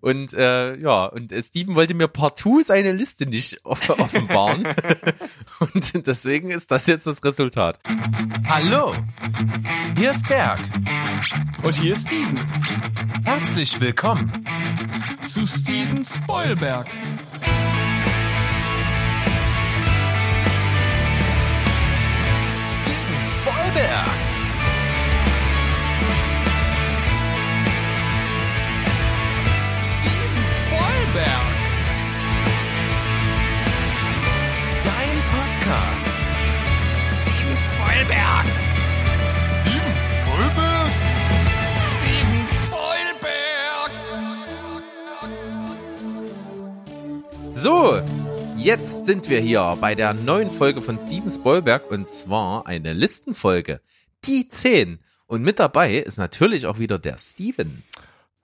[0.00, 4.66] Und äh, ja, und äh, Steven wollte mir partout seine Liste nicht offenbaren.
[5.74, 7.80] und deswegen ist das jetzt das Resultat.
[8.46, 8.94] Hallo,
[9.96, 10.60] hier ist Berg.
[11.62, 12.38] Und hier ist Steven.
[13.24, 14.30] Herzlich willkommen
[15.22, 16.86] zu Steven Spoilberg.
[22.66, 24.27] Steven Spoilberg.
[35.68, 36.16] Podcast.
[37.20, 38.46] Steven Spoilberg.
[39.64, 40.90] Steven Spoilberg.
[41.90, 42.46] Steven
[43.20, 43.90] Spoilberg.
[47.50, 48.00] So,
[48.56, 53.82] jetzt sind wir hier bei der neuen Folge von Steven Spoilberg und zwar eine Listenfolge.
[54.24, 55.00] Die 10.
[55.26, 57.82] Und mit dabei ist natürlich auch wieder der Steven.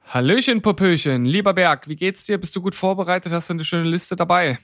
[0.09, 1.25] Hallöchen, Popöchen.
[1.25, 2.37] Lieber Berg, wie geht's dir?
[2.37, 3.33] Bist du gut vorbereitet?
[3.33, 4.59] Hast du eine schöne Liste dabei?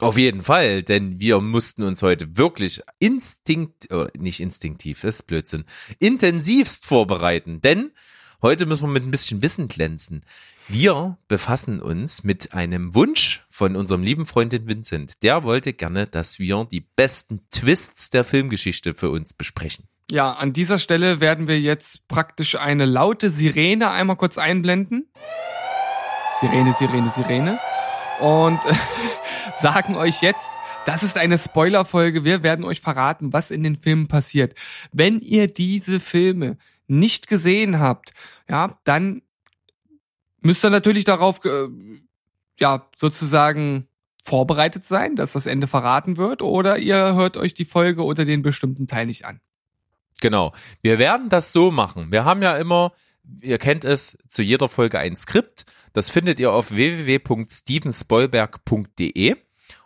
[0.00, 5.22] Auf jeden Fall, denn wir mussten uns heute wirklich instinkt, oder nicht instinktiv, das ist
[5.24, 5.64] Blödsinn,
[5.98, 7.92] intensivst vorbereiten, denn
[8.40, 10.22] heute müssen wir mit ein bisschen Wissen glänzen.
[10.68, 15.22] Wir befassen uns mit einem Wunsch von unserem lieben Freundin Vincent.
[15.22, 19.86] Der wollte gerne, dass wir die besten Twists der Filmgeschichte für uns besprechen.
[20.10, 25.10] Ja, an dieser Stelle werden wir jetzt praktisch eine laute Sirene einmal kurz einblenden.
[26.40, 27.58] Sirene, Sirene, Sirene.
[28.20, 28.60] Und
[29.60, 30.52] sagen euch jetzt,
[30.86, 32.24] das ist eine Spoilerfolge.
[32.24, 34.54] Wir werden euch verraten, was in den Filmen passiert.
[34.92, 38.12] Wenn ihr diese Filme nicht gesehen habt,
[38.48, 39.22] ja, dann
[40.40, 41.68] müsst ihr natürlich darauf, äh,
[42.58, 43.86] ja, sozusagen
[44.22, 48.42] vorbereitet sein, dass das Ende verraten wird, oder ihr hört euch die Folge oder den
[48.42, 49.40] bestimmten Teil nicht an.
[50.20, 50.52] Genau.
[50.82, 52.12] Wir werden das so machen.
[52.12, 52.92] Wir haben ja immer,
[53.40, 55.64] ihr kennt es, zu jeder Folge ein Skript.
[55.92, 59.36] Das findet ihr auf www.stevenspoilberg.de.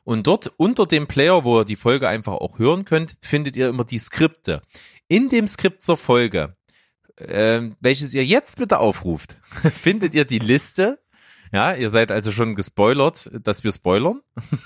[0.04, 3.68] Und dort unter dem Player, wo ihr die Folge einfach auch hören könnt, findet ihr
[3.68, 4.60] immer die Skripte.
[5.08, 6.56] In dem Skript zur Folge,
[7.16, 9.38] äh, welches ihr jetzt bitte aufruft,
[9.80, 10.98] findet ihr die Liste.
[11.52, 14.20] Ja, ihr seid also schon gespoilert, dass wir spoilern,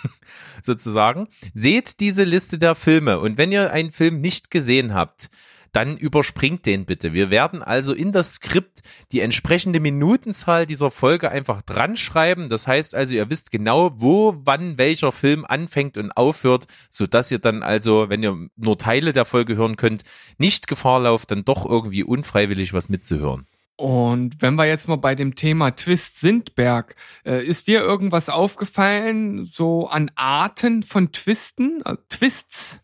[0.62, 1.28] sozusagen.
[1.52, 5.28] Seht diese Liste der Filme und wenn ihr einen Film nicht gesehen habt,
[5.72, 7.12] dann überspringt den bitte.
[7.12, 8.80] Wir werden also in das Skript
[9.12, 12.48] die entsprechende Minutenzahl dieser Folge einfach dran schreiben.
[12.48, 17.30] Das heißt also, ihr wisst genau, wo, wann welcher Film anfängt und aufhört, so dass
[17.30, 20.02] ihr dann also, wenn ihr nur Teile der Folge hören könnt,
[20.38, 23.46] nicht Gefahr lauft, dann doch irgendwie unfreiwillig was mitzuhören.
[23.78, 28.28] Und wenn wir jetzt mal bei dem Thema Twist sind, Berg, äh, ist dir irgendwas
[28.28, 32.80] aufgefallen, so an Arten von Twisten, äh, Twists?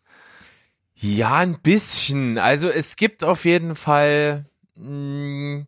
[1.04, 2.38] Ja, ein bisschen.
[2.38, 5.66] Also es gibt auf jeden Fall mh,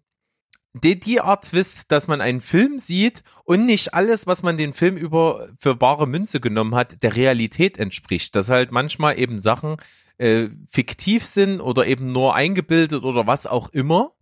[0.73, 4.73] die, die Art Twist, dass man einen Film sieht und nicht alles, was man den
[4.73, 8.35] Film über für bare Münze genommen hat, der Realität entspricht.
[8.35, 9.77] Dass halt manchmal eben Sachen
[10.17, 14.13] äh, fiktiv sind oder eben nur eingebildet oder was auch immer.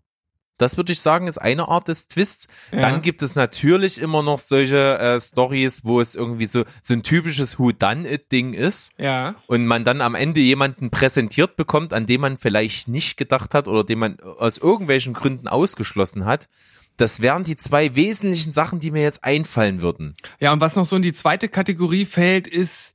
[0.57, 2.47] Das würde ich sagen, ist eine Art des Twists.
[2.71, 2.81] Ja.
[2.81, 7.03] Dann gibt es natürlich immer noch solche äh, Stories, wo es irgendwie so, so ein
[7.03, 9.35] typisches Who-Done-It-Ding ist Ja.
[9.49, 13.67] und man dann am Ende jemanden präsentiert bekommt, an dem man vielleicht nicht gedacht hat
[13.67, 16.49] oder den man aus irgendwelchen Gründen ausgeschlossen hat.
[16.97, 20.15] Das wären die zwei wesentlichen Sachen, die mir jetzt einfallen würden.
[20.39, 22.95] Ja, und was noch so in die zweite Kategorie fällt, ist,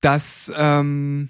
[0.00, 1.28] dass, ähm,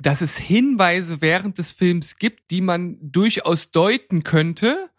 [0.00, 4.90] dass es Hinweise während des Films gibt, die man durchaus deuten könnte,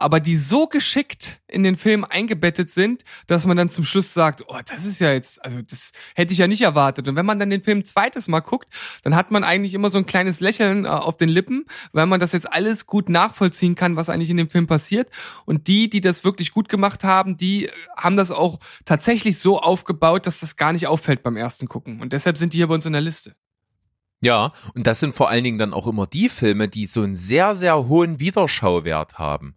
[0.00, 4.42] aber die so geschickt in den Film eingebettet sind, dass man dann zum Schluss sagt,
[4.48, 7.06] oh, das ist ja jetzt, also das hätte ich ja nicht erwartet.
[7.06, 8.68] Und wenn man dann den Film zweites Mal guckt,
[9.02, 12.18] dann hat man eigentlich immer so ein kleines Lächeln äh, auf den Lippen, weil man
[12.18, 15.10] das jetzt alles gut nachvollziehen kann, was eigentlich in dem Film passiert.
[15.44, 19.60] Und die, die das wirklich gut gemacht haben, die äh, haben das auch tatsächlich so
[19.60, 22.00] aufgebaut, dass das gar nicht auffällt beim ersten Gucken.
[22.00, 23.34] Und deshalb sind die hier bei uns in der Liste.
[24.22, 27.16] Ja, und das sind vor allen Dingen dann auch immer die Filme, die so einen
[27.16, 29.56] sehr, sehr hohen Wiederschauwert haben.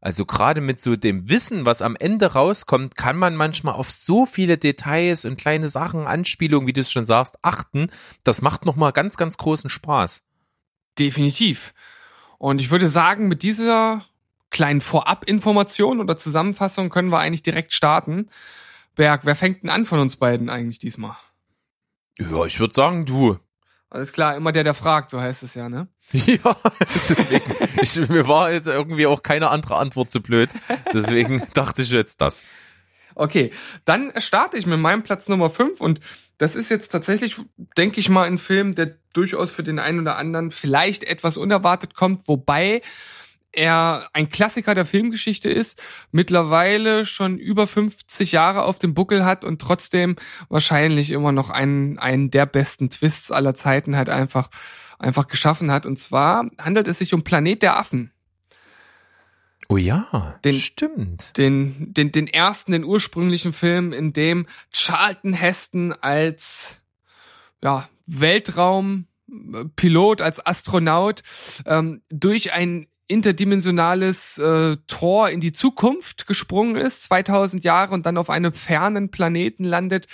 [0.00, 4.26] Also gerade mit so dem Wissen, was am Ende rauskommt, kann man manchmal auf so
[4.26, 7.90] viele Details und kleine Sachen, Anspielungen, wie du es schon sagst, achten.
[8.22, 10.22] Das macht nochmal ganz, ganz großen Spaß.
[10.98, 11.72] Definitiv.
[12.36, 14.04] Und ich würde sagen, mit dieser
[14.50, 18.28] kleinen Vorab-Information oder Zusammenfassung können wir eigentlich direkt starten.
[18.94, 21.16] Berg, wer fängt denn an von uns beiden eigentlich diesmal?
[22.18, 23.38] Ja, ich würde sagen, du.
[23.94, 25.86] Alles klar, immer der, der fragt, so heißt es ja, ne?
[26.12, 26.56] Ja,
[27.08, 27.54] deswegen.
[27.80, 30.50] Ich, mir war jetzt irgendwie auch keine andere Antwort zu blöd.
[30.92, 32.42] Deswegen dachte ich jetzt das.
[33.14, 33.52] Okay,
[33.84, 36.00] dann starte ich mit meinem Platz Nummer 5 und
[36.38, 37.36] das ist jetzt tatsächlich,
[37.76, 41.94] denke ich mal, ein Film, der durchaus für den einen oder anderen vielleicht etwas unerwartet
[41.94, 42.82] kommt, wobei
[43.56, 49.44] er ein Klassiker der Filmgeschichte ist, mittlerweile schon über 50 Jahre auf dem Buckel hat
[49.44, 50.16] und trotzdem
[50.48, 54.48] wahrscheinlich immer noch einen, einen der besten Twists aller Zeiten halt einfach,
[54.98, 55.86] einfach geschaffen hat.
[55.86, 58.10] Und zwar handelt es sich um Planet der Affen.
[59.68, 61.36] Oh ja, Den- stimmt.
[61.38, 66.76] Den, den, den ersten, den ursprünglichen Film, in dem Charlton Heston als,
[67.62, 71.22] ja, Weltraumpilot, als Astronaut,
[71.66, 78.16] ähm, durch ein interdimensionales äh, Tor in die Zukunft gesprungen ist, 2000 Jahre und dann
[78.16, 80.06] auf einem fernen Planeten landet.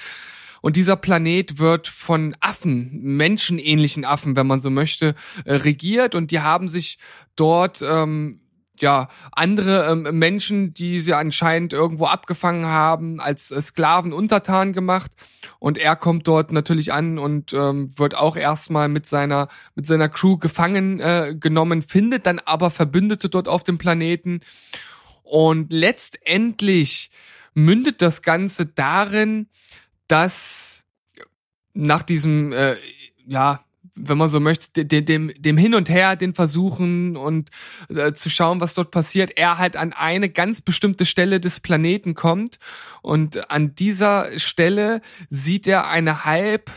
[0.60, 5.14] Und dieser Planet wird von Affen, menschenähnlichen Affen, wenn man so möchte,
[5.44, 6.14] äh, regiert.
[6.14, 6.98] Und die haben sich
[7.34, 8.40] dort ähm,
[8.82, 15.12] ja andere ähm, Menschen, die sie anscheinend irgendwo abgefangen haben, als äh, Sklaven untertan gemacht.
[15.58, 20.08] Und er kommt dort natürlich an und ähm, wird auch erstmal mit seiner mit seiner
[20.08, 24.40] Crew gefangen äh, genommen, findet dann aber Verbündete dort auf dem Planeten.
[25.22, 27.10] Und letztendlich
[27.54, 29.48] mündet das Ganze darin,
[30.08, 30.82] dass
[31.72, 32.76] nach diesem, äh,
[33.26, 37.50] ja, wenn man so möchte, dem, dem, dem Hin und Her, den Versuchen und
[37.88, 42.14] äh, zu schauen, was dort passiert, er halt an eine ganz bestimmte Stelle des Planeten
[42.14, 42.58] kommt
[43.02, 46.70] und an dieser Stelle sieht er eine halb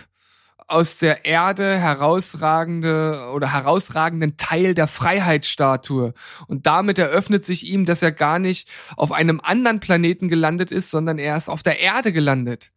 [0.68, 6.13] aus der Erde herausragende oder herausragenden Teil der Freiheitsstatue.
[6.48, 10.89] Und damit eröffnet sich ihm, dass er gar nicht auf einem anderen Planeten gelandet ist,
[10.89, 12.71] sondern er ist auf der Erde gelandet.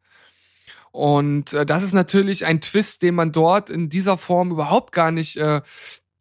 [0.97, 5.11] Und äh, das ist natürlich ein Twist, den man dort in dieser Form überhaupt gar
[5.11, 5.61] nicht äh,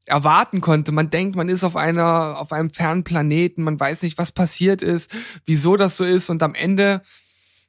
[0.06, 0.92] erwarten konnte.
[0.92, 4.82] Man denkt, man ist auf einer, auf einem fernen Planeten, man weiß nicht, was passiert
[4.82, 5.12] ist,
[5.46, 7.04] wieso das so ist, und am Ende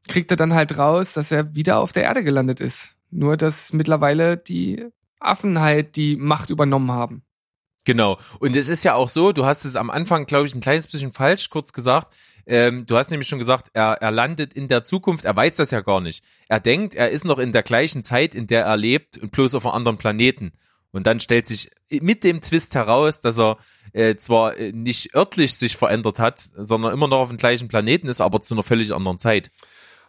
[0.08, 2.90] kriegt er dann halt raus, dass er wieder auf der Erde gelandet ist.
[3.12, 4.84] Nur, dass mittlerweile die
[5.20, 7.22] Affen halt die Macht übernommen haben.
[7.84, 8.18] Genau.
[8.40, 10.88] Und es ist ja auch so, du hast es am Anfang, glaube ich, ein kleines
[10.88, 12.12] bisschen falsch kurz gesagt.
[12.46, 15.72] Ähm, du hast nämlich schon gesagt, er, er landet in der Zukunft, er weiß das
[15.72, 16.24] ja gar nicht.
[16.48, 19.56] Er denkt, er ist noch in der gleichen Zeit, in der er lebt und bloß
[19.56, 20.52] auf einem anderen Planeten.
[20.92, 23.58] Und dann stellt sich mit dem Twist heraus, dass er
[23.92, 28.08] äh, zwar äh, nicht örtlich sich verändert hat, sondern immer noch auf dem gleichen Planeten
[28.08, 29.50] ist, aber zu einer völlig anderen Zeit.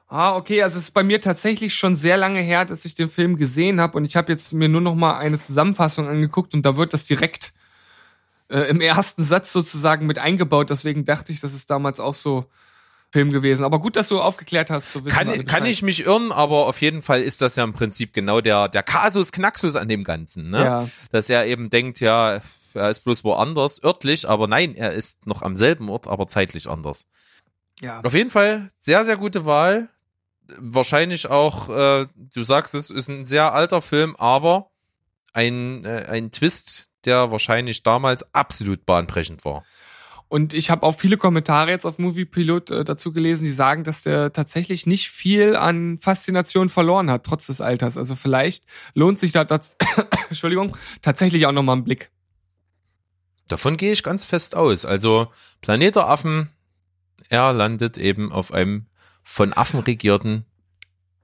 [0.07, 3.09] Ah, okay, also es ist bei mir tatsächlich schon sehr lange her, dass ich den
[3.09, 6.65] Film gesehen habe und ich habe jetzt mir nur noch mal eine Zusammenfassung angeguckt und
[6.65, 7.51] da wird das direkt
[8.49, 12.45] äh, im ersten Satz sozusagen mit eingebaut, deswegen dachte ich, das ist damals auch so
[13.11, 13.63] Film gewesen.
[13.63, 14.93] Aber gut, dass du aufgeklärt hast.
[14.93, 18.13] So Kann, kann ich mich irren, aber auf jeden Fall ist das ja im Prinzip
[18.13, 20.63] genau der, der Kasus Knaxus an dem Ganzen, ne?
[20.63, 20.87] Ja.
[21.11, 22.41] Dass er eben denkt, ja,
[22.73, 26.69] er ist bloß woanders, örtlich, aber nein, er ist noch am selben Ort, aber zeitlich
[26.69, 27.07] anders.
[27.81, 28.01] Ja.
[28.01, 29.89] Auf jeden Fall sehr, sehr gute Wahl.
[30.57, 34.69] Wahrscheinlich auch, äh, du sagst es, ist ein sehr alter Film, aber
[35.33, 39.63] ein, äh, ein Twist, der wahrscheinlich damals absolut bahnbrechend war.
[40.29, 43.85] Und ich habe auch viele Kommentare jetzt auf Movie Pilot äh, dazu gelesen, die sagen,
[43.85, 47.97] dass der tatsächlich nicht viel an Faszination verloren hat, trotz des Alters.
[47.97, 49.77] Also vielleicht lohnt sich da das,
[50.29, 52.11] Entschuldigung, tatsächlich auch nochmal ein Blick.
[53.47, 54.83] Davon gehe ich ganz fest aus.
[54.83, 55.31] Also
[55.61, 56.49] Planet der Affen,
[57.29, 58.87] er landet eben auf einem
[59.23, 60.45] von Affen regierten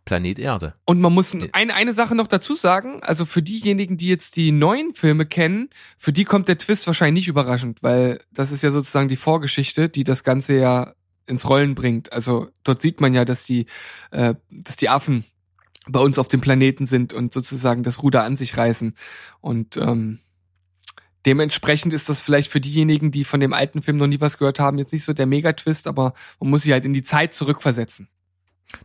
[0.05, 0.75] Planet Erde.
[0.85, 4.51] Und man muss eine, eine Sache noch dazu sagen, also für diejenigen, die jetzt die
[4.51, 8.71] neuen Filme kennen, für die kommt der Twist wahrscheinlich nicht überraschend, weil das ist ja
[8.71, 10.93] sozusagen die Vorgeschichte, die das Ganze ja
[11.25, 12.11] ins Rollen bringt.
[12.11, 13.65] Also dort sieht man ja, dass die,
[14.11, 15.23] äh, dass die Affen
[15.87, 18.95] bei uns auf dem Planeten sind und sozusagen das Ruder an sich reißen.
[19.41, 20.19] Und ähm,
[21.25, 24.59] dementsprechend ist das vielleicht für diejenigen, die von dem alten Film noch nie was gehört
[24.59, 28.09] haben, jetzt nicht so der Megatwist, aber man muss sie halt in die Zeit zurückversetzen.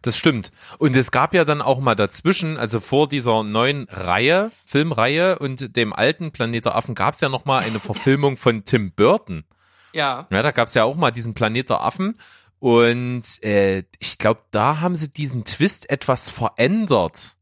[0.03, 0.53] Das stimmt.
[0.79, 5.77] Und es gab ja dann auch mal dazwischen, also vor dieser neuen Reihe, Filmreihe und
[5.77, 9.45] dem alten Planet der Affen gab es ja noch mal eine Verfilmung von Tim Burton.
[9.93, 10.27] Ja.
[10.31, 12.19] Ja, da gab es ja auch mal diesen Planet der Affen.
[12.61, 17.37] Und äh, ich glaube, da haben sie diesen Twist etwas verändert.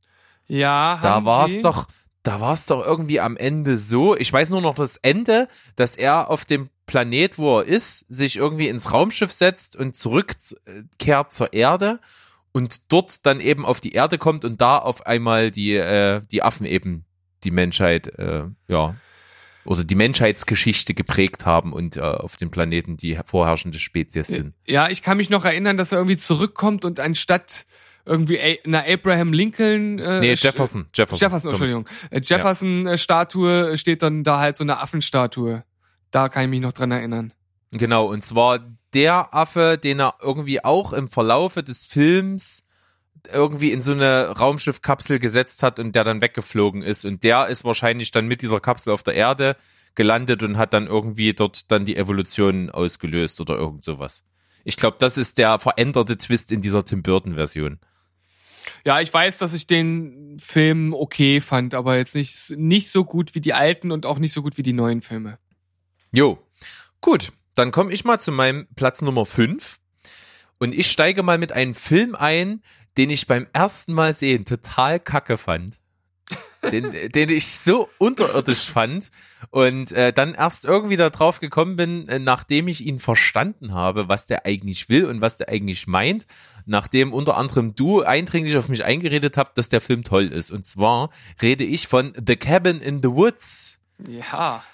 [0.47, 1.87] Ja, Da war es doch,
[2.23, 4.17] da war es doch irgendwie am Ende so.
[4.17, 8.37] Ich weiß nur noch das Ende, dass er auf dem Planet, wo er ist, sich
[8.37, 11.99] irgendwie ins Raumschiff setzt und zurückkehrt zur Erde
[12.57, 16.43] und dort dann eben auf die Erde kommt und da auf einmal die, äh, die
[16.43, 17.05] Affen eben
[17.45, 18.97] die Menschheit, äh, ja,
[19.67, 24.55] oder die Menschheitsgeschichte geprägt haben und äh, auf dem Planeten die vorherrschende Spezies sind.
[24.67, 27.67] Ja, ich kann mich noch erinnern, dass er irgendwie zurückkommt und anstatt
[28.07, 31.19] irgendwie einer Abraham Lincoln äh, Nee, Jefferson, Jefferson.
[31.19, 31.87] Jefferson, Entschuldigung.
[32.09, 35.63] Äh, Jefferson äh, Statue steht dann da halt so eine Affenstatue.
[36.11, 37.35] Da kann ich mich noch dran erinnern.
[37.73, 38.61] Genau, und zwar
[38.95, 42.65] der Affe, den er irgendwie auch im Verlaufe des Films
[43.33, 47.05] irgendwie in so eine Raumschiffkapsel gesetzt hat und der dann weggeflogen ist.
[47.05, 49.57] Und der ist wahrscheinlich dann mit dieser Kapsel auf der Erde
[49.95, 54.25] gelandet und hat dann irgendwie dort dann die Evolution ausgelöst oder irgend sowas.
[54.65, 57.79] Ich glaube, das ist der veränderte Twist in dieser Tim Burton Version.
[58.85, 63.35] Ja, ich weiß, dass ich den Film okay fand, aber jetzt nicht, nicht so gut
[63.35, 65.39] wie die alten und auch nicht so gut wie die neuen Filme.
[66.13, 66.39] Jo,
[67.01, 69.79] gut, dann komme ich mal zu meinem Platz Nummer 5.
[70.59, 72.63] Und ich steige mal mit einem Film ein,
[72.97, 75.81] den ich beim ersten Mal sehen total kacke fand.
[76.73, 79.11] den, den ich so unterirdisch fand
[79.51, 84.09] und äh, dann erst irgendwie da drauf gekommen bin, äh, nachdem ich ihn verstanden habe,
[84.09, 86.27] was der eigentlich will und was der eigentlich meint,
[86.65, 90.51] nachdem unter anderem du eindringlich auf mich eingeredet habt, dass der Film toll ist.
[90.51, 91.11] Und zwar
[91.41, 93.79] rede ich von The Cabin in the Woods.
[94.09, 94.65] Ja.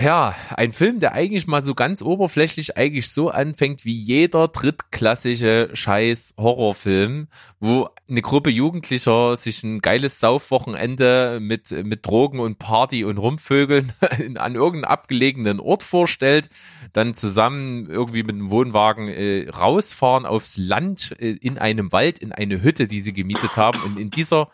[0.00, 5.70] Ja, ein Film, der eigentlich mal so ganz oberflächlich eigentlich so anfängt wie jeder drittklassische
[5.72, 7.26] Scheiß Horrorfilm,
[7.58, 13.92] wo eine Gruppe Jugendlicher sich ein geiles Saufwochenende mit, mit Drogen und Party und Rumvögeln
[14.36, 16.48] an irgendeinem abgelegenen Ort vorstellt,
[16.92, 22.30] dann zusammen irgendwie mit einem Wohnwagen äh, rausfahren aufs Land äh, in einem Wald, in
[22.30, 23.82] eine Hütte, die sie gemietet haben.
[23.82, 24.48] Und in dieser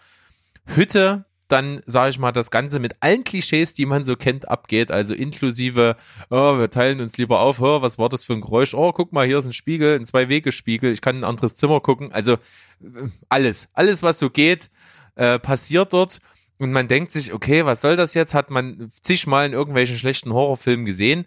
[0.64, 4.90] Hütte dann, sage ich mal, das Ganze mit allen Klischees, die man so kennt, abgeht.
[4.90, 5.94] Also inklusive,
[6.28, 8.74] oh, wir teilen uns lieber auf, oh, was war das für ein Geräusch?
[8.74, 11.78] Oh, guck mal, hier ist ein Spiegel, ein Zwei-Wege-Spiegel, ich kann in ein anderes Zimmer
[11.78, 12.10] gucken.
[12.10, 14.68] Also äh, alles, alles, was so geht,
[15.14, 16.18] äh, passiert dort.
[16.58, 18.34] Und man denkt sich, okay, was soll das jetzt?
[18.34, 21.24] Hat man zigmal in irgendwelchen schlechten Horrorfilmen gesehen.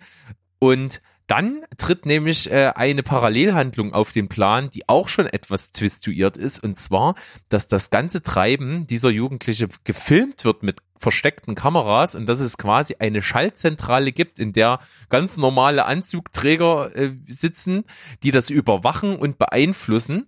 [0.59, 6.37] Und dann tritt nämlich äh, eine Parallelhandlung auf den Plan, die auch schon etwas twistuiert
[6.37, 7.15] ist, und zwar,
[7.49, 12.95] dass das ganze Treiben dieser Jugendliche gefilmt wird mit versteckten Kameras und dass es quasi
[12.99, 14.79] eine Schaltzentrale gibt, in der
[15.09, 17.83] ganz normale Anzugträger äh, sitzen,
[18.23, 20.27] die das überwachen und beeinflussen.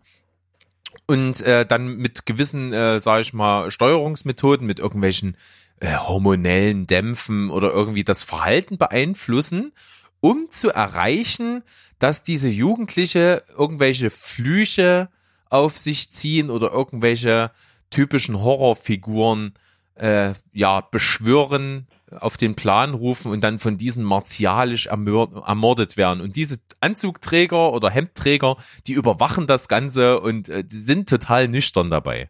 [1.07, 5.37] Und äh, dann mit gewissen, äh, sage ich mal, Steuerungsmethoden, mit irgendwelchen
[5.79, 9.71] äh, hormonellen Dämpfen oder irgendwie das Verhalten beeinflussen
[10.21, 11.63] um zu erreichen,
[11.99, 15.09] dass diese Jugendliche irgendwelche Flüche
[15.49, 17.51] auf sich ziehen oder irgendwelche
[17.89, 19.53] typischen Horrorfiguren
[19.95, 26.21] äh, ja beschwören, auf den Plan rufen und dann von diesen martialisch ermordet werden.
[26.21, 28.57] Und diese Anzugträger oder Hemdträger,
[28.87, 32.29] die überwachen das Ganze und äh, sind total nüchtern dabei.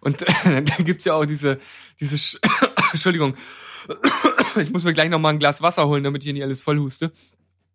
[0.00, 1.58] Und äh, da gibt's ja auch diese,
[2.00, 2.38] diese, Sch
[2.92, 3.34] Entschuldigung,
[4.56, 6.60] ich muss mir gleich noch mal ein Glas Wasser holen, damit ich hier nicht alles
[6.60, 7.12] voll huste.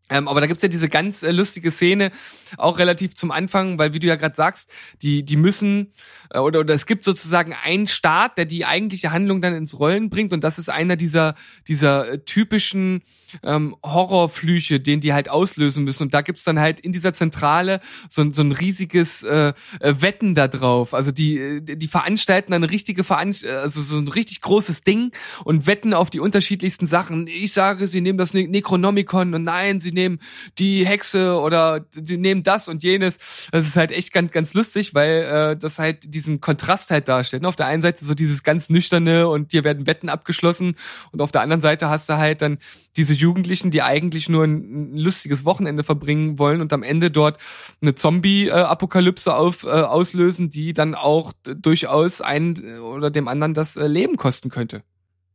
[0.10, 2.12] Ähm, aber da gibt's ja diese ganz äh, lustige Szene,
[2.58, 4.70] auch relativ zum Anfang, weil wie du ja gerade sagst,
[5.02, 5.92] die, die müssen,
[6.30, 10.10] äh, oder, oder es gibt sozusagen einen Staat, der die eigentliche Handlung dann ins Rollen
[10.10, 11.36] bringt und das ist einer dieser,
[11.68, 13.02] dieser äh, typischen
[13.44, 16.04] ähm, Horrorflüche, den die halt auslösen müssen.
[16.04, 20.36] Und da gibt's dann halt in dieser Zentrale so, so ein riesiges äh, äh Wetten
[20.36, 20.94] da drauf.
[20.94, 25.12] Also die, äh, die veranstalten eine richtige Veranst also so ein richtig großes Ding
[25.44, 27.28] und wetten auf die unterschiedlichsten Sachen.
[27.28, 30.20] Ich sage, sie nehmen das ne Necronomicon und nein, sie nehmen
[30.58, 33.18] die Hexe oder sie nehmen das und jenes.
[33.52, 37.46] Das ist halt echt ganz, ganz lustig, weil äh, das halt diesen Kontrast halt darstellt.
[37.46, 40.76] Auf der einen Seite so dieses ganz nüchterne und hier werden Wetten abgeschlossen
[41.12, 42.60] und auf der anderen Seite hast du halt dann
[42.96, 47.38] diese Jugendlichen, die eigentlich nur ein, ein lustiges Wochenende verbringen wollen und am Ende dort
[47.82, 53.88] eine Zombie-Apokalypse auf, äh, auslösen, die dann auch durchaus einen oder dem anderen das äh,
[53.88, 54.84] Leben kosten könnte.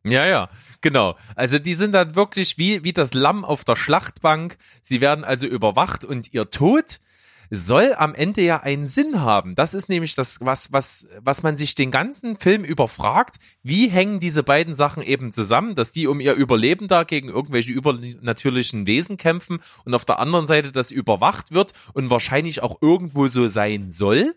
[0.05, 0.49] Ja, ja,
[0.81, 1.17] genau.
[1.37, 4.57] Also die sind dann wirklich wie, wie das Lamm auf der Schlachtbank.
[4.83, 6.99] Sie werden also überwacht und ihr Tod
[7.55, 9.55] soll am Ende ja einen Sinn haben.
[9.55, 13.37] Das ist nämlich das, was, was, was man sich den ganzen Film überfragt.
[13.63, 17.73] Wie hängen diese beiden Sachen eben zusammen, dass die um ihr Überleben da gegen irgendwelche
[17.73, 23.29] übernatürlichen Wesen kämpfen und auf der anderen Seite das überwacht wird und wahrscheinlich auch irgendwo
[23.29, 24.33] so sein soll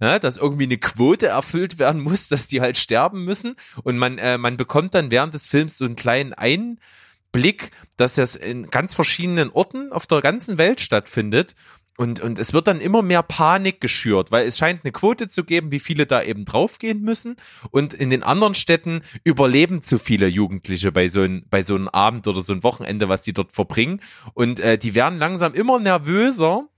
[0.00, 3.54] ja, dass irgendwie eine Quote erfüllt werden muss, dass die halt sterben müssen.
[3.82, 8.34] Und man, äh, man bekommt dann während des Films so einen kleinen Einblick, dass das
[8.34, 11.54] in ganz verschiedenen Orten auf der ganzen Welt stattfindet.
[11.98, 15.44] Und, und es wird dann immer mehr Panik geschürt, weil es scheint eine Quote zu
[15.44, 17.36] geben, wie viele da eben draufgehen müssen.
[17.70, 21.88] Und in den anderen Städten überleben zu viele Jugendliche bei so, ein, bei so einem
[21.88, 24.00] Abend oder so ein Wochenende, was die dort verbringen.
[24.32, 26.70] Und äh, die werden langsam immer nervöser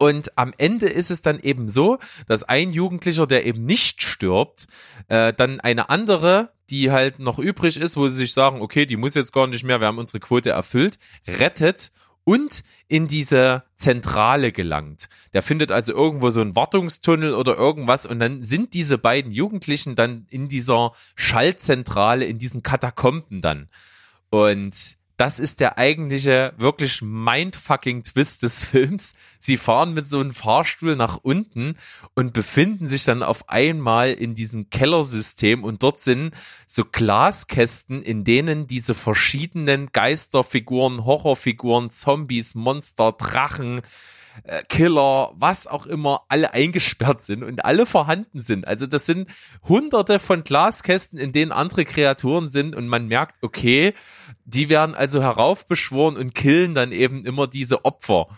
[0.00, 4.66] und am Ende ist es dann eben so, dass ein Jugendlicher, der eben nicht stirbt,
[5.08, 8.96] äh, dann eine andere, die halt noch übrig ist, wo sie sich sagen, okay, die
[8.96, 11.92] muss jetzt gar nicht mehr, wir haben unsere Quote erfüllt, rettet
[12.24, 15.10] und in diese Zentrale gelangt.
[15.34, 19.96] Der findet also irgendwo so einen Wartungstunnel oder irgendwas und dann sind diese beiden Jugendlichen
[19.96, 23.68] dann in dieser Schallzentrale, in diesen Katakomben dann.
[24.30, 29.14] Und das ist der eigentliche, wirklich mindfucking Twist des Films.
[29.38, 31.76] Sie fahren mit so einem Fahrstuhl nach unten
[32.14, 36.32] und befinden sich dann auf einmal in diesem Kellersystem und dort sind
[36.66, 43.82] so Glaskästen, in denen diese verschiedenen Geisterfiguren, Horrorfiguren, Zombies, Monster, Drachen,
[44.44, 48.66] äh, Killer, was auch immer, alle eingesperrt sind und alle vorhanden sind.
[48.66, 49.28] Also das sind
[49.68, 53.94] hunderte von Glaskästen, in denen andere Kreaturen sind und man merkt, okay,
[54.44, 58.28] die werden also heraufbeschworen und killen dann eben immer diese Opfer.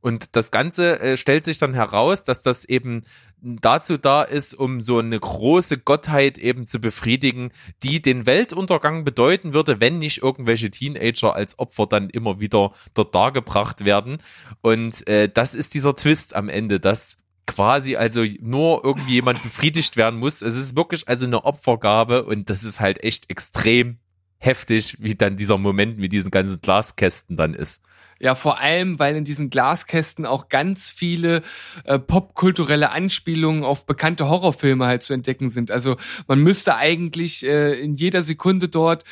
[0.00, 3.02] Und das Ganze äh, stellt sich dann heraus, dass das eben
[3.42, 7.50] dazu da ist, um so eine große Gottheit eben zu befriedigen,
[7.82, 13.14] die den Weltuntergang bedeuten würde, wenn nicht irgendwelche Teenager als Opfer dann immer wieder dort
[13.14, 14.18] dargebracht werden.
[14.60, 19.96] Und äh, das ist dieser Twist am Ende, dass quasi also nur irgendwie jemand befriedigt
[19.96, 20.42] werden muss.
[20.42, 23.98] Es ist wirklich also eine Opfergabe und das ist halt echt extrem
[24.38, 27.82] heftig, wie dann dieser Moment mit diesen ganzen Glaskästen dann ist.
[28.22, 31.42] Ja, vor allem, weil in diesen Glaskästen auch ganz viele
[31.82, 35.72] äh, popkulturelle Anspielungen auf bekannte Horrorfilme halt zu entdecken sind.
[35.72, 35.96] Also
[36.28, 39.02] man müsste eigentlich äh, in jeder Sekunde dort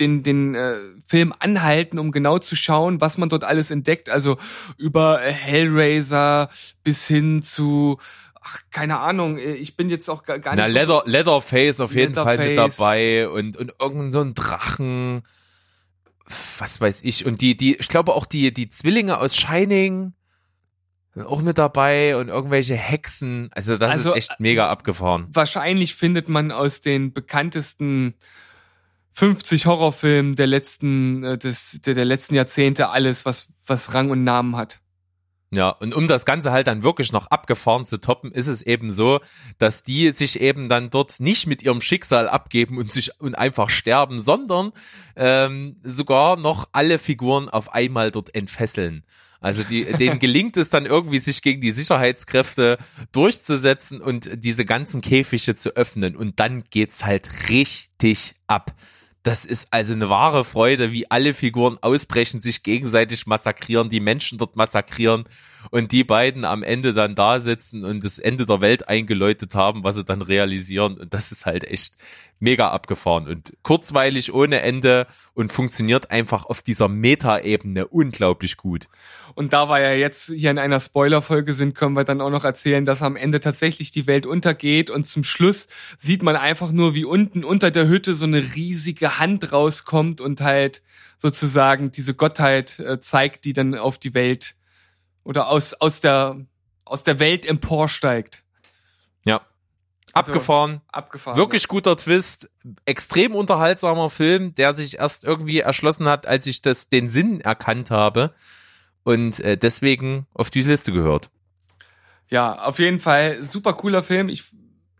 [0.00, 4.08] den, den äh, Film anhalten, um genau zu schauen, was man dort alles entdeckt.
[4.08, 4.38] Also
[4.78, 6.48] über Hellraiser
[6.82, 7.98] bis hin zu
[8.40, 10.46] ach, keine Ahnung, äh, ich bin jetzt auch gar, nicht.
[10.56, 15.22] Na, so Leather, Leatherface auf jeden Fall mit dabei und, und irgend so ein Drachen,
[16.58, 17.26] was weiß ich.
[17.26, 20.12] Und die, die, ich glaube auch die, die Zwillinge aus Shining
[21.14, 23.50] sind auch mit dabei und irgendwelche Hexen.
[23.52, 25.26] Also das Also, ist echt mega abgefahren.
[25.32, 28.14] wahrscheinlich findet man aus den bekanntesten
[29.12, 34.24] 50 Horrorfilmen der letzten, äh, des, der, der letzten Jahrzehnte alles, was, was Rang und
[34.24, 34.80] Namen hat.
[35.54, 38.90] Ja, und um das Ganze halt dann wirklich noch abgefahren zu toppen, ist es eben
[38.90, 39.20] so,
[39.58, 43.68] dass die sich eben dann dort nicht mit ihrem Schicksal abgeben und sich und einfach
[43.68, 44.72] sterben, sondern
[45.14, 49.04] ähm, sogar noch alle Figuren auf einmal dort entfesseln.
[49.42, 52.78] Also die, denen gelingt es dann irgendwie, sich gegen die Sicherheitskräfte
[53.12, 56.16] durchzusetzen und diese ganzen Käfige zu öffnen.
[56.16, 58.72] Und dann geht's halt richtig ab.
[59.22, 64.38] Das ist also eine wahre Freude, wie alle Figuren ausbrechen, sich gegenseitig massakrieren, die Menschen
[64.38, 65.24] dort massakrieren
[65.70, 69.84] und die beiden am Ende dann da sitzen und das Ende der Welt eingeläutet haben,
[69.84, 70.98] was sie dann realisieren.
[70.98, 71.96] Und das ist halt echt
[72.42, 78.88] mega abgefahren und kurzweilig ohne Ende und funktioniert einfach auf dieser Meta-Ebene unglaublich gut.
[79.34, 82.44] Und da wir ja jetzt hier in einer Spoilerfolge sind, können wir dann auch noch
[82.44, 86.94] erzählen, dass am Ende tatsächlich die Welt untergeht und zum Schluss sieht man einfach nur,
[86.94, 90.82] wie unten unter der Hütte so eine riesige Hand rauskommt und halt
[91.18, 94.56] sozusagen diese Gottheit äh, zeigt, die dann auf die Welt
[95.24, 96.36] oder aus, aus der,
[96.84, 98.42] aus der Welt emporsteigt.
[99.24, 99.40] Ja.
[100.12, 100.82] Abgefahren.
[100.88, 101.38] Abgefahren.
[101.38, 102.50] Wirklich guter Twist,
[102.84, 107.90] extrem unterhaltsamer Film, der sich erst irgendwie erschlossen hat, als ich das den Sinn erkannt
[107.90, 108.34] habe
[109.04, 111.30] und äh, deswegen auf die Liste gehört.
[112.28, 114.28] Ja, auf jeden Fall super cooler Film.
[114.28, 114.44] Ich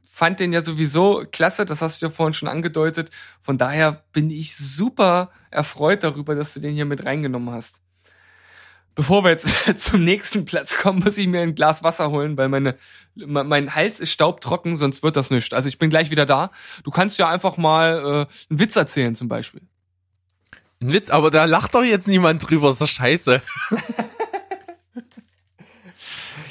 [0.02, 3.10] fand den ja sowieso klasse, das hast du ja vorhin schon angedeutet.
[3.40, 7.80] Von daher bin ich super erfreut darüber, dass du den hier mit reingenommen hast.
[8.94, 12.48] Bevor wir jetzt zum nächsten Platz kommen, muss ich mir ein Glas Wasser holen, weil
[12.48, 12.76] meine,
[13.14, 15.54] me- mein Hals ist staubtrocken, sonst wird das nicht.
[15.54, 16.50] Also ich bin gleich wieder da.
[16.84, 19.62] Du kannst ja einfach mal äh, einen Witz erzählen zum Beispiel.
[20.82, 23.40] Ein Witz, aber da lacht doch jetzt niemand drüber, ist doch scheiße.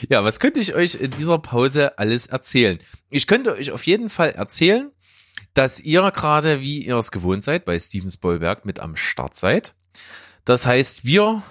[0.10, 2.80] ja, was könnte ich euch in dieser Pause alles erzählen?
[3.10, 4.92] Ich könnte euch auf jeden Fall erzählen,
[5.54, 9.76] dass ihr gerade, wie ihr es gewohnt seid, bei Steven Spielberg mit am Start seid.
[10.46, 11.44] Das heißt, wir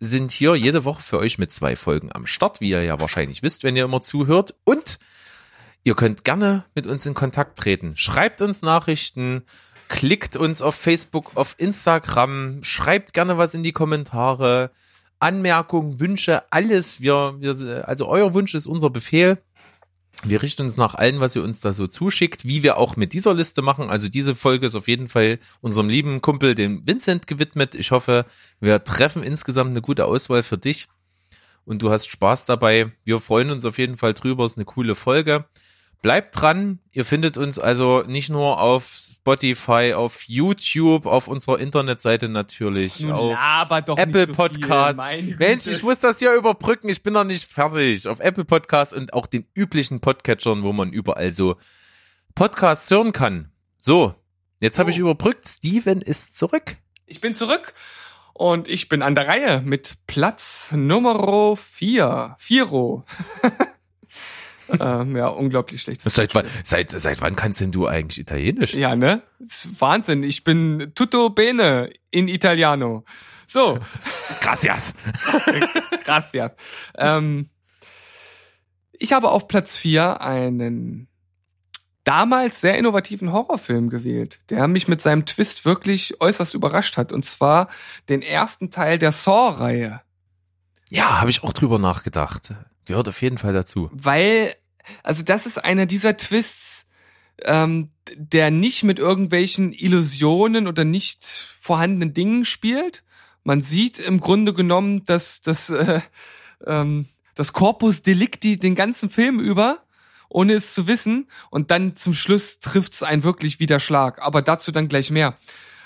[0.00, 3.42] sind hier jede Woche für euch mit zwei Folgen am Start, wie ihr ja wahrscheinlich
[3.42, 4.54] wisst, wenn ihr immer zuhört.
[4.64, 4.98] Und
[5.84, 7.96] ihr könnt gerne mit uns in Kontakt treten.
[7.96, 9.42] Schreibt uns Nachrichten,
[9.88, 14.70] klickt uns auf Facebook, auf Instagram, schreibt gerne was in die Kommentare,
[15.18, 17.00] Anmerkungen, Wünsche, alles.
[17.00, 19.38] Wir, wir, also euer Wunsch ist unser Befehl.
[20.24, 23.12] Wir richten uns nach allen, was ihr uns da so zuschickt, wie wir auch mit
[23.12, 23.88] dieser Liste machen.
[23.90, 27.74] Also diese Folge ist auf jeden Fall unserem lieben Kumpel, dem Vincent, gewidmet.
[27.74, 28.26] Ich hoffe,
[28.60, 30.88] wir treffen insgesamt eine gute Auswahl für dich
[31.64, 32.92] und du hast Spaß dabei.
[33.04, 34.46] Wir freuen uns auf jeden Fall drüber.
[34.46, 35.44] Ist eine coole Folge.
[36.00, 36.78] Bleibt dran.
[36.92, 43.12] Ihr findet uns also nicht nur auf Spotify, auf YouTube, auf unserer Internetseite natürlich, Nun
[43.12, 45.00] auf Apple so Podcast.
[45.38, 46.88] Mensch, ich muss das hier überbrücken.
[46.88, 48.06] Ich bin noch nicht fertig.
[48.06, 51.56] Auf Apple Podcast und auch den üblichen Podcatchern, wo man überall so
[52.36, 53.50] Podcasts hören kann.
[53.82, 54.14] So,
[54.60, 54.92] jetzt habe Oh.
[54.92, 55.48] ich überbrückt.
[55.48, 56.76] Steven ist zurück.
[57.06, 57.74] Ich bin zurück
[58.34, 62.36] und ich bin an der Reihe mit Platz Nummer 4.
[62.38, 63.04] Viro.
[64.80, 66.02] ähm, ja, unglaublich schlecht.
[66.04, 68.74] Seit wann, seit, seit wann kannst denn du eigentlich Italienisch?
[68.74, 69.22] Ja, ne?
[69.78, 70.22] Wahnsinn.
[70.22, 73.04] Ich bin tutto bene in Italiano.
[73.46, 73.78] So,
[74.40, 74.94] Gracias.
[76.04, 76.52] gracias.
[76.96, 77.50] Ähm,
[78.92, 81.08] ich habe auf Platz vier einen
[82.04, 87.12] damals sehr innovativen Horrorfilm gewählt, der mich mit seinem Twist wirklich äußerst überrascht hat.
[87.12, 87.68] Und zwar
[88.08, 90.00] den ersten Teil der Saw-Reihe.
[90.88, 92.54] Ja, habe ich auch drüber nachgedacht.
[92.88, 93.90] Gehört auf jeden Fall dazu.
[93.92, 94.54] Weil,
[95.02, 96.86] also das ist einer dieser Twists,
[97.44, 101.22] ähm, der nicht mit irgendwelchen Illusionen oder nicht
[101.60, 103.04] vorhandenen Dingen spielt.
[103.44, 106.00] Man sieht im Grunde genommen, dass das, äh,
[106.66, 109.84] ähm, das Corpus Delicti den ganzen Film über,
[110.30, 111.28] ohne es zu wissen.
[111.50, 114.22] Und dann zum Schluss trifft es einen wirklich wieder Schlag.
[114.22, 115.36] Aber dazu dann gleich mehr.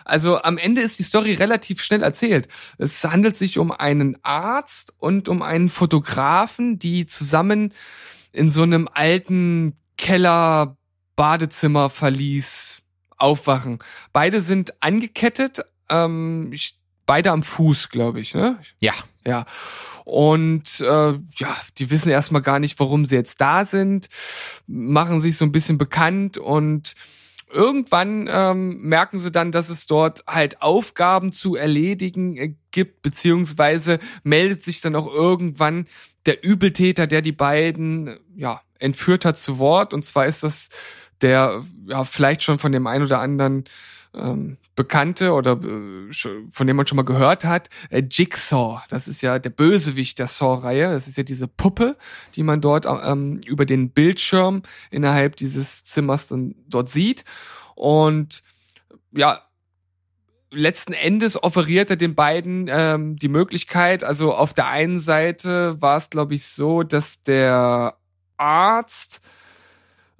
[0.05, 2.49] Also am Ende ist die Story relativ schnell erzählt.
[2.79, 7.73] Es handelt sich um einen Arzt und um einen Fotografen, die zusammen
[8.33, 10.77] in so einem alten Keller
[11.17, 12.83] Badezimmer verließ
[13.19, 13.79] aufwachen.
[14.13, 15.61] Beide sind angekettet,
[15.91, 18.59] ähm, ich- beide am Fuß, glaube ich, ne?
[18.81, 18.95] Ja.
[19.27, 19.45] Ja.
[20.05, 24.09] Und äh, ja, die wissen erstmal gar nicht, warum sie jetzt da sind,
[24.67, 26.95] machen sich so ein bisschen bekannt und
[27.53, 33.99] irgendwann ähm, merken sie dann, dass es dort halt Aufgaben zu erledigen äh, gibt, beziehungsweise
[34.23, 35.87] meldet sich dann auch irgendwann
[36.27, 39.95] der Übeltäter, der die beiden ja entführt hat, zu Wort.
[39.95, 40.71] Und zwar ist das
[41.21, 43.65] der ja vielleicht schon von dem einen oder anderen
[44.15, 46.13] ähm, Bekannte oder äh,
[46.53, 48.83] von dem man schon mal gehört hat, äh, Jigsaw.
[48.89, 50.91] Das ist ja der Bösewicht der Saw-Reihe.
[50.91, 51.97] Das ist ja diese Puppe,
[52.37, 57.25] die man dort ähm, über den Bildschirm innerhalb dieses Zimmers dann dort sieht.
[57.75, 58.43] Und
[59.13, 59.43] ja,
[60.51, 65.97] letzten Endes offeriert er den beiden ähm, die Möglichkeit, also auf der einen Seite war
[65.97, 67.97] es, glaube ich, so, dass der
[68.37, 69.21] Arzt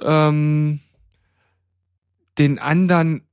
[0.01, 0.81] ähm,
[2.39, 3.27] den anderen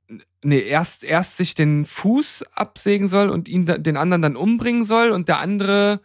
[0.43, 5.11] nee, erst, erst sich den Fuß absägen soll und ihn den anderen dann umbringen soll
[5.11, 5.99] und der andere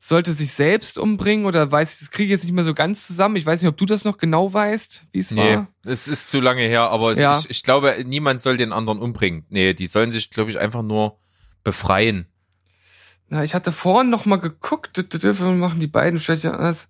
[0.00, 3.06] sollte sich selbst umbringen oder weiß ich, das kriege ich jetzt nicht mehr so ganz
[3.06, 3.34] zusammen.
[3.34, 5.68] Ich weiß nicht, ob du das noch genau weißt, wie es Nee, war.
[5.84, 7.38] es ist zu lange her, aber Ja.
[7.40, 9.44] ich, ich glaube, niemand soll den anderen umbringen.
[9.48, 11.18] Nee, die sollen sich, glaube ich, einfach nur
[11.64, 12.26] befreien.
[13.28, 14.96] Na, ich hatte vorhin noch mal geguckt,
[15.42, 16.88] machen die beiden vielleicht anders.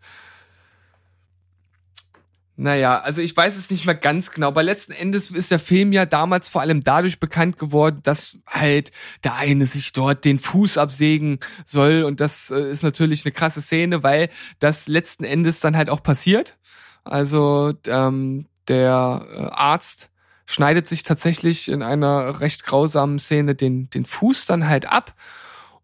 [2.61, 5.93] Naja, also ich weiß es nicht mehr ganz genau, aber letzten Endes ist der Film
[5.93, 8.91] ja damals vor allem dadurch bekannt geworden, dass halt
[9.23, 13.63] der eine sich dort den Fuß absägen soll und das äh, ist natürlich eine krasse
[13.63, 16.59] Szene, weil das letzten Endes dann halt auch passiert.
[17.05, 20.11] Also ähm, der äh, Arzt
[20.45, 25.15] schneidet sich tatsächlich in einer recht grausamen Szene den, den Fuß dann halt ab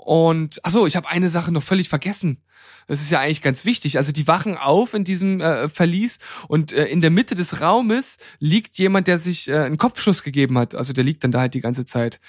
[0.04, 2.42] und ach so, ich habe eine Sache noch völlig vergessen.
[2.86, 3.96] Das ist ja eigentlich ganz wichtig.
[3.96, 8.18] Also die wachen auf in diesem äh, Verlies und äh, in der Mitte des Raumes
[8.38, 10.74] liegt jemand, der sich äh, einen Kopfschuss gegeben hat.
[10.74, 12.20] Also der liegt dann da halt die ganze Zeit.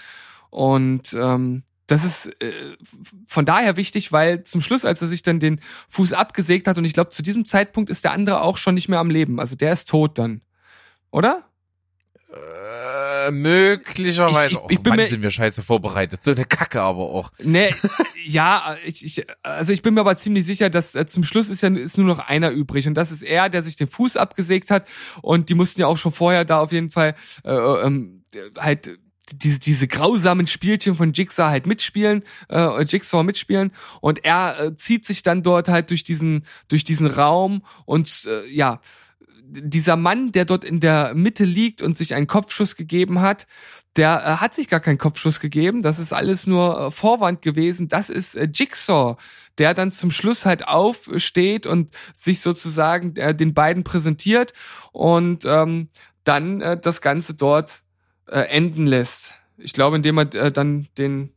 [0.52, 2.54] Und ähm, das ist äh,
[3.28, 5.60] von daher wichtig, weil zum Schluss, als er sich dann den
[5.90, 8.88] Fuß abgesägt hat, und ich glaube, zu diesem Zeitpunkt ist der andere auch schon nicht
[8.88, 9.38] mehr am Leben.
[9.42, 10.42] Also der ist tot dann.
[11.12, 11.44] Oder?
[12.30, 12.95] Äh,
[13.32, 14.48] möglicherweise.
[14.48, 16.24] Ich- ich- oh, ich bin Mann, mir- sind wir scheiße vorbereitet.
[16.24, 17.32] So eine Kacke aber auch.
[17.44, 17.74] Nee,
[18.26, 21.62] ja, ich, ich, also ich bin mir aber ziemlich sicher, dass äh, zum Schluss ist
[21.62, 24.72] ja ist nur noch einer übrig und das ist er, der sich den Fuß abgesägt
[24.72, 24.86] hat
[25.22, 28.24] und die mussten ja auch schon vorher da auf jeden Fall äh, ähm,
[28.58, 28.98] halt
[29.34, 35.04] diese diese grausamen Spielchen von Jigsaw halt mitspielen, äh, Jigsaw mitspielen und er äh, zieht
[35.04, 38.82] sich dann dort halt durch diesen durch diesen Raum und äh, ja
[39.48, 43.48] dieser Mann, der dort in der Mitte liegt und sich einen Kopfschuss gegeben hat,
[43.96, 45.82] der äh, hat sich gar keinen Kopfschuss gegeben.
[45.82, 47.88] Das ist alles nur äh, Vorwand gewesen.
[47.88, 49.18] Das ist äh, Jigsaw,
[49.58, 54.54] der dann zum Schluss halt aufsteht und sich sozusagen äh, den beiden präsentiert
[54.92, 55.88] und ähm,
[56.24, 57.82] dann äh, das Ganze dort
[58.28, 59.36] äh, enden lässt.
[59.58, 61.32] Ich glaube, indem er äh, dann den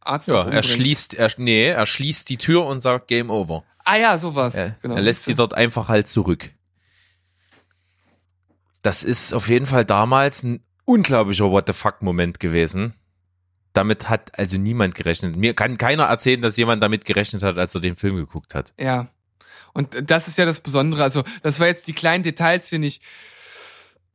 [0.00, 3.62] Arzt Ja, er schließt, er, nee, er schließt die Tür und sagt Game Over.
[3.84, 4.54] Ah ja, sowas.
[4.54, 4.96] Er, genau.
[4.96, 6.50] er lässt sie dort einfach halt zurück.
[8.82, 12.92] Das ist auf jeden Fall damals ein unglaublicher What the fuck Moment gewesen.
[13.72, 15.36] Damit hat also niemand gerechnet.
[15.36, 18.74] Mir kann keiner erzählen, dass jemand damit gerechnet hat, als er den Film geguckt hat.
[18.78, 19.08] Ja.
[19.72, 21.02] Und das ist ja das Besondere.
[21.02, 23.02] Also, das war jetzt die kleinen Details, die nicht,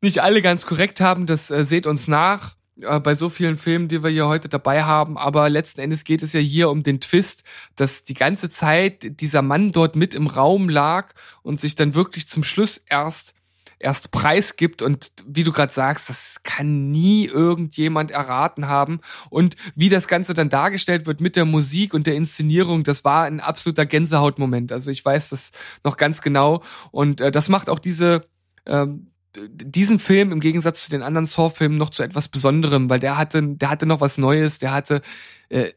[0.02, 1.26] nicht alle ganz korrekt haben.
[1.26, 4.84] Das äh, seht uns nach äh, bei so vielen Filmen, die wir hier heute dabei
[4.84, 5.18] haben.
[5.18, 7.44] Aber letzten Endes geht es ja hier um den Twist,
[7.76, 12.28] dass die ganze Zeit dieser Mann dort mit im Raum lag und sich dann wirklich
[12.28, 13.37] zum Schluss erst
[13.80, 19.90] erst preisgibt und wie du gerade sagst, das kann nie irgendjemand erraten haben und wie
[19.90, 23.86] das Ganze dann dargestellt wird mit der Musik und der Inszenierung, das war ein absoluter
[23.86, 24.72] Gänsehautmoment.
[24.72, 25.52] Also ich weiß das
[25.84, 28.26] noch ganz genau und äh, das macht auch diese
[28.66, 29.08] ähm,
[29.46, 33.44] diesen Film im Gegensatz zu den anderen Saw-Filmen noch zu etwas Besonderem, weil der hatte,
[33.44, 35.02] der hatte noch was Neues, der hatte
[35.50, 35.72] äh,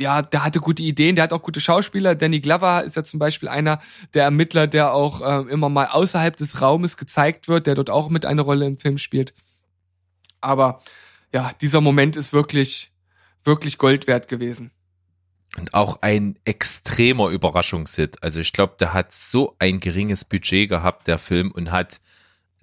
[0.00, 2.14] ja, der hatte gute Ideen, der hat auch gute Schauspieler.
[2.14, 3.80] Danny Glover ist ja zum Beispiel einer
[4.14, 8.08] der Ermittler, der auch äh, immer mal außerhalb des Raumes gezeigt wird, der dort auch
[8.08, 9.34] mit eine Rolle im Film spielt.
[10.40, 10.80] Aber
[11.34, 12.92] ja, dieser Moment ist wirklich,
[13.44, 14.70] wirklich Gold wert gewesen.
[15.58, 18.22] Und auch ein extremer Überraschungshit.
[18.22, 22.00] Also ich glaube, der hat so ein geringes Budget gehabt, der Film, und hat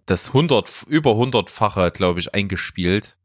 [0.08, 3.18] das 100, über hundertfache, glaube ich, eingespielt.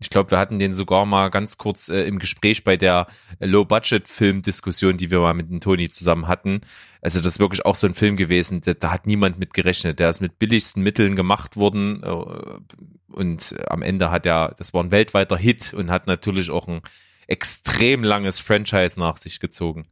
[0.00, 3.08] Ich glaube, wir hatten den sogar mal ganz kurz äh, im Gespräch bei der
[3.40, 6.60] Low-Budget-Film-Diskussion, die wir mal mit dem Toni zusammen hatten.
[7.00, 9.98] Also das ist wirklich auch so ein Film gewesen, da, da hat niemand mit gerechnet.
[9.98, 14.84] Der ist mit billigsten Mitteln gemacht worden äh, und am Ende hat er, das war
[14.84, 16.82] ein weltweiter Hit und hat natürlich auch ein
[17.26, 19.86] extrem langes Franchise nach sich gezogen.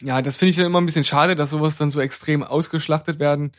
[0.00, 3.18] Ja, das finde ich dann immer ein bisschen schade, dass sowas dann so extrem ausgeschlachtet
[3.18, 3.52] werden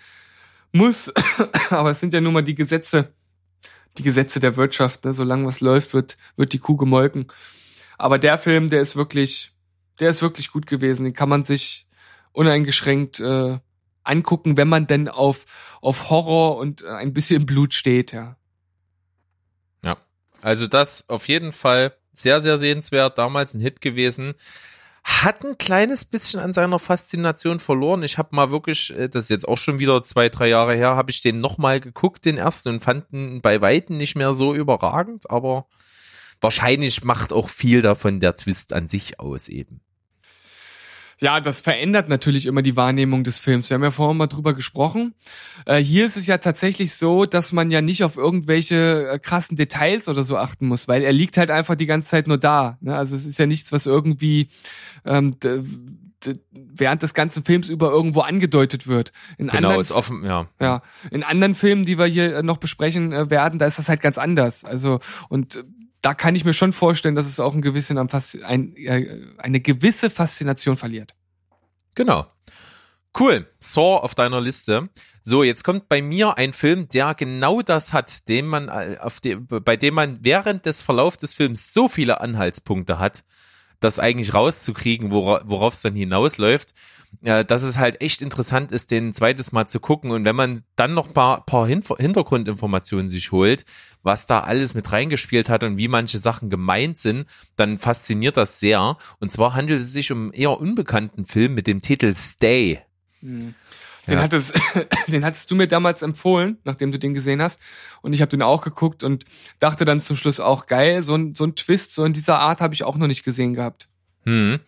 [0.71, 1.13] muss.
[1.69, 3.13] Aber es sind ja nun mal die Gesetze,
[3.97, 5.05] die Gesetze der Wirtschaft.
[5.05, 5.13] Ne?
[5.13, 7.27] Solange was läuft, wird, wird die Kuh gemolken.
[7.97, 9.53] Aber der Film, der ist wirklich,
[9.99, 11.03] der ist wirklich gut gewesen.
[11.03, 11.87] Den kann man sich
[12.31, 13.59] uneingeschränkt äh,
[14.03, 15.45] angucken, wenn man denn auf,
[15.81, 18.35] auf Horror und ein bisschen Blut steht, ja.
[19.85, 19.97] Ja,
[20.41, 23.17] also das auf jeden Fall sehr, sehr sehenswert.
[23.17, 24.35] Damals ein Hit gewesen
[25.03, 28.03] hat ein kleines bisschen an seiner Faszination verloren.
[28.03, 30.95] Ich habe mal wirklich, äh, das ist jetzt auch schon wieder zwei, drei Jahre her,
[30.95, 34.55] habe ich den nochmal geguckt, den ersten, und fand ihn bei Weitem nicht mehr so
[34.55, 35.67] überragend, aber
[36.41, 39.81] wahrscheinlich macht auch viel davon der Twist an sich aus eben.
[41.23, 43.69] Ja, das verändert natürlich immer die Wahrnehmung des Films.
[43.69, 45.13] Wir haben ja vorhin mal drüber gesprochen.
[45.65, 49.55] Äh, hier ist es ja tatsächlich so, dass man ja nicht auf irgendwelche äh, krassen
[49.55, 52.77] Details oder so achten muss, weil er liegt halt einfach die ganze Zeit nur da.
[52.81, 52.93] Ne?
[52.93, 54.49] Also es ist ja nichts, was irgendwie
[55.05, 55.37] ähm,
[56.51, 59.13] während des ganzen Films über irgendwo angedeutet wird.
[59.37, 60.49] In genau, anderen, ist offen, ja.
[60.59, 63.87] Ja, in anderen Filmen, die wir hier äh, noch besprechen äh, werden, da ist das
[63.87, 64.65] halt ganz anders.
[64.65, 65.63] Also und
[66.03, 70.09] da kann ich mir schon vorstellen, dass es auch ein gewissen, ein, äh, eine gewisse
[70.09, 71.15] Faszination verliert.
[71.95, 72.27] Genau.
[73.17, 73.47] Cool.
[73.59, 74.89] Saw auf deiner Liste.
[75.21, 79.21] So, jetzt kommt bei mir ein Film, der genau das hat, den man äh, auf
[79.21, 83.23] dem, bei dem man während des Verlaufs des Films so viele Anhaltspunkte hat,
[83.83, 86.73] das eigentlich rauszukriegen, worauf es dann hinausläuft
[87.21, 90.11] äh, dass es halt echt interessant ist, den zweites Mal zu gucken.
[90.11, 93.65] Und wenn man dann noch paar, paar Hintergrundinformationen sich holt,
[94.01, 98.59] was da alles mit reingespielt hat und wie manche Sachen gemeint sind, dann fasziniert das
[98.59, 98.97] sehr.
[99.19, 102.81] Und zwar handelt es sich um einen eher unbekannten Film mit dem Titel Stay.
[103.21, 103.55] Mhm.
[104.07, 104.23] Den, ja.
[104.23, 104.53] hattest,
[105.07, 107.59] den hattest du mir damals empfohlen, nachdem du den gesehen hast.
[108.01, 109.25] Und ich habe den auch geguckt und
[109.59, 112.61] dachte dann zum Schluss auch, geil, so ein, so ein Twist, so in dieser Art
[112.61, 113.87] habe ich auch noch nicht gesehen gehabt.
[114.25, 114.59] Hm.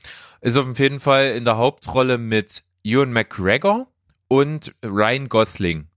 [0.41, 3.87] Ist auf jeden Fall in der Hauptrolle mit Ewan McGregor
[4.27, 5.87] und Ryan Gosling.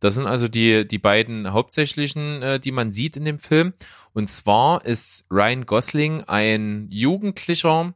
[0.00, 3.72] Das sind also die, die beiden hauptsächlichen, äh, die man sieht in dem Film.
[4.12, 7.94] Und zwar ist Ryan Gosling ein Jugendlicher,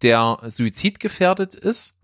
[0.00, 1.98] der suizidgefährdet ist,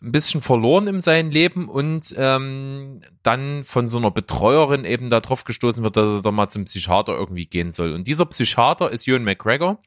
[0.00, 5.44] ein bisschen verloren in seinem Leben und ähm, dann von so einer Betreuerin eben darauf
[5.44, 7.92] gestoßen wird, dass er doch mal zum Psychiater irgendwie gehen soll.
[7.92, 9.80] Und dieser Psychiater ist Ewan McGregor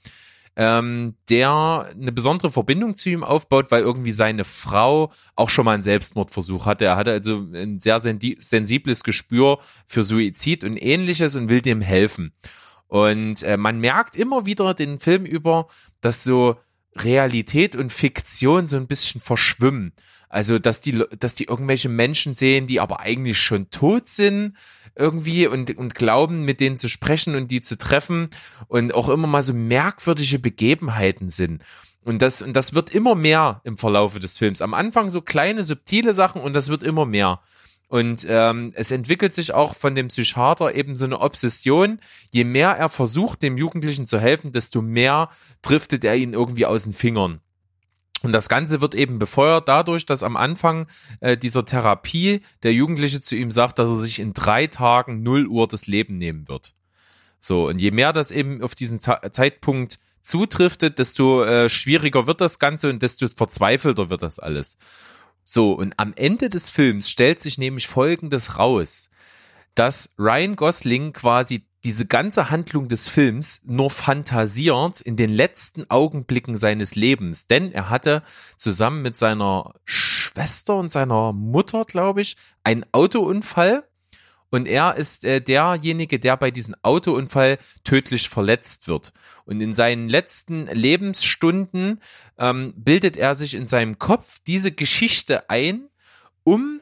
[0.55, 5.73] ähm, der eine besondere Verbindung zu ihm aufbaut, weil irgendwie seine Frau auch schon mal
[5.73, 6.85] einen Selbstmordversuch hatte.
[6.85, 12.33] Er hatte also ein sehr sensibles Gespür für Suizid und ähnliches und will dem helfen.
[12.87, 15.67] Und äh, man merkt immer wieder den Film über,
[16.01, 16.57] dass so
[16.95, 19.93] Realität und Fiktion so ein bisschen verschwimmen.
[20.29, 24.55] Also, dass die, dass die irgendwelche Menschen sehen, die aber eigentlich schon tot sind
[24.95, 28.29] irgendwie und, und glauben, mit denen zu sprechen und die zu treffen
[28.67, 31.63] und auch immer mal so merkwürdige Begebenheiten sind.
[32.03, 34.61] Und das, und das wird immer mehr im Verlaufe des Films.
[34.61, 37.41] Am Anfang so kleine, subtile Sachen und das wird immer mehr.
[37.91, 41.99] Und ähm, es entwickelt sich auch von dem Psychiater eben so eine Obsession.
[42.31, 45.27] Je mehr er versucht, dem Jugendlichen zu helfen, desto mehr
[45.61, 47.41] driftet er ihn irgendwie aus den Fingern.
[48.23, 50.87] Und das Ganze wird eben befeuert dadurch, dass am Anfang
[51.19, 55.45] äh, dieser Therapie der Jugendliche zu ihm sagt, dass er sich in drei Tagen null
[55.47, 56.73] Uhr das Leben nehmen wird.
[57.41, 62.39] So, und je mehr das eben auf diesen Z Zeitpunkt zutriftet, desto äh, schwieriger wird
[62.39, 64.77] das Ganze und desto verzweifelter wird das alles.
[65.53, 69.09] So, und am Ende des Films stellt sich nämlich Folgendes raus,
[69.75, 76.55] dass Ryan Gosling quasi diese ganze Handlung des Films nur fantasiert in den letzten Augenblicken
[76.55, 77.47] seines Lebens.
[77.47, 78.23] Denn er hatte
[78.55, 83.83] zusammen mit seiner Schwester und seiner Mutter, glaube ich, einen Autounfall.
[84.51, 89.13] Und er ist äh, derjenige, der bei diesem Autounfall tödlich verletzt wird.
[89.45, 92.01] Und in seinen letzten Lebensstunden
[92.37, 95.87] ähm, bildet er sich in seinem Kopf diese Geschichte ein,
[96.43, 96.80] um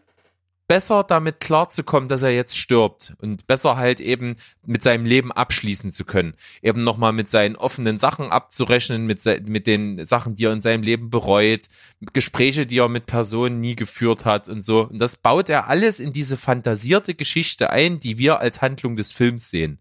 [0.69, 5.91] besser damit klarzukommen, dass er jetzt stirbt und besser halt eben mit seinem Leben abschließen
[5.91, 6.35] zu können.
[6.61, 10.83] Eben nochmal mit seinen offenen Sachen abzurechnen, mit, mit den Sachen, die er in seinem
[10.83, 11.65] Leben bereut,
[12.13, 14.83] Gespräche, die er mit Personen nie geführt hat und so.
[14.83, 19.11] Und das baut er alles in diese fantasierte Geschichte ein, die wir als Handlung des
[19.11, 19.79] Films sehen.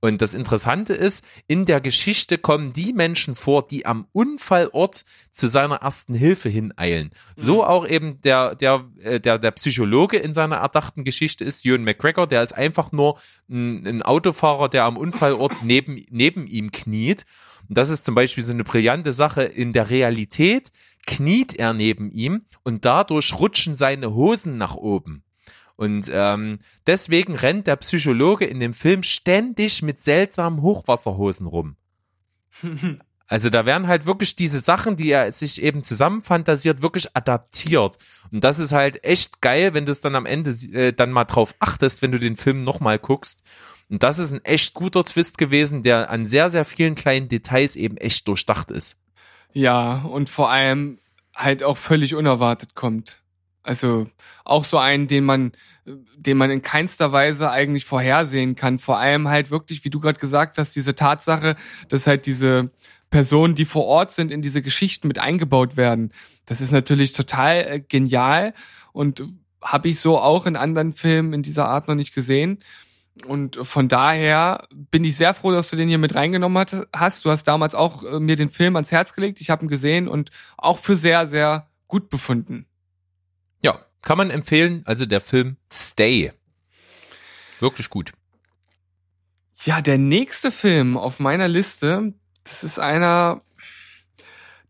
[0.00, 5.48] Und das Interessante ist, in der Geschichte kommen die Menschen vor, die am Unfallort zu
[5.48, 7.10] seiner ersten Hilfe hineilen.
[7.34, 7.60] So Mhm.
[7.62, 12.28] auch eben der, der, äh, der, der Psychologe in seiner erdachten Geschichte ist, Ewan McGregor,
[12.28, 13.18] der ist einfach nur
[13.50, 17.24] ein, ein Autofahrer, der am Unfallort neben, neben ihm kniet.
[17.68, 19.42] Und das ist zum Beispiel so eine brillante Sache.
[19.42, 20.70] In der Realität
[21.06, 25.24] kniet er neben ihm und dadurch rutschen seine Hosen nach oben.
[25.78, 31.76] Und ähm, deswegen rennt der Psychologe in dem Film ständig mit seltsamen Hochwasserhosen rum.
[33.30, 37.98] Also da werden halt wirklich diese Sachen, die er sich eben zusammenfantasiert, wirklich adaptiert.
[38.32, 41.26] Und das ist halt echt geil, wenn du es dann am Ende äh, dann mal
[41.26, 43.44] drauf achtest, wenn du den Film nochmal guckst.
[43.90, 47.76] Und das ist ein echt guter Twist gewesen, der an sehr, sehr vielen kleinen Details
[47.76, 48.96] eben echt durchdacht ist.
[49.52, 50.98] Ja, und vor allem
[51.34, 53.20] halt auch völlig unerwartet kommt.
[53.68, 54.06] Also
[54.44, 55.52] auch so einen, den man,
[56.16, 58.78] den man in keinster Weise eigentlich vorhersehen kann.
[58.78, 61.54] Vor allem halt wirklich, wie du gerade gesagt hast, diese Tatsache,
[61.90, 62.70] dass halt diese
[63.10, 66.14] Personen, die vor Ort sind, in diese Geschichten mit eingebaut werden.
[66.46, 68.54] Das ist natürlich total äh, genial
[68.92, 69.22] und
[69.62, 72.60] habe ich so auch in anderen Filmen in dieser Art noch nicht gesehen.
[73.26, 76.64] Und von daher bin ich sehr froh, dass du den hier mit reingenommen
[76.96, 77.22] hast.
[77.22, 79.42] Du hast damals auch äh, mir den Film ans Herz gelegt.
[79.42, 82.64] Ich habe ihn gesehen und auch für sehr, sehr gut befunden.
[84.02, 84.82] Kann man empfehlen.
[84.84, 86.32] Also der Film Stay.
[87.60, 88.12] Wirklich gut.
[89.64, 93.42] Ja, der nächste Film auf meiner Liste, das ist einer,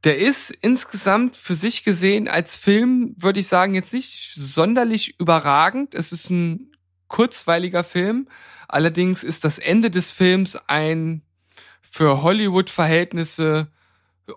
[0.05, 5.95] der ist insgesamt für sich gesehen als Film, würde ich sagen, jetzt nicht sonderlich überragend.
[5.95, 6.73] Es ist ein
[7.09, 8.29] kurzweiliger Film.
[8.67, 11.23] Allerdings ist das Ende des Films ein
[11.83, 13.69] für Hollywood-Verhältnisse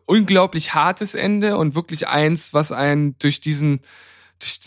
[0.06, 3.82] unglaublich hartes Ende und wirklich eins, was einen durch diesen,
[4.41, 4.60] durch,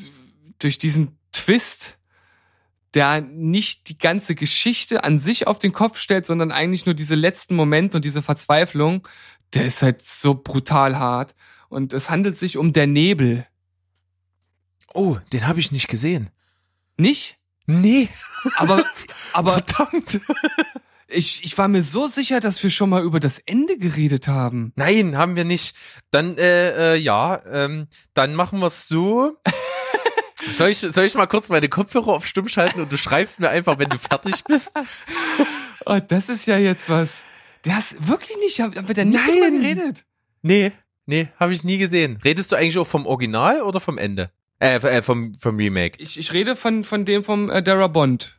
[0.58, 1.98] durch diesen Twist,
[2.94, 7.16] der nicht die ganze Geschichte an sich auf den Kopf stellt, sondern eigentlich nur diese
[7.16, 9.06] letzten Momente und diese Verzweiflung,
[9.52, 11.34] der ist halt so brutal hart.
[11.68, 13.46] Und es handelt sich um Der Nebel.
[14.92, 16.30] Oh, den habe ich nicht gesehen.
[16.96, 17.38] Nicht?
[17.66, 18.08] Nee,
[18.56, 18.84] Aber,
[19.32, 20.20] aber verdammt.
[21.08, 24.72] ich, ich war mir so sicher, dass wir schon mal über das Ende geredet haben.
[24.76, 25.74] Nein, haben wir nicht.
[26.10, 29.36] Dann, äh, äh, ja, ähm, dann machen wir es so.
[30.56, 33.48] Soll ich, soll ich mal kurz meine Kopfhörer auf stumm schalten und du schreibst mir
[33.48, 34.72] einfach, wenn du fertig bist?
[35.86, 37.24] Oh, das ist ja jetzt was.
[37.60, 39.22] Das wirklich nicht, haben wir da Nein.
[39.26, 40.06] drüber geredet.
[40.40, 40.72] Nee,
[41.04, 42.18] nee, habe ich nie gesehen.
[42.24, 44.30] Redest du eigentlich auch vom Original oder vom Ende?
[44.60, 46.00] Äh, äh vom, vom Remake.
[46.00, 48.38] Ich, ich rede von, von dem vom äh, Dara Bond.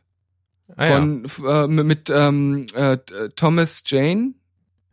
[0.76, 0.96] Ah, ja.
[0.96, 2.96] Von, f- äh, mit, ähm, äh,
[3.36, 4.32] Thomas Jane.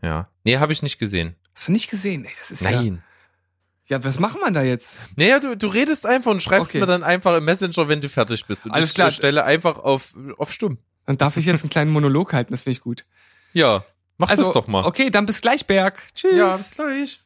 [0.04, 0.30] ja.
[0.43, 1.36] Nee, habe ich nicht gesehen.
[1.56, 2.26] Hast du nicht gesehen?
[2.26, 2.69] Ey, das ist ja.
[2.71, 2.95] Nein.
[2.97, 3.04] Ja,
[3.89, 5.00] was machen wir da jetzt?
[5.17, 6.80] Naja, du, du redest einfach und schreibst Okay.
[6.80, 8.65] mir dann einfach im Messenger, wenn du fertig bist.
[8.65, 9.12] Und Alles ich klar.
[9.12, 10.78] stelle einfach auf, auf stumm.
[11.06, 13.06] Dann darf ich jetzt einen kleinen Monolog halten, das finde ich gut.
[13.52, 13.84] Ja,
[14.17, 14.86] mach also, das doch mal.
[14.86, 16.02] Okay, dann bis gleich, Berg.
[16.15, 16.38] Tschüss.
[16.38, 17.19] Ja, bis gleich.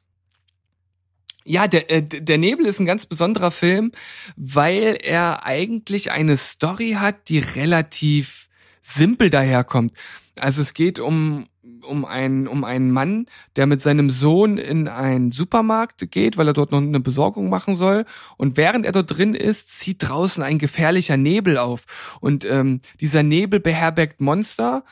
[1.46, 3.94] Ja, der, äh, der Nebel ist ein ganz besonderer Film,
[4.36, 8.50] weil er eigentlich eine Story hat, die relativ
[8.82, 9.94] simpel daherkommt.
[10.40, 11.48] Also es geht um
[11.84, 16.54] um einen um einen Mann, der mit seinem Sohn in einen Supermarkt geht, weil er
[16.54, 18.06] dort noch eine Besorgung machen soll.
[18.38, 22.18] Und während er dort drin ist, zieht draußen ein gefährlicher Nebel auf.
[22.22, 24.84] Und ähm, dieser Nebel beherbergt Monster,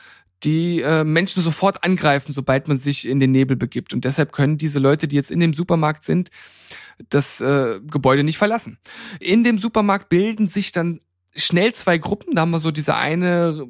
[0.42, 3.94] die äh, Menschen sofort angreifen, sobald man sich in den Nebel begibt.
[3.94, 6.30] Und deshalb können diese Leute, die jetzt in dem Supermarkt sind,
[7.08, 8.78] das äh, Gebäude nicht verlassen.
[9.20, 11.00] In dem Supermarkt bilden sich dann
[11.34, 12.34] schnell zwei Gruppen.
[12.34, 13.66] Da haben wir so diese eine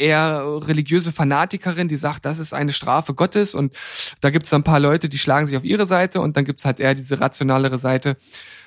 [0.00, 3.54] eher religiöse Fanatikerin, die sagt, das ist eine Strafe Gottes.
[3.54, 3.76] Und
[4.20, 6.20] da gibt's dann ein paar Leute, die schlagen sich auf ihre Seite.
[6.20, 8.16] Und dann gibt's halt eher diese rationalere Seite,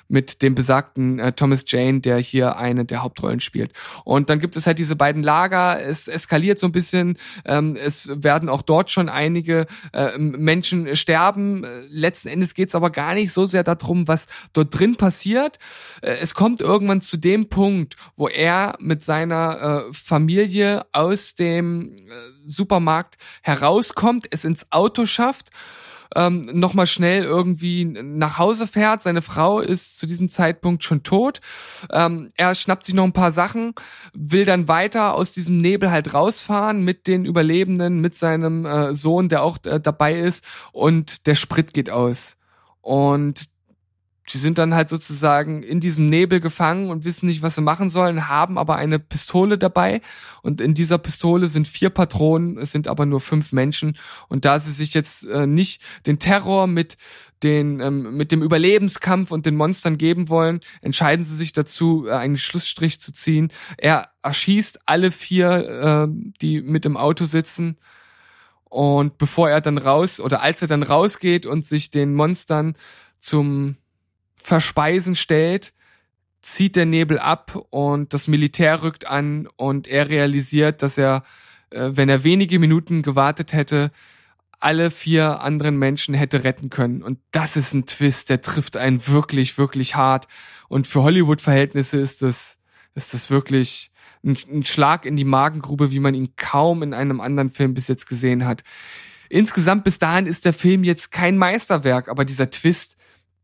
[0.08, 3.72] mit dem besagten äh, Thomas Jane, der hier eine der Hauptrollen spielt.
[4.04, 8.10] Und dann gibt es halt diese beiden Lager, es eskaliert so ein bisschen, ähm, es
[8.22, 11.66] werden auch dort schon einige äh, Menschen sterben.
[11.88, 15.58] Letzten Endes geht es aber gar nicht so sehr darum, was dort drin passiert.
[16.02, 21.94] Äh, es kommt irgendwann zu dem Punkt, wo er mit seiner äh, Familie aus dem
[21.96, 21.98] äh,
[22.46, 25.50] Supermarkt herauskommt, es ins Auto schafft
[26.14, 29.02] ähm, nochmal schnell irgendwie nach Hause fährt.
[29.02, 31.40] Seine Frau ist zu diesem Zeitpunkt schon tot.
[31.90, 33.74] Ähm, er schnappt sich noch ein paar Sachen,
[34.12, 39.28] will dann weiter aus diesem Nebel halt rausfahren mit den Überlebenden, mit seinem äh, Sohn,
[39.28, 42.36] der auch äh, dabei ist und der Sprit geht aus.
[42.80, 43.53] Und
[44.32, 47.88] die sind dann halt sozusagen in diesem Nebel gefangen und wissen nicht, was sie machen
[47.90, 50.00] sollen, haben aber eine Pistole dabei
[50.42, 53.98] und in dieser Pistole sind vier Patronen, es sind aber nur fünf Menschen
[54.28, 56.96] und da sie sich jetzt äh, nicht den Terror mit
[57.42, 62.12] den ähm, mit dem Überlebenskampf und den Monstern geben wollen, entscheiden sie sich dazu, äh,
[62.12, 63.52] einen Schlussstrich zu ziehen.
[63.76, 67.76] Er erschießt alle vier, äh, die mit im Auto sitzen.
[68.64, 72.74] Und bevor er dann raus oder als er dann rausgeht und sich den Monstern
[73.20, 73.76] zum
[74.44, 75.72] Verspeisen stellt,
[76.42, 81.24] zieht der Nebel ab und das Militär rückt an und er realisiert, dass er,
[81.70, 83.90] äh, wenn er wenige Minuten gewartet hätte,
[84.60, 87.02] alle vier anderen Menschen hätte retten können.
[87.02, 90.28] Und das ist ein Twist, der trifft einen wirklich, wirklich hart.
[90.68, 92.58] Und für Hollywood-Verhältnisse ist das,
[92.94, 93.92] ist das wirklich
[94.22, 97.88] ein, ein Schlag in die Magengrube, wie man ihn kaum in einem anderen Film bis
[97.88, 98.62] jetzt gesehen hat.
[99.30, 102.98] Insgesamt bis dahin ist der Film jetzt kein Meisterwerk, aber dieser Twist,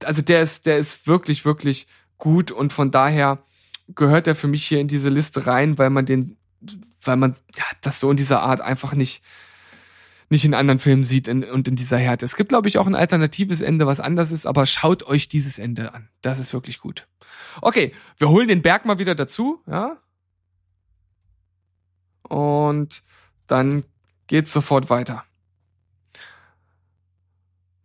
[0.05, 1.87] also der ist, der ist wirklich, wirklich
[2.19, 3.43] gut und von daher
[3.95, 6.37] gehört er für mich hier in diese Liste rein, weil man den,
[7.03, 9.23] weil man ja, das so in dieser Art einfach nicht,
[10.29, 12.25] nicht in anderen Filmen sieht in, und in dieser Härte.
[12.25, 15.59] Es gibt, glaube ich, auch ein alternatives Ende, was anders ist, aber schaut euch dieses
[15.59, 16.09] Ende an.
[16.23, 17.09] Das ist wirklich gut.
[17.61, 19.97] Okay, wir holen den Berg mal wieder dazu, ja.
[22.23, 23.03] Und
[23.49, 23.83] dann
[24.29, 25.25] geht's sofort weiter.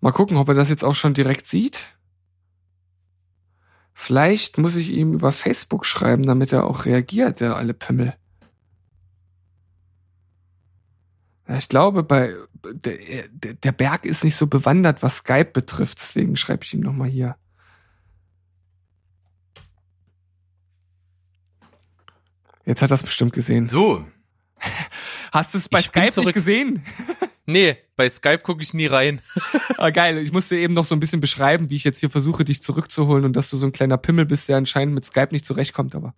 [0.02, 1.95] Mal gucken, ob er das jetzt auch schon direkt sieht.
[3.98, 8.14] Vielleicht muss ich ihm über Facebook schreiben, damit er auch reagiert, der alle Pimmel.
[11.48, 12.36] Ja, ich glaube, bei
[12.74, 17.08] der, der Berg ist nicht so bewandert, was Skype betrifft, deswegen schreibe ich ihm nochmal
[17.08, 17.38] hier.
[22.66, 23.66] Jetzt hat er es bestimmt gesehen.
[23.66, 24.06] So.
[25.32, 26.84] Hast du es bei Ich Skype nicht gesehen?
[27.48, 29.22] Nee, bei Skype gucke ich nie rein.
[29.78, 30.20] Ah, geil.
[30.20, 33.26] Ich musste eben noch so ein bisschen beschreiben, wie ich jetzt hier versuche, dich zurückzuholen
[33.26, 36.16] und dass du so ein kleiner Pimmel bist, der anscheinend mit Skype nicht zurechtkommt, aber.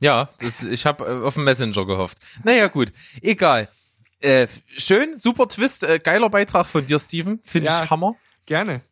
[0.00, 2.18] Ja, das, ich habe äh, auf den Messenger gehofft.
[2.44, 3.68] Naja, gut, egal.
[4.20, 7.40] Äh, schön, super Twist, äh, geiler Beitrag von dir, Steven.
[7.42, 7.82] Finde Ja.
[7.84, 8.14] ich Hammer.
[8.46, 8.82] Gerne.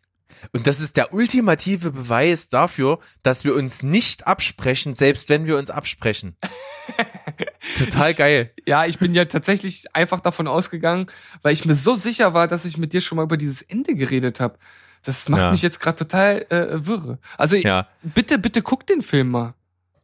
[0.53, 5.57] Und das ist der ultimative Beweis dafür, dass wir uns nicht absprechen, selbst wenn wir
[5.59, 6.37] uns absprechen.
[7.79, 8.51] Total geil.
[8.67, 11.07] Ja, ich bin ja tatsächlich einfach davon ausgegangen,
[11.43, 13.95] weil ich mir so sicher war, dass ich mit dir schon mal über dieses Ende
[13.95, 14.59] geredet habe.
[15.05, 15.51] Das macht Ja.
[15.53, 17.19] mich jetzt gerade total äh, wirre.
[17.37, 17.89] Also Ja.
[18.03, 19.55] bitte, bitte guck den Film mal.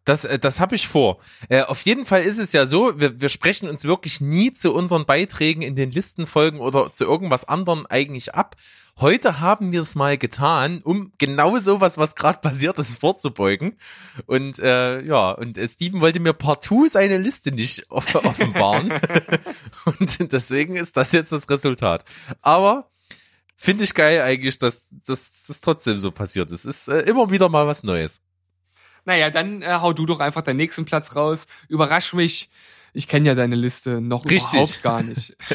[0.04, 1.18] Das, äh, das habe ich vor.
[1.48, 4.72] Äh, auf jeden Fall ist es ja so, wir, wir sprechen uns wirklich nie zu
[4.74, 8.56] unseren Beiträgen in den Listenfolgen oder zu irgendwas anderem eigentlich ab.
[9.00, 13.76] Heute haben wir es mal getan, um genau sowas, was gerade passiert ist, vorzubeugen.
[14.26, 18.92] Und äh, ja, und äh, Steven wollte mir partout seine Liste nicht off- offenbaren.
[19.98, 22.04] und deswegen ist das jetzt das Resultat.
[22.40, 22.88] Aber
[23.56, 26.64] finde ich geil eigentlich, dass dass das trotzdem so passiert ist.
[26.64, 28.20] Ist äh, immer wieder mal was Neues.
[29.04, 31.46] Naja, dann äh, hau du doch einfach deinen nächsten Platz raus.
[31.68, 32.50] Überrasch mich.
[32.96, 34.52] Ich kenne ja deine Liste noch Richtig.
[34.52, 35.36] überhaupt gar nicht.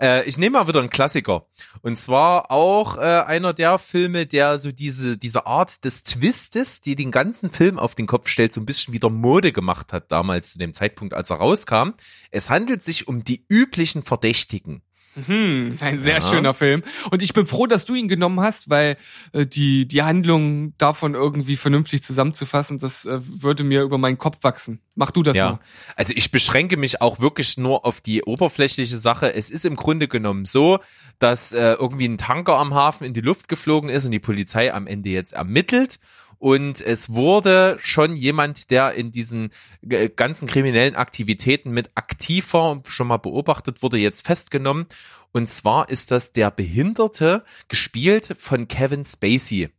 [0.00, 1.46] Äh, ich nehme mal wieder einen Klassiker.
[1.82, 6.96] Und zwar auch äh, einer der Filme, der so diese, diese Art des Twistes, die
[6.96, 10.52] den ganzen Film auf den Kopf stellt, so ein bisschen wieder Mode gemacht hat damals
[10.52, 11.90] zu dem Zeitpunkt, als er rauskam.
[12.30, 14.82] Es handelt sich um die üblichen Verdächtigen.
[15.26, 16.20] Hm, ein sehr Ja.
[16.20, 16.82] schöner Film.
[17.10, 18.96] Und ich bin froh, dass du ihn genommen hast, weil
[19.32, 24.38] äh, die, die Handlung davon irgendwie vernünftig zusammenzufassen, das äh, würde mir über meinen Kopf
[24.42, 24.80] wachsen.
[24.96, 25.58] Mach du das Ja, mal.
[25.96, 29.34] also ich beschränke mich auch wirklich nur auf die oberflächliche Sache.
[29.34, 30.78] Es ist im Grunde genommen so,
[31.18, 34.72] dass äh, irgendwie ein Tanker am Hafen in die Luft geflogen ist und die Polizei
[34.72, 35.98] am Ende jetzt ermittelt.
[36.38, 39.50] Und es wurde schon jemand, der in diesen
[39.88, 44.86] äh, ganzen kriminellen Aktivitäten mit aktiver schon mal beobachtet wurde, jetzt festgenommen.
[45.32, 49.70] Und zwar ist das der Behinderte, gespielt von Kevin Spacey.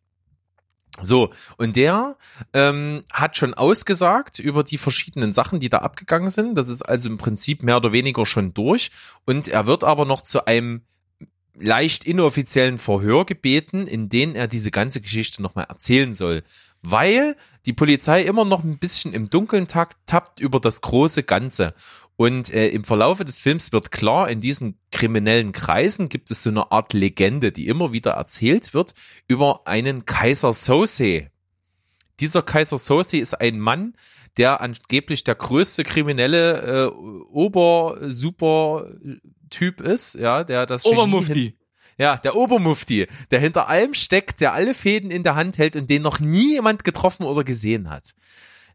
[1.02, 2.16] So, und der
[2.54, 6.56] ähm, hat schon ausgesagt über die verschiedenen Sachen, die da abgegangen sind.
[6.56, 8.92] Das ist also im Prinzip mehr oder weniger schon durch.
[9.26, 10.84] Und er wird aber noch zu einem
[11.60, 16.44] leicht inoffiziellen Verhör gebeten, in denen er diese ganze Geschichte nochmal erzählen soll.
[16.82, 17.36] Weil
[17.66, 21.74] die Polizei immer noch ein bisschen im Dunkeln takt, tappt über das große Ganze.
[22.18, 26.50] Und äh, im Verlaufe des Films wird klar, in diesen kriminellen Kreisen gibt es so
[26.50, 28.94] eine Art Legende, die immer wieder erzählt wird
[29.28, 31.30] über einen Kaiser Sose.
[32.20, 33.96] Dieser Kaiser Sose ist ein Mann,
[34.38, 36.92] der angeblich der größte kriminelle äh,
[39.46, 41.58] Ober-Super-Typ ist, ja, der das Obermufti.
[41.98, 45.90] ja, der Obermufti, der hinter allem steckt, der alle Fäden in der Hand hält und
[45.90, 48.14] den noch nie jemand getroffen oder gesehen hat.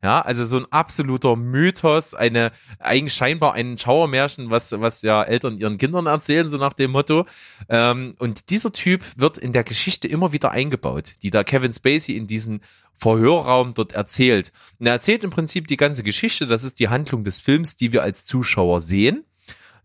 [0.03, 5.59] Ja, also so ein absoluter Mythos, eine eigentlich scheinbar ein Schauermärchen, was was ja Eltern
[5.59, 7.27] ihren Kindern erzählen, so nach dem Motto.
[7.69, 12.17] Ähm, und dieser Typ wird in der Geschichte immer wieder eingebaut, die da Kevin Spacey
[12.17, 12.63] in diesen
[12.97, 14.53] Verhörraum dort erzählt.
[14.79, 16.47] Und er erzählt im Prinzip die ganze Geschichte.
[16.47, 19.27] Das ist die Handlung des Films, die wir als Zuschauer sehen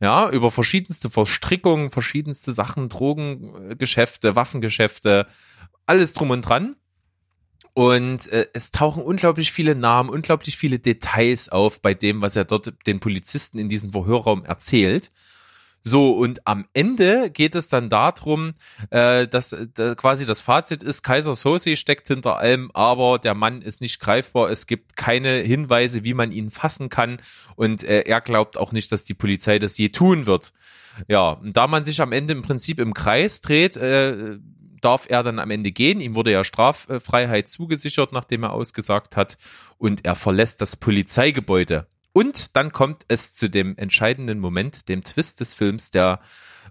[0.01, 5.27] ja, über verschiedenste Verstrickungen, verschiedenste Sachen, Drogengeschäfte, Waffengeschäfte,
[5.85, 6.75] alles drum und dran.
[7.73, 12.45] Und äh, es tauchen unglaublich viele Namen, unglaublich viele Details auf bei dem, was er
[12.45, 15.11] dort den Polizisten in diesem Verhörraum erzählt.
[15.88, 18.53] So, und am Ende geht es dann darum,
[18.89, 23.61] äh, dass äh, quasi das Fazit ist, Kaiser Sose steckt hinter allem, aber der Mann
[23.61, 24.49] ist nicht greifbar.
[24.49, 27.19] Es gibt keine Hinweise, wie man ihn fassen kann.
[27.55, 30.53] Und äh, er glaubt auch nicht, dass die Polizei das je tun wird.
[31.07, 34.39] Ja, und da man sich am Ende im Prinzip im Kreis dreht, äh,
[34.81, 36.01] darf er dann am Ende gehen.
[36.01, 39.38] Ihm wurde ja Straffreiheit zugesichert, nachdem er ausgesagt hat.
[39.77, 41.86] Und er verlässt das Polizeigebäude.
[42.18, 45.91] Und dann kommt es zu dem entscheidenden Moment, dem Twist des Films.
[45.91, 46.22] Der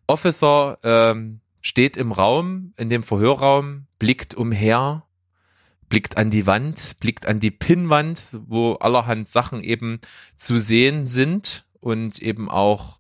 [0.07, 5.05] Officer ähm, steht im Raum, in dem Verhörraum, blickt umher,
[5.91, 10.01] blickt an die Wand, blickt an die Pinnwand, wo allerhand Sachen eben
[10.35, 12.99] zu sehen sind und eben auch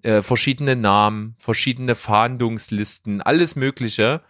[0.00, 4.22] äh, verschiedene Namen, verschiedene Fahndungslisten, alles Mögliche.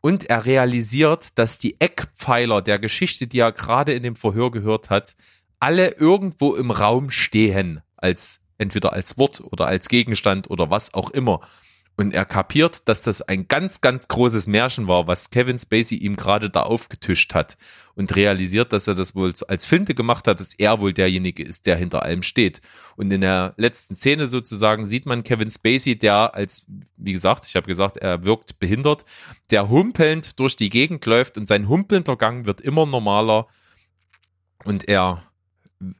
[0.00, 4.90] Und er realisiert, dass die Eckpfeiler der Geschichte, die er gerade in dem Verhör gehört
[4.90, 5.16] hat,
[5.60, 11.10] alle irgendwo im Raum stehen, als entweder als Wort oder als Gegenstand oder was auch
[11.10, 11.40] immer.
[12.00, 16.16] Und er kapiert, dass das ein ganz, ganz großes Märchen war, was Kevin Spacey ihm
[16.16, 17.58] gerade da aufgetischt hat.
[17.94, 21.66] Und realisiert, dass er das wohl als Finte gemacht hat, dass er wohl derjenige ist,
[21.66, 22.62] der hinter allem steht.
[22.96, 26.64] Und in der letzten Szene sozusagen sieht man Kevin Spacey, der als,
[26.96, 29.04] wie gesagt, ich habe gesagt, er wirkt behindert,
[29.50, 33.46] der humpelnd durch die Gegend läuft und sein humpelnder Gang wird immer normaler.
[34.64, 35.29] Und er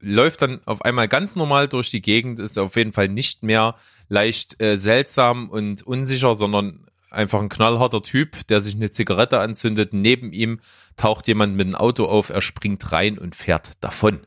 [0.00, 3.76] läuft dann auf einmal ganz normal durch die Gegend, ist auf jeden Fall nicht mehr
[4.08, 9.92] leicht äh, seltsam und unsicher, sondern einfach ein knallharter Typ, der sich eine Zigarette anzündet.
[9.92, 10.60] Neben ihm
[10.96, 14.20] taucht jemand mit einem Auto auf, er springt rein und fährt davon.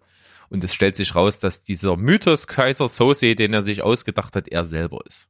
[0.50, 4.48] Und es stellt sich raus, dass dieser Mythos Kaiser Sose, den er sich ausgedacht hat,
[4.48, 5.28] er selber ist.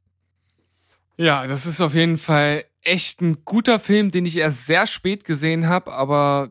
[1.16, 5.24] Ja, das ist auf jeden Fall echt ein guter Film, den ich erst sehr spät
[5.24, 6.50] gesehen habe, aber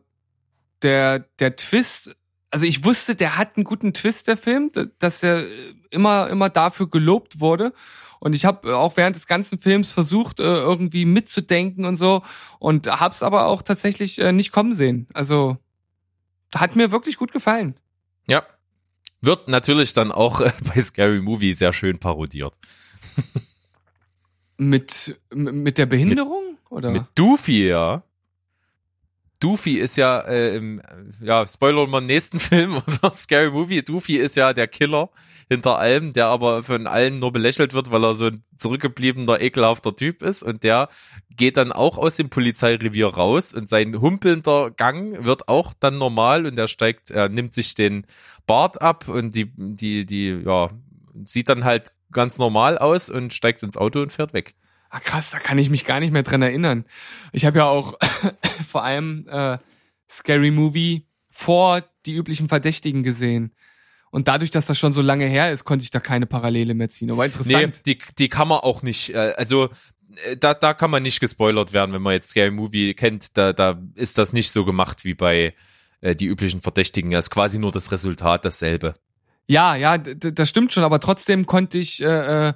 [0.82, 2.16] der, der Twist,
[2.54, 5.44] also ich wusste, der hat einen guten Twist, der Film, dass er
[5.90, 7.72] immer, immer dafür gelobt wurde.
[8.20, 12.22] Und ich habe auch während des ganzen Films versucht, äh, irgendwie mitzudenken und so
[12.60, 15.08] und hab's aber auch tatsächlich äh, nicht kommen sehen.
[15.14, 15.56] Also
[16.54, 17.74] hat mir wirklich gut gefallen.
[18.28, 18.44] Ja.
[19.20, 22.54] Wird natürlich dann auch äh, bei Scary Movie sehr schön parodiert.
[24.56, 26.44] Mit, mit der Behinderung?
[26.74, 26.90] oder?
[26.90, 28.02] Mit Doofy, ja.
[29.44, 30.80] Doofy ist ja, äh, im,
[31.20, 33.82] ja, Spoiler mal nächsten Film oder Scary Movie.
[33.82, 35.10] Doofy ist ja der Killer
[35.50, 39.94] hinter allem, der aber von allen nur belächelt wird, weil er so ein zurückgebliebener, ekelhafter
[39.94, 40.42] Typ ist.
[40.42, 40.88] Und der
[41.28, 46.46] geht dann auch aus dem Polizeirevier raus und sein humpelnder Gang wird auch dann normal
[46.46, 48.06] und er steigt, er nimmt sich den
[48.46, 50.70] Bart ab und die, die, die, ja,
[51.26, 54.54] sieht dann halt ganz normal aus und steigt ins Auto und fährt weg.
[54.94, 56.84] Ah, krass, da kann ich mich gar nicht mehr dran erinnern.
[57.32, 57.98] Ich habe ja auch
[58.68, 59.58] vor allem äh,
[60.08, 63.52] Scary Movie vor die üblichen Verdächtigen gesehen.
[64.12, 66.90] Und dadurch, dass das schon so lange her ist, konnte ich da keine Parallele mehr
[66.90, 67.10] ziehen.
[67.10, 67.82] Aber interessant.
[67.84, 69.68] Nee, die, die kann man auch nicht, äh, also
[70.26, 73.52] äh, da, da kann man nicht gespoilert werden, wenn man jetzt Scary Movie kennt, da,
[73.52, 75.54] da ist das nicht so gemacht wie bei
[76.02, 77.10] äh, die üblichen Verdächtigen.
[77.10, 78.94] Es ist quasi nur das Resultat dasselbe.
[79.48, 82.52] Ja, ja, das stimmt schon, aber trotzdem konnte ich, äh, äh,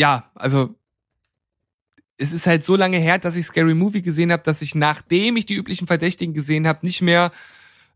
[0.00, 0.74] ja, also
[2.16, 5.36] es ist halt so lange her, dass ich Scary Movie gesehen habe, dass ich, nachdem
[5.36, 7.30] ich die üblichen Verdächtigen gesehen habe, nicht mehr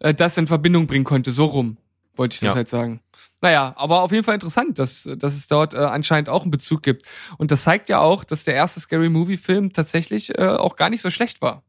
[0.01, 1.31] äh, das in Verbindung bringen konnte.
[1.33, 1.77] So rum
[2.17, 2.55] wollte ich das Ja.
[2.55, 3.01] halt sagen.
[3.43, 6.83] Naja, aber auf jeden Fall interessant, dass, dass es dort äh, anscheinend auch einen Bezug
[6.83, 7.05] gibt.
[7.37, 11.03] Und das zeigt ja auch, dass der erste Scary Movie-Film tatsächlich äh, auch gar nicht
[11.03, 11.63] so schlecht war.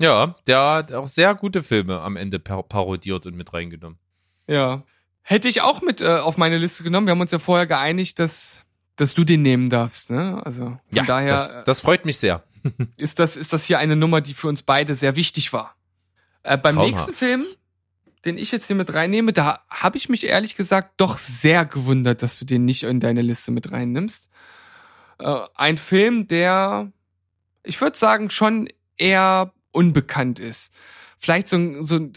[0.00, 3.98] Ja, der hat auch sehr gute Filme am Ende par parodiert und mit reingenommen.
[4.48, 4.82] Ja.
[5.22, 7.06] Hätte ich auch mit äh, auf meine Liste genommen.
[7.06, 8.64] Wir haben uns ja vorher geeinigt, dass
[9.00, 10.10] dass du den nehmen darfst.
[10.10, 10.40] Ne?
[10.44, 12.42] Also von Ja, daher das, das freut mich sehr.
[12.96, 15.76] ist das ist das hier eine Nummer, die für uns beide sehr wichtig war.
[16.42, 16.92] Äh, beim Traumhaft.
[17.08, 17.44] nächsten Film,
[18.24, 22.22] den ich jetzt hier mit reinnehme, da habe ich mich ehrlich gesagt doch sehr gewundert,
[22.22, 24.28] dass du den nicht in deine Liste mit reinnimmst.
[25.18, 26.92] Äh, ein Film, der,
[27.62, 30.72] ich würde sagen, schon eher unbekannt ist.
[31.18, 32.12] Vielleicht so, ein- so ein-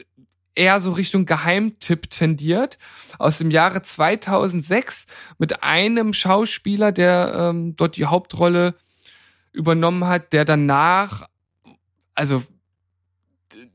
[0.55, 2.77] eher so Richtung Geheimtipp tendiert.
[3.19, 8.75] Aus dem Jahre 2006 mit einem Schauspieler, der ähm, dort die Hauptrolle
[9.51, 11.27] übernommen hat, der danach,
[12.15, 12.43] also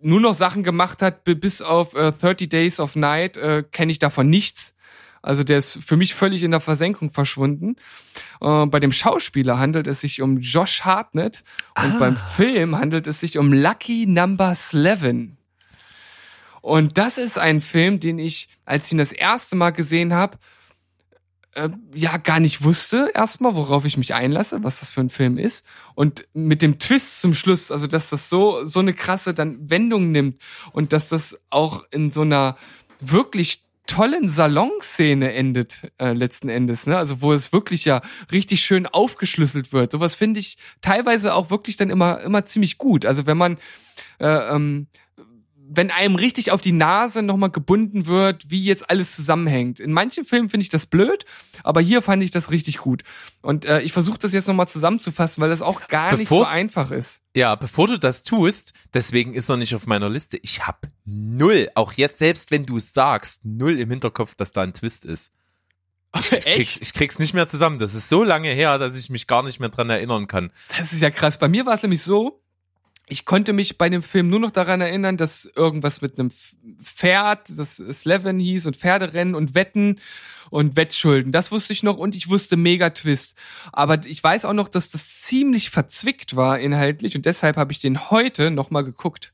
[0.01, 3.93] nur noch Sachen gemacht hat, bi- bis auf äh, 30 Days of Night, äh, kenne
[3.93, 4.75] ich davon nichts.
[5.23, 7.75] Also der ist für mich völlig in der Versenkung verschwunden.
[8.41, 11.43] Äh, bei dem Schauspieler handelt es sich um Josh Hartnett
[11.81, 15.31] und beim Film handelt es sich um Lucky Number 11.
[16.63, 20.39] Und das ist ein Film, den ich, als ich ihn das erste Mal gesehen habe,
[21.59, 25.39] äh, ja gar nicht wusste erstmal, worauf ich mich einlasse, was das für ein Film
[25.39, 25.65] ist.
[25.95, 30.13] Und mit dem Twist zum Schluss, also dass das so so eine krasse dann Wendung
[30.13, 30.41] nimmt
[30.73, 32.57] und dass das auch in so einer
[33.01, 36.99] wirklich tollen Salonszene endet äh, letzten Endes, ne?
[36.99, 39.93] Also wo es wirklich ja richtig schön aufgeschlüsselt wird.
[39.93, 43.07] Sowas finde ich teilweise auch wirklich dann immer immer ziemlich gut.
[43.07, 43.59] Also wenn man
[44.21, 44.89] äh, ähm,
[45.71, 49.81] wenn einem richtig auf die Nase nochmal gebunden wird, wie jetzt alles zusammenhängt.
[49.81, 51.25] In manchen Filmen finde ich das blöd,
[51.63, 53.03] aber hier fand ich das richtig gut.
[53.43, 56.45] Und äh, ich versuche das jetzt nochmal zusammenzufassen, weil das auch gar nicht Bevor- so
[56.45, 57.21] einfach ist.
[57.35, 60.39] Ja, bevor du das tust, deswegen ist er nicht auf meiner Liste.
[60.43, 64.63] Ich hab null, auch jetzt, selbst wenn du es sagst, null im Hinterkopf, dass da
[64.63, 65.33] ein Twist ist.
[66.19, 67.79] Ich, ich, krieg's, ich krieg's nicht mehr zusammen.
[67.79, 70.51] Das ist so lange her, dass ich mich gar nicht mehr dran erinnern kann.
[70.79, 71.39] Das ist ja krass.
[71.39, 72.43] Bei mir war es nämlich so,
[73.09, 76.31] ich konnte mich bei dem Film nur noch daran erinnern, dass irgendwas mit einem
[76.83, 80.01] Pferd, das Slevin hieß und Pferderennen und Wetten
[80.51, 81.33] und Wettschulden.
[81.33, 83.37] Das wusste ich noch und ich wusste mega Twist.
[83.73, 87.79] Aber ich weiß auch noch, dass das ziemlich verzwickt war inhaltlich und deshalb habe ich
[87.79, 89.33] den heute nochmal geguckt.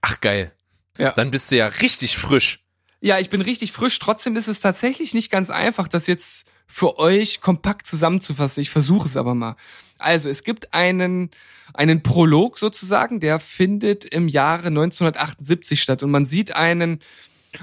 [0.00, 0.52] Ach geil.
[0.98, 1.12] Ja.
[1.12, 2.60] Dann bist du ja richtig frisch.
[3.00, 3.98] Ja, ich bin richtig frisch.
[3.98, 8.62] Trotzdem ist es tatsächlich nicht ganz einfach, das jetzt für euch kompakt zusammenzufassen.
[8.62, 9.56] Ich versuche es aber mal.
[9.98, 11.30] Also, es gibt einen,
[11.74, 16.02] einen Prolog sozusagen, der findet im Jahre 1978 statt.
[16.02, 17.00] Und man sieht einen,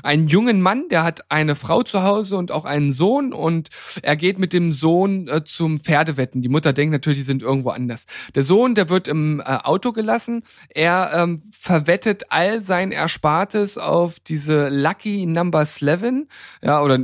[0.03, 3.69] einen jungen Mann, der hat eine Frau zu Hause und auch einen Sohn und
[4.01, 6.41] er geht mit dem Sohn äh, zum Pferdewetten.
[6.41, 8.05] Die Mutter denkt natürlich, die sind irgendwo anders.
[8.35, 10.43] Der Sohn, der wird im äh, Auto gelassen.
[10.69, 16.27] Er ähm, verwettet all sein Erspartes auf diese Lucky Number 11,
[16.61, 16.99] ja, oder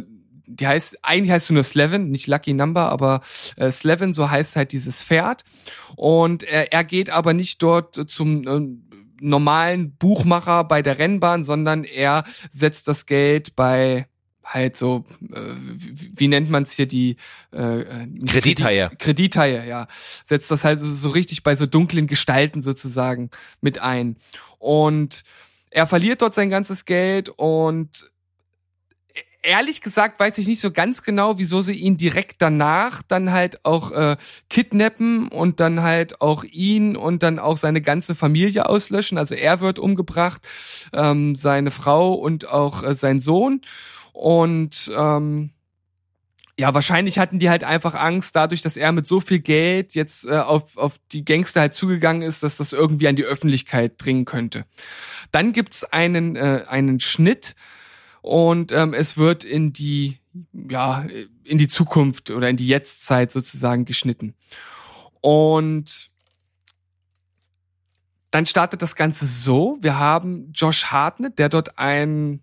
[0.46, 3.22] die heißt, eigentlich heißt du nur Slevin, nicht Lucky Number, aber
[3.56, 5.44] äh, Slevin, so heißt halt dieses Pferd.
[5.96, 8.90] Und er, er geht aber nicht dort zum ähm,
[9.22, 14.08] normalen Buchmacher bei der Rennbahn, sondern er setzt das Geld bei
[14.44, 17.16] halt so, äh, wie, wie nennt man es hier, die
[17.54, 18.88] äh, äh, Kredithaie.
[18.90, 19.88] Kredit- Kredithaie, ja.
[20.26, 23.30] Setzt das halt so richtig bei so dunklen Gestalten sozusagen
[23.62, 24.18] mit ein.
[24.60, 25.24] Und
[25.70, 28.12] er verliert dort sein ganzes Geld und
[29.44, 33.66] ehrlich gesagt weiß ich nicht so ganz genau, wieso sie ihn direkt danach dann halt
[33.66, 34.18] auch äh,
[34.50, 39.18] kidnappen und dann halt auch ihn und dann auch seine ganze Familie auslöschen.
[39.18, 40.42] Also er wird umgebracht,
[40.94, 43.62] ähm, seine Frau und auch äh, sein Sohn.
[44.14, 45.52] Und ähm,
[46.58, 50.26] ja, wahrscheinlich hatten die halt einfach Angst, dadurch, dass er mit so viel Geld jetzt
[50.26, 54.26] äh, auf, auf die Gangster halt zugegangen ist, dass das irgendwie an die Öffentlichkeit dringen
[54.26, 54.66] könnte.
[55.32, 57.56] Dann gibt's einen, äh, einen Schnitt
[58.24, 60.18] und ähm, es wird in die,
[60.54, 61.06] ja,
[61.44, 64.34] in die Zukunft oder in die Jetztzeit sozusagen geschnitten.
[65.20, 66.10] Und
[68.32, 72.42] dann startet das Ganze so, wir haben Josh Hartnett, der dort ein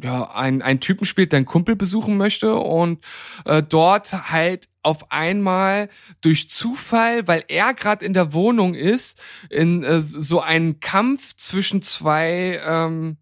[0.00, 3.04] ja, ein, ein Typen spielt, der einen Kumpel besuchen möchte und
[3.44, 5.88] äh, dort halt auf einmal
[6.20, 11.82] durch Zufall, weil er gerade in der Wohnung ist, in äh, so einen Kampf zwischen
[11.82, 13.16] zwei ähm,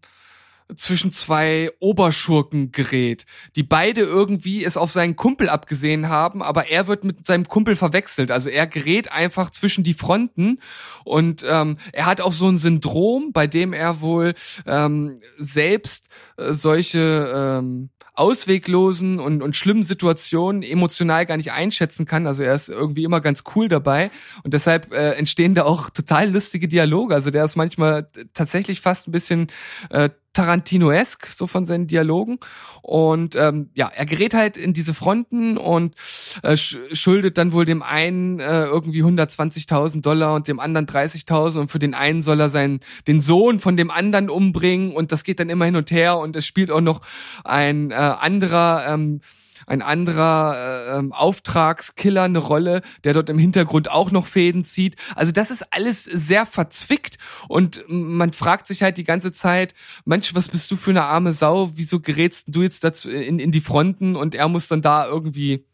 [0.75, 6.87] zwischen zwei Oberschurken gerät, die beide irgendwie es auf seinen Kumpel abgesehen haben, aber er
[6.87, 8.31] wird mit seinem Kumpel verwechselt.
[8.31, 10.59] Also er gerät einfach zwischen die Fronten
[11.05, 14.33] und ähm, er hat auch so ein Syndrom, bei dem er wohl
[14.65, 22.25] ähm, selbst äh, solche ähm, ausweglosen und, und schlimmen Situationen emotional gar nicht einschätzen kann.
[22.25, 24.09] Also er ist irgendwie immer ganz cool dabei
[24.43, 27.13] und deshalb äh, entstehen da auch total lustige Dialoge.
[27.13, 29.47] Also der ist manchmal tatsächlich fast ein bisschen
[29.91, 32.37] äh, Tarantinoesk, so von seinen Dialogen.
[32.83, 35.95] Und ähm, ja, er gerät halt in diese Fronten und
[36.43, 41.61] äh, sch schuldet dann wohl dem einen äh, irgendwie 120.000 Dollar und dem anderen 30.000
[41.61, 45.23] und für den einen soll er seinen den Sohn von dem anderen umbringen und das
[45.23, 47.01] geht dann immer hin und her und es spielt auch noch
[47.43, 49.21] ein äh, anderer ähm,
[49.65, 54.95] ein anderer äh, ähm, Auftragskiller eine Rolle, der dort im Hintergrund auch noch Fäden zieht.
[55.15, 59.73] Also das ist alles sehr verzwickt und man fragt sich halt die ganze Zeit,
[60.05, 61.71] Mensch, was bist du für eine arme Sau?
[61.75, 65.65] Wieso gerätst du jetzt dazu in, in die Fronten und er muss dann da irgendwie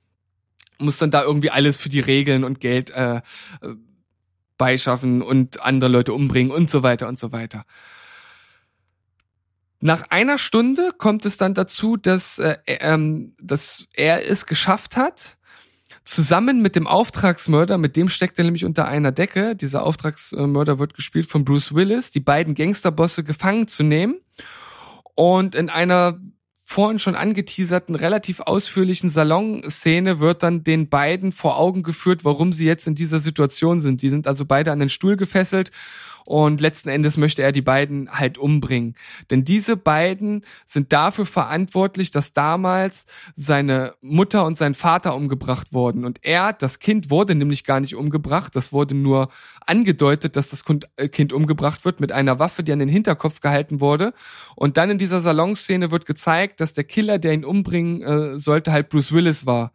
[0.79, 3.21] muss dann da irgendwie alles für die Regeln und Geld äh, äh
[4.57, 7.65] beischaffen und andere Leute umbringen und so weiter und so weiter.
[9.85, 15.35] Nach einer Stunde kommt es dann dazu, dass, äh, ähm, dass er es geschafft hat,
[16.05, 19.57] zusammen mit dem Auftragsmörder, mit dem steckt er nämlich unter einer Decke.
[19.57, 24.21] Dieser Auftragsmörder wird gespielt von Bruce Willis, die beiden Gangsterbosse gefangen zu nehmen
[25.15, 26.17] und in einer
[26.63, 32.65] vorhin schon angeteaserten, relativ ausführlichen Salonszene wird dann den beiden vor Augen geführt, warum sie
[32.65, 34.01] jetzt in dieser Situation sind.
[34.01, 35.71] Die sind also beide an den Stuhl gefesselt
[36.25, 38.95] und letzten Endes möchte er die beiden halt umbringen.
[39.29, 43.05] Denn diese beiden sind dafür verantwortlich, dass damals
[43.35, 46.05] seine Mutter und sein Vater umgebracht wurden.
[46.05, 48.55] Und er, das Kind, wurde nämlich gar nicht umgebracht.
[48.55, 49.29] Das wurde nur
[49.65, 50.63] angedeutet, dass das
[50.97, 54.13] äh, Kind umgebracht wird mit einer Waffe, die an den Hinterkopf gehalten wurde.
[54.55, 58.71] Und dann in dieser Salonszene wird gezeigt, dass der Killer, der ihn umbringen äh, sollte,
[58.71, 59.73] halt Bruce Willis war.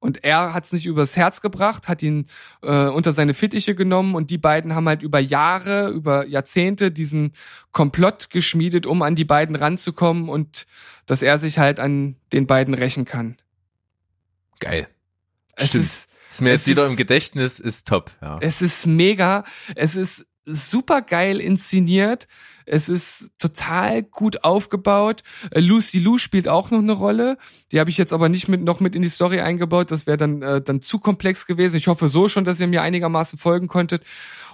[0.00, 2.26] Und er hat es nicht übers Herz gebracht, hat ihn
[2.62, 7.32] äh, unter seine Fittiche genommen und die beiden haben halt über Jahre, über Jahrzehnte diesen
[7.72, 10.66] Komplott geschmiedet, um an die beiden ranzukommen und
[11.06, 13.36] dass er sich halt an den beiden rächen kann.
[14.60, 14.88] Geil.
[15.56, 15.84] Es Stimmt.
[15.84, 18.12] ist, Ist mir jetzt wieder im Gedächtnis, ist top.
[18.20, 18.38] Ja.
[18.40, 19.44] es ist mega,
[19.74, 22.28] es ist super geil inszeniert.
[22.68, 25.22] Es ist total gut aufgebaut.
[25.50, 27.38] Äh, Lucy Lou spielt auch noch eine Rolle.
[27.72, 29.90] Die habe ich jetzt aber nicht mit, noch mit in die Story eingebaut.
[29.90, 31.76] Das wäre dann, äh, dann zu komplex gewesen.
[31.76, 34.04] Ich hoffe so schon, dass ihr mir einigermaßen folgen konntet.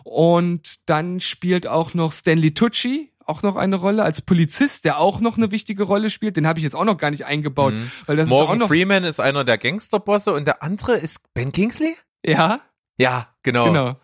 [0.02, 5.20] Und dann spielt auch noch Stanley Tucci auch noch eine Rolle als Polizist, der auch
[5.20, 6.36] noch eine wichtige Rolle spielt.
[6.36, 7.72] Den habe ich jetzt auch noch gar nicht eingebaut,
[8.06, 11.32] weil das ist auch Morgan noch Freeman ist einer der Gangsterbosse und der andere ist
[11.32, 11.96] Ben Kingsley?
[12.22, 12.60] ja
[12.96, 13.66] Ja, genau.
[13.66, 13.96] Genau.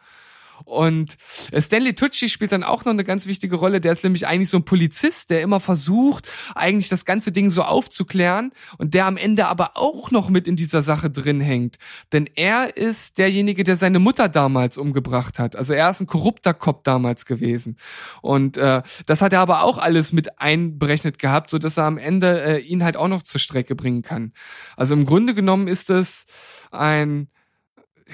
[0.71, 1.16] Und
[1.51, 3.81] äh, Stanley Tucci spielt dann auch noch eine ganz wichtige Rolle.
[3.81, 7.62] Der ist nämlich eigentlich so ein Polizist, der immer versucht, eigentlich das ganze Ding so
[7.62, 11.79] aufzuklären und der am Ende aber auch noch mit in dieser Sache drin hängt.
[12.12, 15.57] Denn er ist derjenige, der seine Mutter damals umgebracht hat.
[15.57, 17.77] Also er ist ein korrupter Cop damals gewesen.
[18.23, 21.99] Und äh, das hat er aber auch alles mit einberechnet gehabt, so dass er am
[21.99, 24.33] Ende äh, ihn halt auch noch zur Strecke bringen kann.
[24.77, 26.27] Also im Grunde genommen ist es
[26.71, 27.29] ein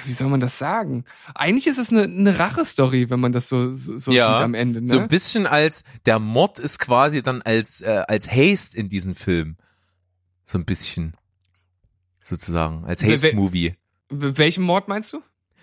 [0.04, 1.04] wie soll man das sagen?
[1.34, 4.54] Eigentlich ist es eine, eine Rache-Story, wenn man das so, so, so Ja, sieht am
[4.54, 4.80] Ende.
[4.80, 4.86] Ne?
[4.86, 9.14] So ein bisschen als, der Mord ist quasi dann als, äh, als Haste in diesem
[9.14, 9.56] Film.
[10.44, 11.14] So ein bisschen.
[12.20, 12.84] Sozusagen.
[12.84, 13.74] Als Haste-Movie.
[14.08, 15.22] Welchen Mord meinst du?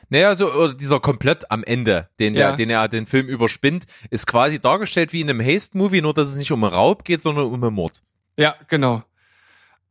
[0.09, 2.47] Naja, so, oder dieser komplett am Ende, den, Ja.
[2.49, 6.27] der, den er den Film überspinnt, ist quasi dargestellt wie in einem Haste-Movie, nur dass
[6.29, 8.01] es nicht um einen Raub geht, sondern um einen Mord.
[8.37, 9.03] Ja, genau.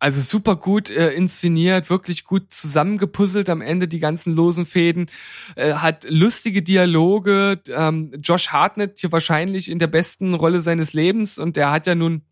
[0.03, 5.07] Also super gut äh, inszeniert, wirklich gut zusammengepuzzelt am Ende die ganzen losen Fäden,
[5.55, 7.61] äh, hat lustige Dialoge.
[7.69, 11.95] Ähm, Josh Hartnett hier wahrscheinlich in der besten Rolle seines Lebens und der hat ja
[11.95, 12.23] nun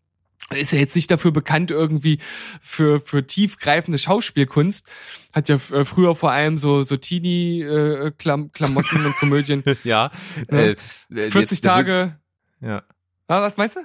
[0.53, 2.17] ist ja jetzt nicht dafür bekannt irgendwie
[2.61, 4.89] für für tiefgreifende Schauspielkunst.
[5.33, 9.63] Hat ja äh, früher vor allem so so Teenie äh, Klam Klamotten und Komödien.
[9.85, 10.11] Ja.
[10.51, 10.57] Ja.
[10.57, 10.75] Äh, äh,
[11.31, 12.19] 40 jetzt- Tage.
[12.59, 12.83] Ja.
[13.27, 13.79] Ah, was meinst du?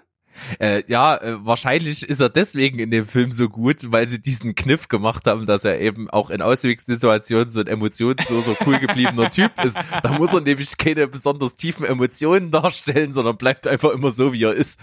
[0.59, 4.55] Äh, ja, äh, wahrscheinlich ist er deswegen in dem Film so gut, weil sie diesen
[4.55, 9.53] Kniff gemacht haben, dass er eben auch in Auswegssituationen so ein emotionsloser, cool gebliebener Typ
[9.64, 9.78] ist.
[10.03, 14.45] Da muss er nämlich keine besonders tiefen Emotionen darstellen, sondern bleibt einfach immer so, wie
[14.45, 14.80] er ist.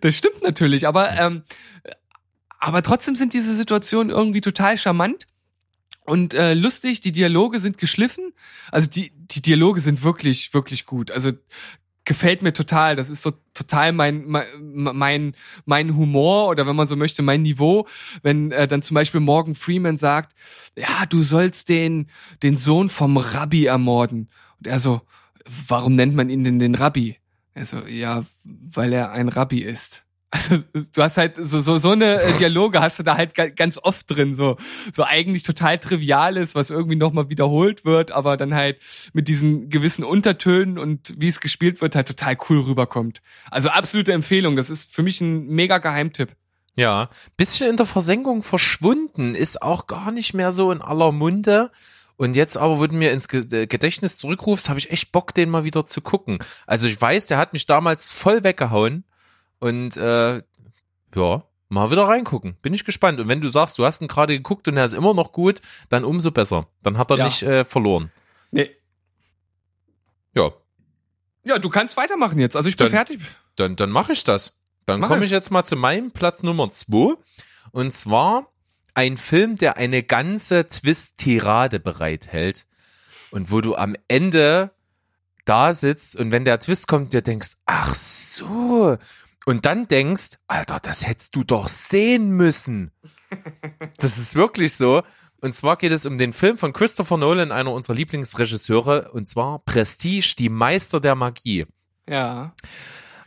[0.00, 1.42] Das stimmt natürlich, aber ähm,
[2.58, 5.26] aber trotzdem sind diese Situationen irgendwie total charmant
[6.04, 7.00] und äh, lustig.
[7.00, 8.32] Die Dialoge sind geschliffen.
[8.70, 11.10] Also die die Dialoge sind wirklich wirklich gut.
[11.10, 11.32] Also
[12.08, 12.96] gefällt mir total.
[12.96, 15.34] Das ist so total mein mein
[15.66, 17.86] mein, Humor oder wenn man so möchte mein Niveau.
[18.22, 20.34] Wenn äh, dann zum Beispiel Morgan Freeman sagt,
[20.76, 22.08] ja du sollst den
[22.42, 24.28] den Sohn vom Rabbi ermorden
[24.58, 25.02] und er so,
[25.68, 27.16] warum nennt man ihn denn den Rabbi?
[27.54, 30.04] Er so, ja, weil er ein Rabbi ist.
[30.30, 30.56] Also
[30.94, 33.78] du hast halt so so so eine äh, Dialoge hast du da halt ga- ganz
[33.78, 34.58] oft drin so
[34.92, 38.76] so eigentlich total triviales was irgendwie noch mal wiederholt wird aber dann halt
[39.14, 44.12] mit diesen gewissen Untertönen und wie es gespielt wird halt total cool rüberkommt also absolute
[44.12, 46.36] Empfehlung das ist für mich ein mega Geheimtipp
[46.76, 47.08] Ja,
[47.38, 51.70] bisschen in der Versenkung verschwunden, ist auch gar nicht mehr so in aller Munde.
[52.16, 55.64] Und jetzt aber, du mir ins äh, Gedächtnis zurückrufst, habe ich echt Bock, den mal
[55.64, 56.38] wieder zu gucken.
[56.66, 59.04] Also ich weiß, der hat mich damals voll weggehauen.
[59.60, 60.42] Und äh,
[61.14, 62.56] ja, mal wieder reingucken.
[62.62, 63.18] Bin ich gespannt.
[63.20, 65.60] Und wenn du sagst, du hast ihn gerade geguckt und er ist immer noch gut,
[65.88, 66.68] dann umso besser.
[66.82, 67.24] Dann hat er Ja.
[67.24, 68.10] nicht äh, verloren.
[68.50, 68.70] nee
[70.34, 70.52] Ja,
[71.44, 73.20] ja du kannst weitermachen jetzt also ich bin Dann- fertig
[73.56, 74.56] dann, dann mache ich das.
[74.86, 77.14] Dann komme ich jetzt mal zu meinem Platz Nummer zwei.
[77.72, 78.46] Und zwar
[78.94, 82.66] ein Film, der eine ganze Twist-Tirade bereithält
[83.32, 84.70] und wo du am Ende
[85.44, 88.96] da sitzt und wenn der Twist kommt, dir denkst, ach so.
[89.48, 92.92] Und dann denkst, Alter, das hättest du doch sehen müssen.
[93.96, 95.02] Das ist wirklich so.
[95.40, 99.60] Und zwar geht es um den Film von Christopher Nolan, einer unserer Lieblingsregisseure, und zwar
[99.60, 101.64] Prestige, die Meister der Magie.
[102.06, 102.52] Ja.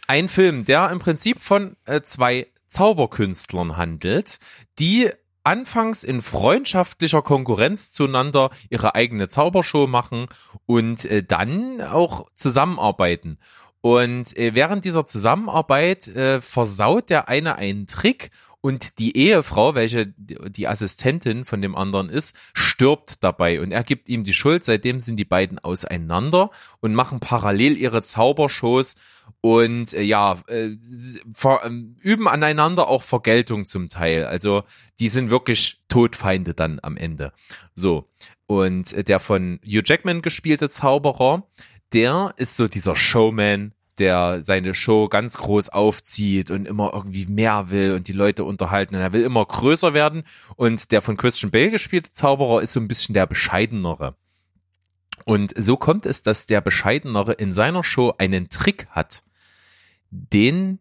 [0.06, 4.38] Ein Film, der im Prinzip von äh, zwei Zauberkünstlern handelt,
[4.78, 5.10] die
[5.44, 10.28] anfangs in freundschaftlicher Konkurrenz zueinander ihre eigene Zaubershow machen
[10.68, 13.40] und äh, dann auch zusammenarbeiten.
[13.82, 18.30] Und äh, während dieser Zusammenarbeit äh, versaut der eine einen Trick
[18.62, 24.08] und die Ehefrau, welche die Assistentin von dem anderen ist, stirbt dabei und er gibt
[24.08, 24.64] ihm die Schuld.
[24.64, 28.96] Seitdem sind die beiden auseinander und machen parallel ihre Zaubershows
[29.42, 30.78] und äh, ja, äh,
[31.34, 31.70] ver, äh,
[32.02, 34.26] üben aneinander auch Vergeltung zum Teil.
[34.26, 34.64] Also
[35.00, 37.34] die sind wirklich Todfeinde dann am Ende.
[37.74, 38.08] So.
[38.46, 41.48] Und äh, der von Hugh Jackman gespielte Zauberer,
[41.94, 47.70] der ist so dieser Showman, der seine Show ganz groß aufzieht und immer irgendwie mehr
[47.70, 50.24] will und die Leute unterhalten und er will immer größer werden
[50.56, 54.16] und der von Christian Bale gespielte Zauberer ist so ein bisschen der bescheidenere.
[55.26, 59.24] Und so kommt es, dass der bescheidenere in seiner Show einen Trick hat,
[60.10, 60.80] den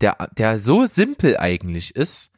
[0.00, 2.32] der der so simpel eigentlich ist,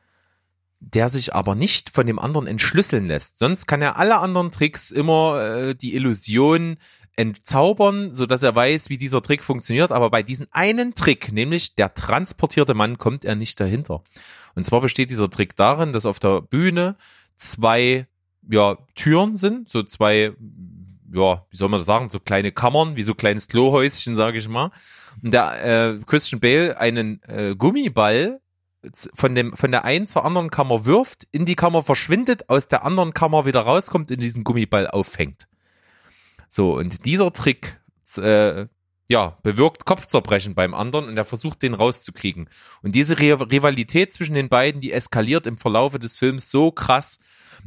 [0.80, 3.38] der sich aber nicht von dem anderen entschlüsseln lässt.
[3.38, 6.76] Sonst kann er alle anderen Tricks immer äh, die Illusion
[7.16, 9.92] entzaubern, so dass er weiß, wie dieser Trick funktioniert.
[9.92, 14.02] Aber bei diesem einen Trick, nämlich der transportierte Mann, kommt er nicht dahinter.
[14.54, 16.96] Und zwar besteht dieser Trick darin, dass auf der Bühne
[17.36, 18.06] zwei
[18.50, 20.32] ja, Türen sind, so zwei,
[21.12, 24.48] ja, wie soll man das sagen, so kleine Kammern, wie so kleines Klohäuschen, sage ich
[24.48, 24.70] mal.
[25.22, 28.40] Und der äh, Christian Bale einen äh, Gummiball
[29.14, 32.84] von dem von der einen zur anderen Kammer wirft, in die Kammer verschwindet, aus der
[32.84, 35.46] anderen Kammer wieder rauskommt und diesen Gummiball auffängt.
[36.55, 37.80] So, und dieser Trick,
[38.18, 38.66] äh,
[39.09, 42.50] ja, bewirkt Kopfzerbrechen beim anderen und er versucht, den rauszukriegen.
[42.82, 47.20] Und diese Rivalität zwischen den beiden, die eskaliert im Verlaufe des Films so krass,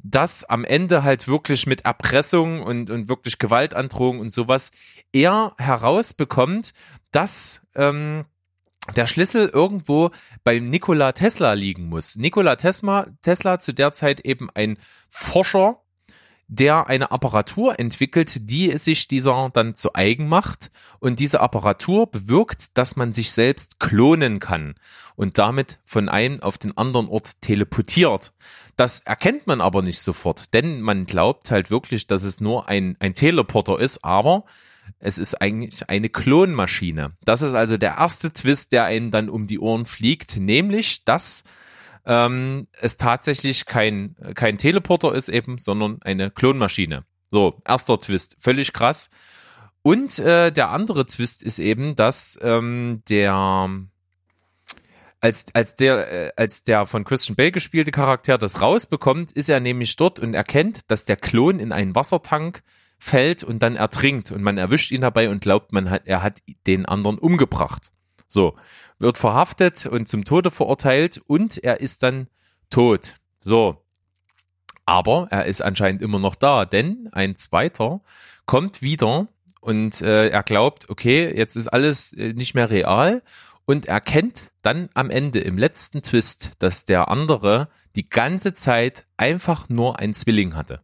[0.04, 4.70] dass am Ende halt wirklich mit Erpressung und, und wirklich Gewaltandrohung und sowas
[5.12, 6.74] er herausbekommt,
[7.10, 8.26] dass ähm,
[8.96, 10.12] der Schlüssel irgendwo
[10.44, 12.18] bei Nikola Tesla liegen muss.
[12.18, 14.78] Nikola Tesla, Tesla zu der Zeit eben ein
[15.10, 15.82] Forscher
[16.48, 20.72] der eine Apparatur entwickelt, die sich dieser dann zu eigen macht.
[21.00, 24.76] Und diese Apparatur bewirkt, dass man sich selbst klonen kann
[25.16, 28.34] und damit von einem auf den anderen Ort teleportiert.
[28.76, 32.96] Das erkennt man aber nicht sofort, denn man glaubt halt wirklich, dass es nur ein,
[33.00, 34.46] ein Teleporter ist, aber
[35.00, 37.14] es ist eigentlich eine Klonmaschine.
[37.24, 41.44] Das ist also der erste Twist, der einen dann um die Ohren fliegt, nämlich, dass
[42.06, 47.06] ähm, es tatsächlich kein, kein Teleporter ist eben, sondern eine Klonmaschine.
[47.32, 49.10] So, erster Twist, völlig krass.
[49.82, 53.70] Und äh, der andere Twist ist eben, dass ähm, der
[55.22, 59.60] als, als der äh, als der von Christian Bale gespielte Charakter das rausbekommt, ist er
[59.60, 62.62] nämlich dort und erkennt, dass der Klon in einen Wassertank
[63.00, 66.40] fällt und dann ertrinkt und man erwischt ihn dabei und glaubt, man hat er hat
[66.68, 67.92] den anderen umgebracht.
[68.28, 68.56] So,
[69.00, 72.28] wird verhaftet und zum Tode verurteilt und er ist dann
[72.70, 73.16] tot.
[73.40, 73.82] So.
[74.86, 78.02] Aber er ist anscheinend immer noch da, denn ein zweiter
[78.46, 79.28] kommt wieder
[79.62, 83.24] und äh, er glaubt, okay, jetzt ist alles äh, nicht mehr real
[83.66, 89.68] und erkennt dann am Ende im letzten Twist, dass der andere die ganze Zeit einfach
[89.70, 90.82] nur ein Zwilling hatte.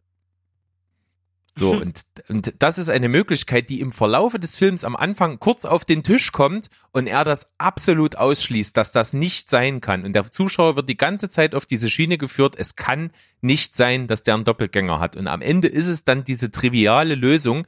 [1.54, 5.66] So, und, und das ist eine Möglichkeit, die im Verlaufe des Films am Anfang kurz
[5.66, 10.04] auf den Tisch kommt und er das absolut ausschließt, dass das nicht sein kann.
[10.04, 13.10] Und der Zuschauer wird die ganze Zeit auf diese Schiene geführt, es kann
[13.42, 15.16] nicht sein, dass der einen Doppelgänger hat.
[15.16, 17.66] Und am Ende ist es dann diese triviale Lösung,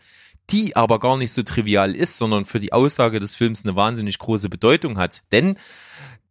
[0.50, 4.18] die aber gar nicht so trivial ist, sondern für die Aussage des Films eine wahnsinnig
[4.18, 5.22] große Bedeutung hat.
[5.30, 5.56] Denn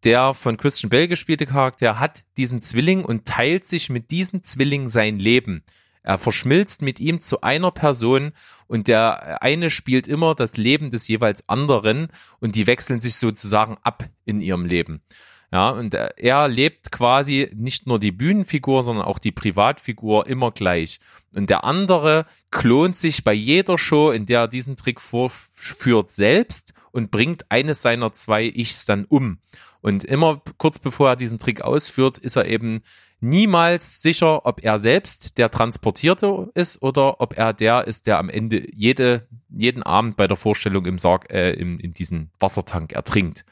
[0.04, 4.89] der von Christian Bell gespielte Charakter hat diesen Zwilling und teilt sich mit diesem Zwilling
[4.89, 5.64] sein Leben.
[6.04, 8.34] Er verschmilzt mit ihm zu einer Person
[8.68, 13.78] und der eine spielt immer das Leben des jeweils anderen und die wechseln sich sozusagen
[13.84, 15.01] ab in ihrem Leben.
[15.54, 20.99] Ja, und er lebt quasi nicht nur die Bühnenfigur, sondern auch die Privatfigur immer gleich.
[21.32, 26.74] Und der andere klont sich bei jeder Show, in der er diesen Trick vorführt, selbst
[26.91, 29.38] und bringt eines seiner zwei Ichs dann um.
[29.82, 32.82] Und immer kurz bevor er diesen Trick ausführt, ist er eben
[33.24, 38.30] niemals sicher, ob er selbst der Transportierte ist oder ob er der ist, der am
[38.30, 43.45] Ende jede, jeden Abend bei der Vorstellung im Sarg, äh, in, in diesen Wassertank ertrinkt.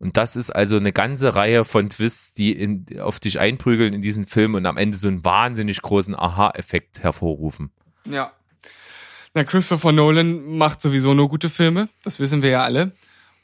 [0.00, 4.02] Und das ist also eine ganze Reihe von Twists, die in, auf dich einprügeln in
[4.02, 7.70] diesen Film und am Ende so einen wahnsinnig großen Aha-Effekt hervorrufen.
[8.06, 8.32] Ja.
[9.34, 12.92] Na, Christopher Nolan macht sowieso nur gute Filme, das wissen wir ja alle.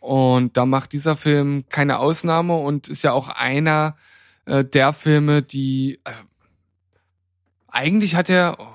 [0.00, 3.96] Und da macht dieser Film keine Ausnahme und ist ja auch einer
[4.46, 6.20] äh, der Filme, die, also
[7.68, 8.68] eigentlich hat er, oh,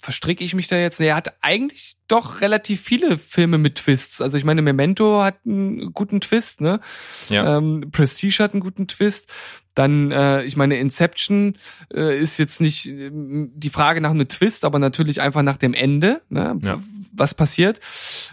[0.00, 0.98] verstricke ich mich da jetzt?
[0.98, 4.20] Nee, er hat eigentlich doch relativ viele Filme mit Twists.
[4.22, 6.80] Also ich meine, Memento hat einen guten Twist, ne?
[7.28, 7.58] Ja.
[7.58, 9.28] Ähm, Prestige hat einen guten Twist.
[9.74, 11.56] Dann, äh, ich meine, Inception
[11.94, 15.74] äh, ist jetzt nicht äh, die Frage nach einem Twist, aber natürlich einfach nach dem
[15.74, 16.58] Ende, ne?
[16.62, 16.82] Ja.
[17.12, 17.80] was passiert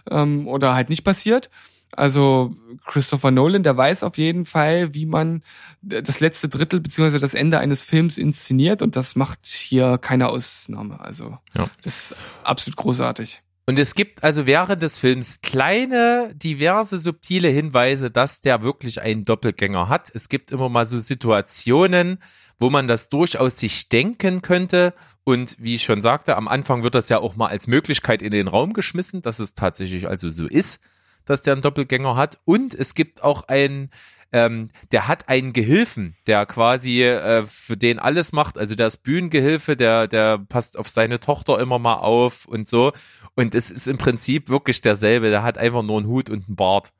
[0.09, 1.49] ähm, oder halt nicht passiert.
[1.93, 5.41] Also Christopher Nolan, der weiß auf jeden Fall, wie man
[5.81, 10.99] das letzte Drittel beziehungsweise das Ende eines Films inszeniert und das macht hier keine Ausnahme.
[10.99, 11.69] Also Ja.
[11.83, 13.41] das ist absolut großartig.
[13.69, 19.25] Und es gibt also während des Films kleine, diverse, subtile Hinweise, dass der wirklich einen
[19.25, 20.09] Doppelgänger hat.
[20.13, 22.19] Es gibt immer mal so Situationen,
[22.59, 24.93] wo man das durchaus sich denken könnte.
[25.25, 28.31] Und wie ich schon sagte, am Anfang wird das ja auch mal als Möglichkeit in
[28.31, 30.79] den Raum geschmissen, dass es tatsächlich also so ist,
[31.27, 32.39] dass der einen Doppelgänger hat.
[32.45, 33.91] Und es gibt auch einen,
[34.31, 38.57] ähm, der hat einen Gehilfen, der quasi äh, für den alles macht.
[38.57, 42.93] Also der ist Bühnengehilfe, der, der passt auf seine Tochter immer mal auf und so.
[43.35, 45.29] Und es ist im Prinzip wirklich derselbe.
[45.29, 46.91] Der hat einfach nur einen Hut und einen Bart.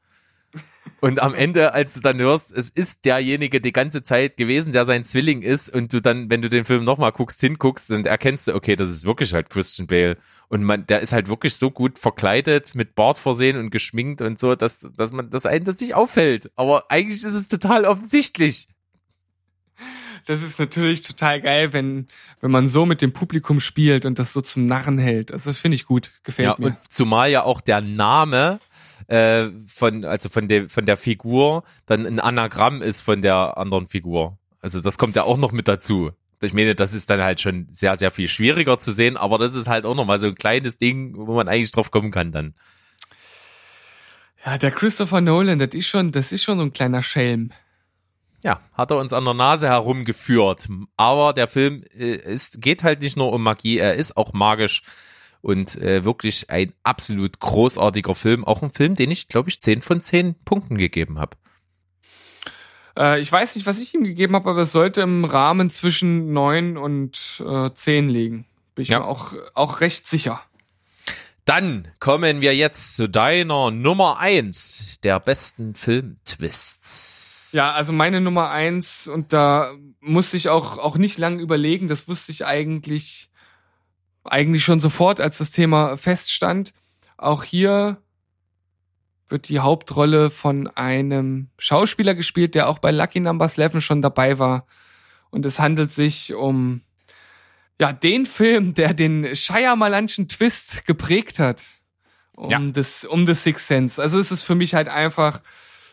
[0.99, 4.85] Und am Ende, als du dann hörst, es ist derjenige die ganze Zeit gewesen, der
[4.85, 8.47] sein Zwilling ist, und du dann, wenn du den Film nochmal guckst, hinguckst, und erkennst
[8.47, 10.17] du, okay, das ist wirklich halt Christian Bale.
[10.49, 14.39] Und man, der ist halt wirklich so gut verkleidet, mit Bart versehen und geschminkt und
[14.39, 16.51] so, dass, dass man, dass einem das nicht auffällt.
[16.55, 18.67] Aber eigentlich ist es total offensichtlich.
[20.25, 22.07] Das ist natürlich total geil, wenn,
[22.41, 25.31] wenn man so mit dem Publikum spielt und das so zum Narren hält.
[25.31, 26.65] Also das finde ich gut, gefällt Ja, mir.
[26.67, 28.59] und zumal ja auch der Name
[29.07, 33.87] äh, von, also von der, von der Figur dann ein Anagramm ist von der anderen
[33.87, 34.37] Figur.
[34.61, 36.11] Also das kommt ja auch noch mit dazu.
[36.41, 39.55] Ich meine, das ist dann halt schon sehr, sehr viel schwieriger zu sehen, aber das
[39.55, 42.53] ist halt auch nochmal so ein kleines Ding, wo man eigentlich drauf kommen kann dann.
[44.45, 47.51] Ja, der Christopher Nolan, das ist schon, das ist schon so ein kleiner Schelm.
[48.43, 50.67] Ja, hat er uns an der Nase herumgeführt.
[50.95, 54.83] Aber der Film äh, ist, geht halt nicht nur um Magie, er ist auch magisch
[55.47, 58.43] und äh, wirklich ein absolut großartiger Film.
[58.43, 61.37] Auch ein Film, den ich, glaube ich, 10 von 10 Punkten gegeben habe.
[62.97, 66.33] Äh, ich weiß nicht, was ich ihm gegeben habe, aber es sollte im Rahmen zwischen
[66.33, 68.45] neun und äh, zehn liegen.
[68.75, 68.99] Bin ich Ja.
[68.99, 70.41] mir auch, auch recht sicher.
[71.45, 77.51] Dann kommen wir jetzt zu deiner Nummer eins der besten Film-Twists.
[77.53, 82.09] Ja, also meine Nummer eins, und da musste ich auch, auch nicht lange überlegen, das
[82.09, 83.29] wusste ich eigentlich,
[84.27, 86.73] eigentlich schon sofort, als das Thema feststand.
[87.17, 87.97] Auch hier
[89.29, 94.39] wird die Hauptrolle von einem Schauspieler gespielt, der auch bei Lucky Numbers 11 schon dabei
[94.39, 94.65] war.
[95.29, 96.81] Und es handelt sich um,
[97.79, 101.65] ja, den Film, der den Shyamalanschen Twist geprägt hat.
[102.35, 102.59] Um Ja.
[102.59, 104.01] das, um The Sixth Sense.
[104.01, 105.41] Also es ist für mich halt einfach,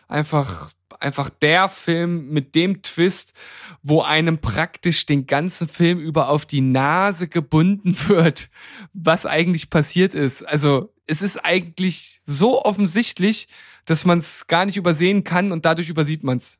[0.07, 0.69] einfach,
[0.99, 3.33] einfach der Film mit dem Twist,
[3.83, 8.49] wo einem praktisch den ganzen Film über auf die Nase gebunden wird,
[8.93, 10.43] was eigentlich passiert ist.
[10.43, 13.47] Also es ist eigentlich so offensichtlich,
[13.85, 16.59] dass man es gar nicht übersehen kann und dadurch übersieht man es.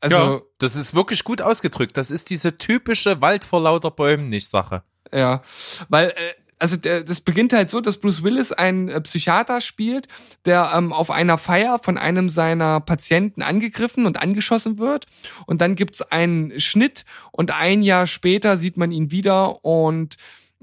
[0.00, 1.96] Also ja, das ist wirklich gut ausgedrückt.
[1.96, 4.82] Das ist diese typische Wald vor lauter Bäumen nicht Sache.
[5.12, 5.42] Ja,
[5.88, 10.08] weil äh, also das beginnt halt so, dass Bruce Willis einen äh, Psychiater spielt,
[10.44, 15.06] der ähm, auf einer Feier von einem seiner Patienten angegriffen und angeschossen wird.
[15.46, 20.16] Und dann gibt's einen Schnitt und ein Jahr später sieht man ihn wieder und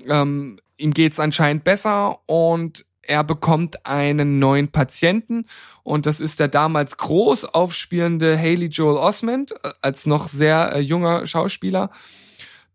[0.08, 5.46] ähm, ihm geht's anscheinend besser und er bekommt einen neuen Patienten
[5.84, 10.80] und das ist der damals groß aufspielende Haley Joel Osment äh, als noch sehr äh,
[10.80, 11.90] junger Schauspieler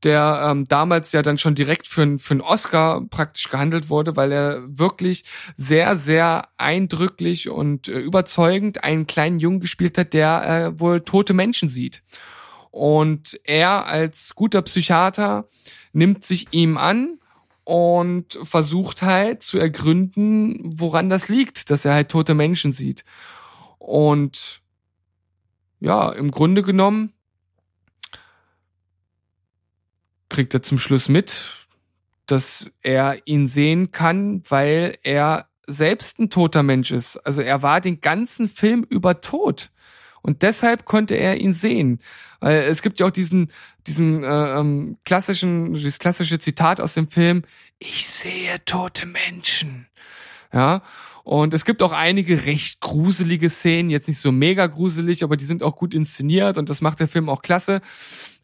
[0.02, 4.32] der ähm, damals ja dann schon direkt für, für einen Oscar praktisch gehandelt wurde, weil
[4.32, 5.24] er wirklich
[5.56, 11.32] sehr, sehr eindrücklich und äh, überzeugend einen kleinen Jungen gespielt hat, der äh, wohl tote
[11.32, 12.02] Menschen sieht.
[12.70, 15.48] Und er als guter Psychiater
[15.92, 17.18] nimmt sich ihm an
[17.64, 23.02] und versucht halt zu ergründen, woran das liegt, dass er halt tote Menschen sieht.
[23.78, 24.60] Und
[25.80, 27.12] ja, im Grunde genommen
[30.28, 31.52] kriegt er zum Schluss mit,
[32.26, 37.16] dass er ihn sehen kann, weil er selbst ein toter Mensch ist.
[37.18, 39.70] Also er war den ganzen Film über tot.
[40.22, 42.00] Und deshalb konnte er ihn sehen.
[42.40, 43.52] Es gibt ja auch diesen,
[43.86, 47.42] diesen äh, ähm, klassischen, dieses klassische Zitat aus dem Film,
[47.78, 49.86] ich sehe tote Menschen.
[50.52, 50.82] Ja.
[51.22, 55.44] Und es gibt auch einige recht gruselige Szenen, jetzt nicht so mega gruselig, aber die
[55.44, 57.80] sind auch gut inszeniert und das macht der Film auch klasse.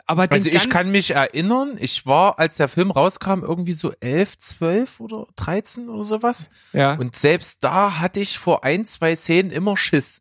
[0.07, 4.39] Aber Also ich kann mich erinnern, ich war, als der Film rauskam, irgendwie so elf,
[4.39, 6.51] zwölf oder 13 oder sowas.
[6.73, 6.95] ja.
[6.95, 10.21] Und selbst da hatte ich vor ein, zwei Szenen immer Schiss.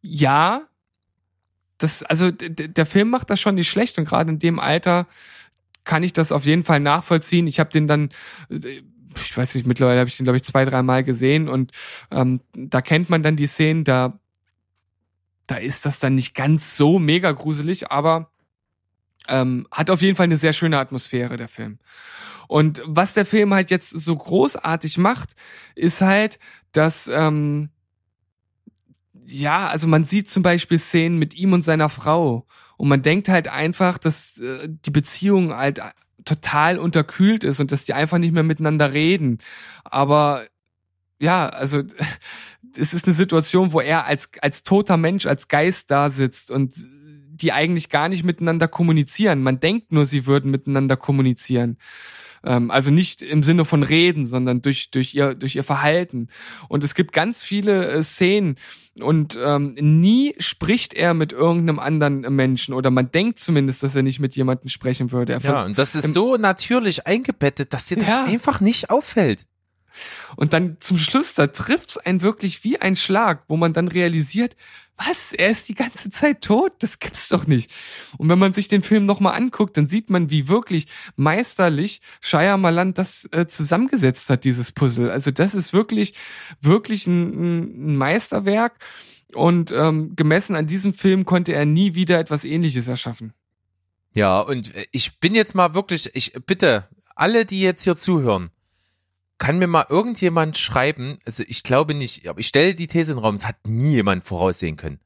[0.00, 0.62] Ja,
[1.78, 5.06] das, also der Film macht das schon nicht schlecht und gerade in dem Alter
[5.84, 7.46] kann ich das auf jeden Fall nachvollziehen.
[7.46, 8.10] Ich habe den dann,
[8.50, 11.72] ich weiß nicht, mittlerweile habe ich den glaube ich zwei, drei Mal gesehen und
[12.10, 14.18] ähm, da kennt man dann die Szenen, da
[15.46, 18.30] da ist das dann nicht ganz so mega gruselig, aber
[19.28, 21.78] ähm, hat auf jeden Fall eine sehr schöne Atmosphäre der Film.
[22.48, 25.34] Und was der Film halt jetzt so großartig macht,
[25.74, 26.38] ist halt,
[26.72, 27.68] dass ähm,
[29.26, 32.46] ja, also man sieht zum Beispiel Szenen mit ihm und seiner Frau
[32.78, 35.80] und man denkt halt einfach, dass äh, die Beziehung halt
[36.24, 39.38] total unterkühlt ist und dass die einfach nicht mehr miteinander reden.
[39.84, 40.46] Aber
[41.20, 41.82] ja, also
[42.76, 46.72] es ist eine Situation, wo er als als toter Mensch, als Geist da sitzt und
[47.42, 49.42] die eigentlich gar nicht miteinander kommunizieren.
[49.42, 51.78] Man denkt nur, sie würden miteinander kommunizieren.
[52.44, 56.28] Ähm, also nicht im Sinne von reden, sondern durch, durch, ihr, durch ihr Verhalten.
[56.68, 58.56] Und es gibt ganz viele äh, Szenen
[59.00, 64.02] und ähm, nie spricht er mit irgendeinem anderen Menschen oder man denkt zumindest, dass er
[64.02, 65.32] nicht mit jemandem sprechen würde.
[65.34, 68.24] Er Ja, und das ist so natürlich eingebettet, dass dir das Ja.
[68.24, 69.46] einfach nicht auffällt.
[70.36, 74.56] Und dann zum Schluss, da trifft's einen wirklich wie ein Schlag, wo man dann realisiert,
[74.98, 76.72] was, er ist die ganze Zeit tot?
[76.80, 77.70] Das gibt's doch nicht.
[78.18, 82.94] Und wenn man sich den Film nochmal anguckt, dann sieht man, wie wirklich meisterlich Shyamalan
[82.94, 85.10] das äh, zusammengesetzt hat, dieses Puzzle.
[85.10, 86.14] Also das ist wirklich,
[86.60, 88.78] wirklich ein, ein Meisterwerk.
[89.34, 93.34] Und ähm, gemessen an diesem Film konnte er nie wieder etwas ähnliches erschaffen.
[94.14, 98.50] Ja, und äh, ich bin jetzt mal wirklich, ich bitte, alle, die jetzt hier zuhören,
[99.38, 103.18] kann mir mal irgendjemand schreiben, also ich glaube nicht, aber ich stelle die These in
[103.18, 105.00] den Raum, es hat nie jemand voraussehen können.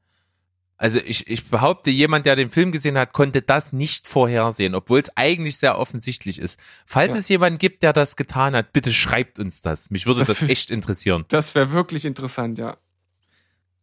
[0.75, 4.99] Also ich, ich behaupte, jemand, der den Film gesehen hat, konnte das nicht vorhersehen, obwohl
[4.99, 6.59] es eigentlich sehr offensichtlich ist.
[6.85, 7.19] Falls Ja.
[7.19, 9.91] es jemanden gibt, der das getan hat, bitte schreibt uns das.
[9.91, 11.23] Mich würde Das das, echt interessieren.
[11.29, 12.77] Das wäre wirklich interessant, ja.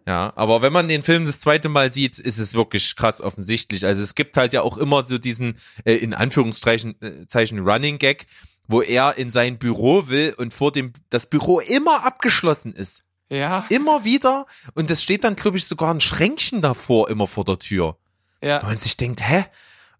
[0.07, 3.87] Ja, aber wenn man den Film das zweite Mal sieht, ist es wirklich krass offensichtlich.
[3.87, 7.99] Also es gibt halt ja auch immer so diesen, äh, in Anführungszeichen, äh, Zeichen Running
[7.99, 8.27] Gag,
[8.71, 13.03] wo er in sein Büro will und vor dem, das Büro immer abgeschlossen ist.
[13.29, 14.47] Ja, Immer wieder.
[14.75, 17.97] Und es steht dann, glaube ich, sogar ein Schränkchen davor, immer vor der Tür.
[18.43, 18.59] ja.
[18.59, 19.45] Und man sich denkt, hä?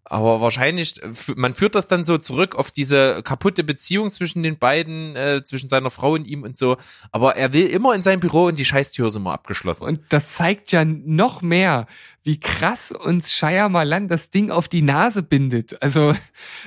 [0.03, 4.57] Aber wahrscheinlich, äh, man führt das dann so zurück auf diese kaputte Beziehung zwischen den
[4.57, 6.77] beiden, äh, zwischen seiner Frau und ihm und so.
[7.11, 9.85] Aber er will immer in sein Büro und die Scheißtür ist immer abgeschlossen.
[9.85, 11.85] Und das zeigt ja noch mehr,
[12.23, 15.81] wie krass uns Shyamalan das Ding auf die Nase bindet.
[15.81, 16.15] Also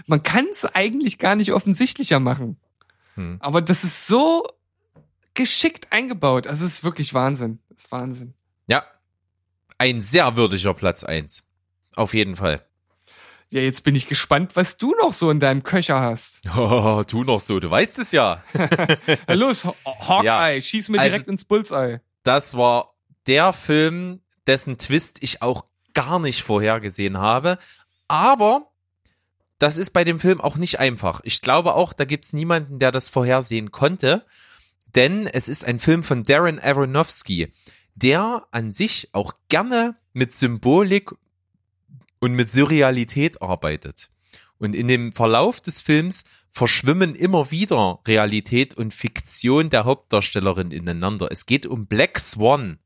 [0.07, 2.57] man kann es eigentlich gar nicht offensichtlicher machen.
[3.14, 3.37] Hm.
[3.41, 4.47] Aber das ist so
[5.35, 6.47] geschickt eingebaut.
[6.47, 7.59] Also es ist wirklich Wahnsinn.
[7.68, 8.35] Das ist Wahnsinn.
[8.68, 8.85] Ja,
[9.78, 11.45] ein sehr würdiger Platz eins,
[11.97, 12.64] Auf jeden Fall.
[13.55, 16.40] Ja, jetzt bin ich gespannt, was du noch so in deinem Köcher hast.
[16.57, 18.42] Oh, tu noch so, du weißt es ja.
[19.28, 20.61] Na los, Haw- Hawkeye, Ja.
[20.61, 22.00] schieß mir Also- direkt ins Bullseye.
[22.24, 22.94] Das war
[23.28, 27.59] der Film, dessen Twist ich auch gar nicht vorhergesehen habe.
[28.09, 28.72] Aber
[29.61, 31.20] das ist bei dem Film auch nicht einfach.
[31.22, 34.26] Ich glaube auch, da gibt's niemanden, der das vorhersehen konnte.
[34.96, 37.52] Denn es ist ein Film von Darren Aronofsky,
[37.94, 41.12] der an sich auch gerne mit Symbolik
[42.24, 44.08] und mit Surrealität arbeitet.
[44.56, 51.28] Und in dem Verlauf des Films verschwimmen immer wieder Realität und Fiktion der Hauptdarstellerin ineinander.
[51.30, 52.78] Es geht um Black Swan.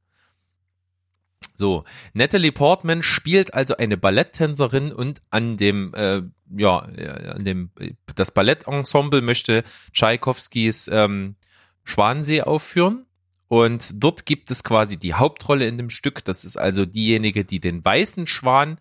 [1.54, 1.84] So,
[2.14, 6.22] Natalie Portman spielt also eine Balletttänzerin und an dem, äh,
[6.56, 9.62] ja, äh, an dem, äh, das Ballettensemble möchte
[9.92, 11.36] Tschaikowskis ähm,
[11.84, 13.06] Schwansee aufführen.
[13.46, 16.24] Und dort gibt es quasi die Hauptrolle in dem Stück.
[16.24, 18.78] Das ist also diejenige, die den weißen Schwan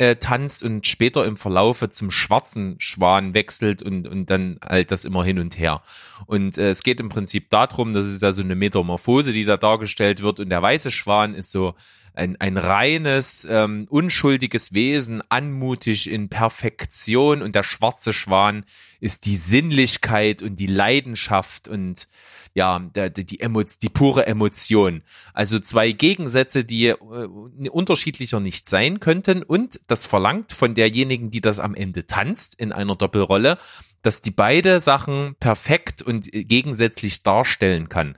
[0.00, 5.04] äh, tanzt und später im Verlaufe zum schwarzen Schwan wechselt und, und dann halt das
[5.04, 5.82] immer hin und her.
[6.24, 9.58] Und äh, es geht im Prinzip darum, das ist ja so eine Metamorphose, die da
[9.58, 10.40] dargestellt wird.
[10.40, 11.74] Und der weiße Schwan ist so
[12.14, 17.42] ein, ein reines, ähm, unschuldiges Wesen, anmutig in Perfektion.
[17.42, 18.64] Und der schwarze Schwan
[19.00, 22.08] ist die Sinnlichkeit und die Leidenschaft und
[22.54, 25.02] ja, der, die, die, Emo die pure Emotion.
[25.34, 29.42] Also zwei Gegensätze, die äh, unterschiedlicher nicht sein könnten.
[29.42, 33.58] Und das verlangt von derjenigen, die das am Ende tanzt in einer Doppelrolle,
[34.02, 38.16] dass die beide Sachen perfekt und äh, gegensätzlich darstellen kann.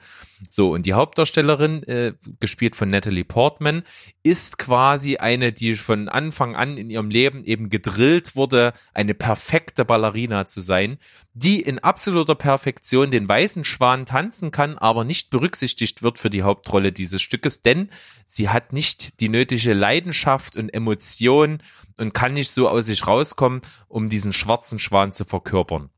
[0.51, 3.82] So, und die Hauptdarstellerin, äh, gespielt von Natalie Portman,
[4.22, 9.85] ist quasi eine, die von Anfang an in ihrem Leben eben gedrillt wurde, eine perfekte
[9.85, 10.98] Ballerina zu sein,
[11.35, 16.43] die in absoluter Perfektion den weißen Schwan tanzen kann, aber nicht berücksichtigt wird für die
[16.43, 17.90] Hauptrolle dieses Stückes, denn
[18.27, 21.62] sie hat nicht die nötige Leidenschaft und Emotion
[21.98, 25.90] und kann nicht so aus sich rauskommen, um diesen schwarzen Schwan zu verkörpern.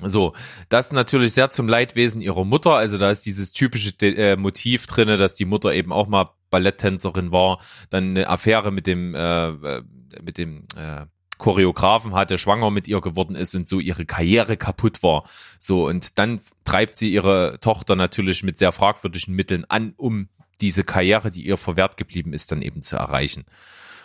[0.00, 0.32] So,
[0.68, 2.74] das natürlich sehr zum Leidwesen ihrer Mutter.
[2.74, 7.32] Also da ist dieses typische äh, Motiv drinne, dass die Mutter eben auch mal Balletttänzerin
[7.32, 7.60] war,
[7.90, 9.82] dann eine Affäre mit dem äh, äh,
[10.22, 11.06] mit dem äh,
[11.38, 15.24] Choreografen hatte, schwanger mit ihr geworden ist und so ihre Karriere kaputt war.
[15.58, 20.28] So und dann treibt sie ihre Tochter natürlich mit sehr fragwürdigen Mitteln an, um
[20.60, 23.44] diese Karriere, die ihr verwehrt geblieben ist, dann eben zu erreichen.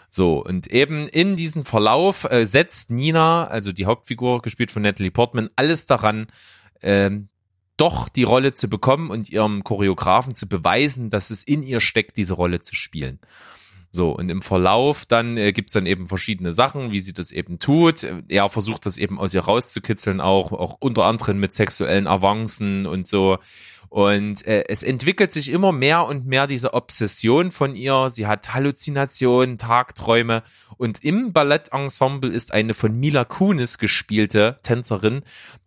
[0.10, 5.12] So, und eben in diesem Verlauf äh, setzt Nina, also die Hauptfigur, gespielt von Natalie
[5.12, 6.28] Portman, alles daran,
[6.82, 7.30] ähm,
[7.76, 12.18] doch die Rolle zu bekommen und ihrem Choreografen zu beweisen, dass es in ihr steckt,
[12.18, 13.20] diese Rolle zu spielen.
[13.92, 17.58] So, und im Verlauf dann äh, gibt's dann eben verschiedene Sachen, wie sie das eben
[17.58, 18.06] tut.
[18.28, 23.08] Er versucht das eben aus ihr rauszukitzeln, auch, auch unter anderem mit sexuellen Avancen und
[23.08, 23.38] so.
[23.90, 28.10] Und äh, es entwickelt sich immer mehr und mehr diese Obsession von ihr.
[28.10, 30.44] Sie hat Halluzinationen, Tagträume.
[30.78, 35.24] Und im Ballettensemble ist eine von Mila Kunis gespielte Tänzerin,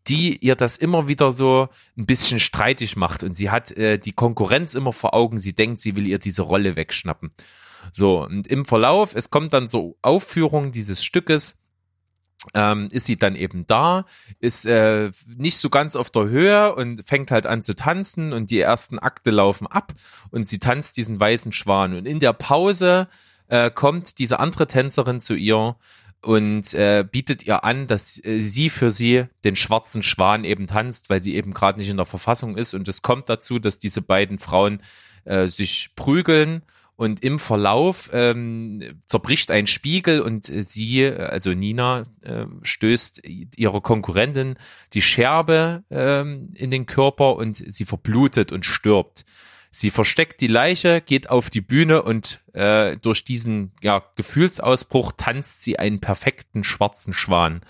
[0.06, 3.22] die ihr das immer wieder so ein bisschen streitig macht.
[3.22, 5.40] Und sie hat äh, die Konkurrenz immer vor Augen.
[5.40, 7.30] Sie denkt, sie will ihr diese Rolle wegschnappen.
[7.92, 11.59] So, und im Verlauf, es kommt dann so Aufführung dieses Stückes
[12.54, 14.06] ähm, ist sie dann eben da,
[14.38, 18.50] ist äh, nicht so ganz auf der Höhe und fängt halt an zu tanzen und
[18.50, 19.92] die ersten Akte laufen ab
[20.30, 21.94] und sie tanzt diesen weißen Schwan.
[21.94, 23.08] Und in der Pause
[23.48, 25.76] äh, kommt diese andere Tänzerin zu ihr
[26.22, 31.10] und äh, bietet ihr an, dass äh, sie für sie den schwarzen Schwan eben tanzt,
[31.10, 32.74] weil sie eben gerade nicht in der Verfassung ist.
[32.74, 34.82] Und es kommt dazu, dass diese beiden Frauen
[35.24, 36.62] äh, sich prügeln
[37.00, 43.22] und im Verlauf ähm, zerbricht ein Spiegel und sie, also Nina, äh, stößt
[43.56, 44.56] ihrer Konkurrentin
[44.92, 49.24] die Scherbe ähm, in den Körper und sie verblutet und stirbt.
[49.70, 55.62] Sie versteckt die Leiche, geht auf die Bühne und äh, durch diesen ja, Gefühlsausbruch tanzt
[55.62, 57.62] sie einen perfekten schwarzen Schwan.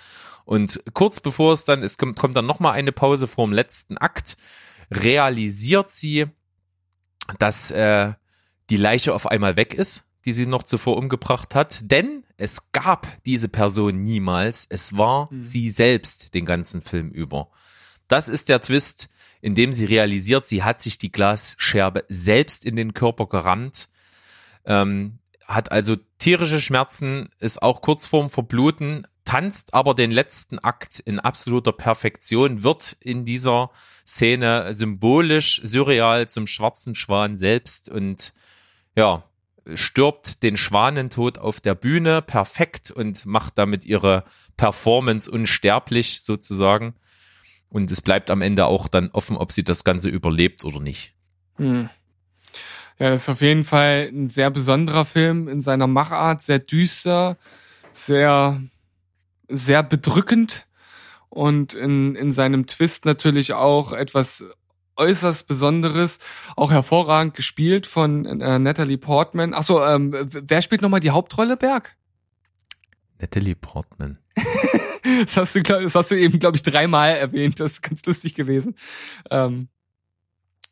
[0.45, 3.97] Und kurz bevor es dann, es kommt, kommt dann nochmal eine Pause vor dem letzten
[3.97, 4.37] Akt,
[4.91, 6.27] realisiert sie,
[7.39, 8.15] dass äh,
[8.71, 11.81] die Leiche auf einmal weg ist, die sie noch zuvor umgebracht hat.
[11.91, 14.67] Denn es gab diese Person niemals.
[14.69, 15.45] Es war mhm.
[15.45, 17.49] sie selbst den ganzen Film über.
[18.09, 19.09] Das ist der Twist,
[19.41, 23.89] in dem sie realisiert, sie hat sich die Glasscherbe selbst in den Körper gerammt,
[24.65, 30.99] ähm, hat also tierische Schmerzen, ist auch kurz vorm Verbluten, tanzt aber den letzten Akt
[30.99, 33.71] in absoluter Perfektion, wird in dieser
[34.07, 38.33] Szene symbolisch, surreal zum schwarzen Schwan selbst und
[38.97, 39.25] ja,
[39.75, 44.25] stirbt den Schwanentod auf der Bühne perfekt und macht damit ihre
[44.57, 46.95] Performance unsterblich sozusagen.
[47.69, 51.15] Und es bleibt am Ende auch dann offen, ob sie das Ganze überlebt oder nicht.
[51.57, 51.89] Hm.
[52.99, 57.39] Ja, das ist auf jeden Fall ein sehr besonderer Film in seiner Machart, sehr düster,
[57.93, 58.61] sehr,
[59.49, 60.67] sehr bedrückend
[61.31, 64.45] und in, in seinem Twist natürlich auch etwas
[65.01, 66.19] äußerst Besonderes,
[66.57, 69.55] auch hervorragend gespielt von äh, Natalie Portman.
[69.55, 71.97] Achso, ähm, wer spielt nochmal die Hauptrolle, Berg?
[73.19, 74.19] Natalie Portman.
[75.25, 77.61] das, hast du, das hast du eben, glaube ich, dreimal erwähnt.
[77.61, 78.75] Das ist ganz lustig gewesen.
[79.31, 79.69] Ähm,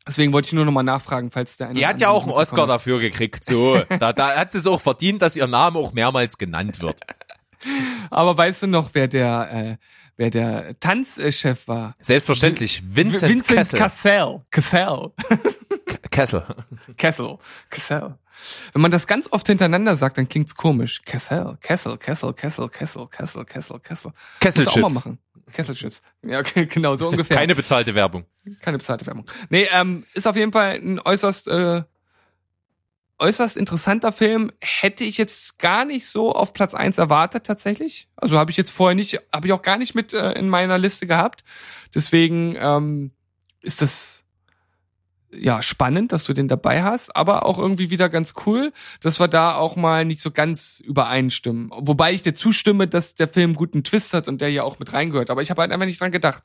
[0.07, 1.79] deswegen wollte ich nur nochmal nachfragen, falls der eine.
[1.79, 3.45] Die hat ja auch einen Oscar dafür gekriegt.
[3.45, 7.01] So, da, da hat sie es auch verdient, dass ihr Name auch mehrmals genannt wird.
[8.09, 9.77] Aber weißt du noch, wer der äh,
[10.19, 11.95] wer der Tanzchef war.
[12.01, 14.41] Selbstverständlich, Vincent, Vincent Cassel.
[14.51, 15.11] Cassel.
[16.11, 16.43] Kessel.
[16.97, 17.37] Kessel.
[17.69, 18.15] Kessel.
[18.73, 21.01] Wenn man das ganz oft hintereinander sagt, dann klingt's komisch.
[21.03, 24.11] Kessel, Kessel, Kessel, Kessel, Kessel, Kessel, Kessel, Kessel.
[24.39, 24.75] Kesselchips.
[24.75, 25.19] auch mal machen.
[25.53, 26.01] Kesselchips.
[26.21, 27.37] Ja, okay, genau, so ungefähr.
[27.37, 28.25] Keine bezahlte Werbung.
[28.61, 29.25] Keine bezahlte Werbung.
[29.49, 31.83] Nee, ähm, ist auf jeden Fall ein äußerst äh,
[33.19, 34.51] äußerst interessanter Film.
[34.61, 38.07] Hätte ich jetzt gar nicht so auf Platz eins erwartet tatsächlich.
[38.15, 40.77] Also habe ich jetzt vorher nicht, habe ich auch gar nicht mit äh, in meiner
[40.77, 41.43] Liste gehabt.
[41.93, 43.11] Deswegen ähm,
[43.61, 44.23] ist das
[45.31, 49.27] ja spannend, dass du den dabei hast, aber auch irgendwie wieder ganz cool, dass wir
[49.27, 51.69] da auch mal nicht so ganz übereinstimmen.
[51.75, 54.93] Wobei ich dir zustimme, dass der Film guten Twist hat und der ja auch mit
[54.93, 55.29] reingehört.
[55.29, 56.43] Aber ich habe halt einfach nicht dran gedacht.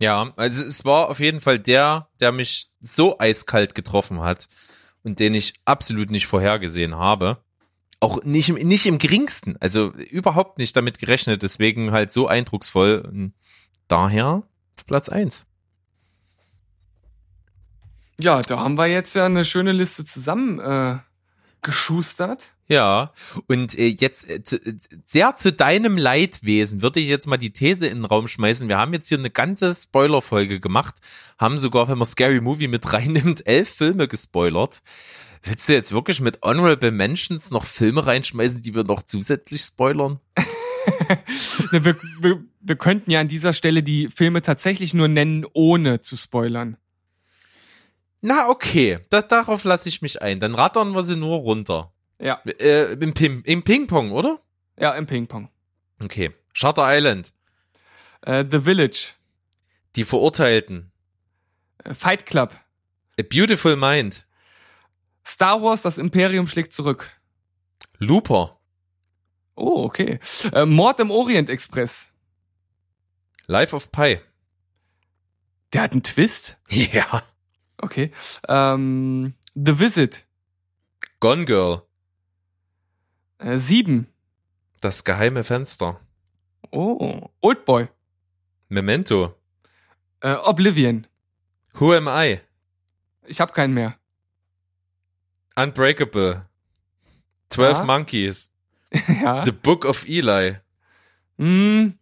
[0.00, 4.48] Ja, also es war auf jeden Fall der, der mich so eiskalt getroffen hat
[5.04, 7.38] und den ich absolut nicht vorhergesehen habe.
[8.00, 13.32] Auch nicht, im, nicht im geringsten, also überhaupt nicht damit gerechnet, deswegen halt so eindrucksvoll.
[13.88, 14.42] Daher
[14.86, 15.46] Platz eins.
[18.20, 20.98] Ja, da haben wir jetzt ja eine schöne Liste zusammen äh,
[21.64, 22.52] geschustert.
[22.66, 23.12] Ja,
[23.46, 24.74] und äh, jetzt äh, zu, äh,
[25.04, 28.68] sehr zu deinem Leidwesen würde ich jetzt mal die These in den Raum schmeißen.
[28.68, 30.94] Wir haben jetzt hier eine ganze Spoiler-Folge gemacht,
[31.38, 34.82] haben sogar, wenn man Scary Movie mit reinnimmt, elf Filme gespoilert.
[35.42, 40.20] Willst du jetzt wirklich mit Honorable Mentions noch Filme reinschmeißen, die wir noch zusätzlich spoilern?
[41.72, 46.02] Ne, wir, wir, wir könnten ja an dieser Stelle die Filme tatsächlich nur nennen, ohne
[46.02, 46.76] zu spoilern.
[48.26, 50.40] Na, okay, da, darauf lasse ich mich ein.
[50.40, 51.92] Dann rattern wir sie nur runter.
[52.18, 52.40] Ja.
[52.46, 54.40] Äh, im, Pim Im Ping-Pong, oder?
[54.80, 55.50] Ja, im Ping-Pong.
[56.02, 56.32] Okay.
[56.54, 57.34] Shutter Island.
[58.22, 59.12] Äh, The Village.
[59.96, 60.90] Die Verurteilten.
[61.84, 62.54] Äh, Fight Club.
[63.20, 64.26] A Beautiful Mind.
[65.26, 67.10] Star Wars, das Imperium schlägt zurück.
[67.98, 68.58] Looper.
[69.54, 70.18] Oh, okay.
[70.50, 72.08] Äh, Mord im Orient Express.
[73.48, 74.18] Life of Pi.
[75.74, 76.56] Der hat einen Twist?
[76.70, 77.22] Ja.
[77.78, 78.12] Okay.
[78.48, 80.24] Ähm, The Visit.
[81.20, 81.82] Gone Girl.
[83.38, 84.06] Äh, Sieben.
[84.80, 86.00] Das geheime Fenster.
[86.70, 87.28] Oh.
[87.40, 87.88] Oldboy.
[88.68, 89.34] Memento.
[90.20, 91.06] Äh, Oblivion.
[91.78, 92.40] Who am I?
[93.26, 93.96] Ich hab keinen mehr.
[95.56, 96.46] Unbreakable.
[97.48, 97.84] Twelve Ja.
[97.84, 98.50] Monkeys.
[99.22, 99.44] ja.
[99.44, 100.56] The Book of Eli.
[101.38, 101.98] Hm,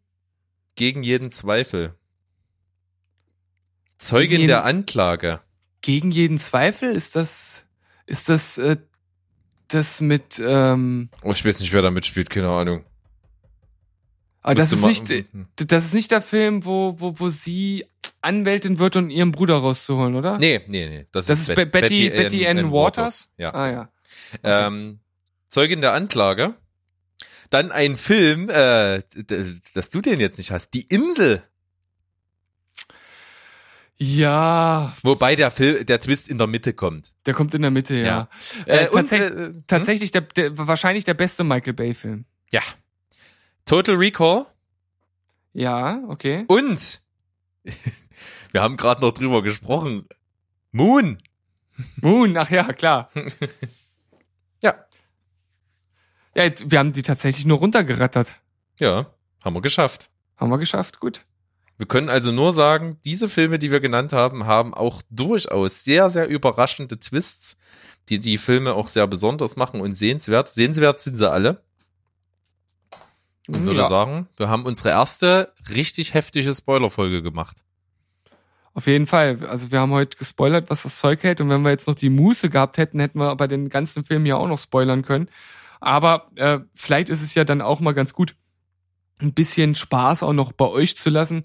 [0.75, 1.95] Gegen jeden Zweifel.
[3.99, 5.41] Zeugin Gegen der Anklage.
[5.83, 7.67] Gegen jeden Zweifel ist das,
[8.07, 8.77] ist das, äh,
[9.69, 12.85] das mit, ähm, Oh, ich weiß nicht, wer da mitspielt, keine Ahnung.
[14.43, 15.27] aber das ist nicht,
[15.57, 17.87] das ist nicht der Film, wo, wo, wo sie
[18.21, 20.39] Anwältin wird, um ihren Bruder rauszuholen, oder?
[20.39, 21.07] Nee, nee, nee.
[21.13, 23.29] Das, Das ist Bet- Be- Betty, Betty Ann, Waters?
[23.37, 23.55] Ja.
[23.55, 23.89] Ah, ja.
[24.43, 25.01] Ähm,
[25.49, 26.55] Zeugin der Anklage.
[27.51, 29.03] Dann ein Film, äh,
[29.75, 30.71] dass du den jetzt nicht hast.
[30.75, 31.43] Die Insel.
[34.05, 37.13] Ja, Wobei der Film, der Twist in der Mitte kommt.
[37.27, 38.05] der kommt in der Mitte, ja.
[38.05, 38.29] Ja.
[38.67, 39.65] Äh, Äh, und, tatsächlich, äh, hm?
[39.69, 42.25] tatsächlich der, der, wahrscheinlich der beste Michael Bay Film.
[42.51, 42.63] Ja.
[43.65, 44.47] Total Recall.
[45.53, 46.45] Ja, okay.
[46.49, 47.01] Und
[48.53, 50.09] wir haben gerade noch drüber gesprochen.
[50.73, 51.19] Moon.
[52.01, 53.11] Moon, ach ja, klar.
[54.63, 54.75] Ja.
[56.37, 58.35] Ja, jetzt- wir haben die tatsächlich nur runtergerattert.
[58.79, 59.13] Ja,
[59.45, 60.09] haben wir geschafft.
[60.37, 61.25] Haben wir geschafft, gut.
[61.79, 66.11] Wir können also nur sagen, diese Filme, die wir genannt haben, haben auch durchaus sehr,
[66.11, 67.57] sehr überraschende Twists,
[68.09, 70.49] die die Filme auch sehr besonders machen und sehenswert.
[70.53, 71.63] Sehenswert sind sie alle.
[73.49, 73.89] Und würde Ja.
[73.89, 77.57] sagen, wir haben unsere erste richtig heftige Spoilerfolge gemacht.
[78.75, 79.45] Auf jeden Fall.
[79.47, 81.41] Also wir haben heute gespoilert, was das Zeug hält.
[81.41, 84.25] Und wenn wir jetzt noch die Muße gehabt hätten, hätten wir bei den ganzen Filmen
[84.27, 85.29] ja auch noch spoilern können.
[85.81, 88.37] Aber äh, vielleicht ist es ja dann auch mal ganz gut,
[89.23, 91.45] ein bisschen Spaß auch noch bei euch zu lassen.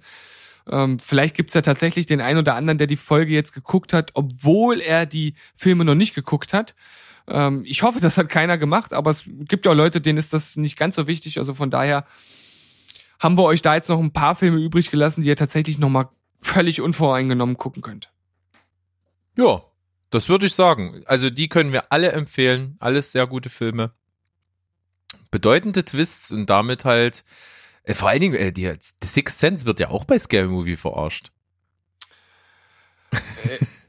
[0.70, 4.12] Ähm, vielleicht gibt's ja tatsächlich den einen oder anderen, der die Folge jetzt geguckt hat,
[4.16, 6.76] obwohl er die Filme noch nicht geguckt hat.
[7.28, 10.34] Ähm, ich hoffe, das hat keiner gemacht, aber es gibt ja auch Leute, denen ist
[10.34, 11.40] das nicht ganz so wichtig.
[11.40, 12.06] Also von daher
[13.20, 15.90] haben wir euch da jetzt noch ein paar Filme übrig gelassen, die ihr tatsächlich noch
[15.90, 16.10] mal
[16.40, 18.12] völlig unvoreingenommen gucken könnt.
[19.36, 19.64] Ja,
[20.10, 21.04] das würde ich sagen.
[21.06, 22.78] Also die können wir alle empfehlen.
[22.80, 23.92] Alles sehr gute Filme.
[25.32, 27.26] Bedeutende Twists und damit halt,
[27.94, 31.32] vor allen Dingen, äh, die, The Sixth Sense wird ja auch bei Scary Movie verarscht.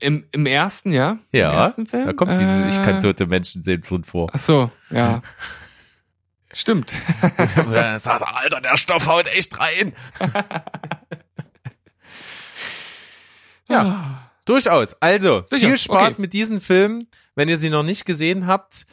[0.00, 1.18] Im, im ersten, ja?
[1.32, 2.06] Im Ja, ersten Film?
[2.06, 4.30] Da kommt dieses Ich kann Äh, tote Menschen sehen drin vor.
[4.32, 5.22] Ach so, ja.
[6.52, 6.92] Stimmt.
[7.56, 9.92] Und dann sagt er, Alter, der Stoff haut echt rein.
[13.70, 14.30] Ja.
[14.46, 14.94] Durchaus.
[14.94, 16.22] Also, viel Durchaus, Spaß okay.
[16.22, 18.86] mit diesen Filmen, wenn ihr sie noch nicht gesehen habt.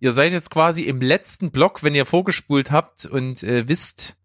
[0.00, 4.17] Ihr seid jetzt quasi im letzten Block, wenn ihr vorgespult habt und äh, wisst,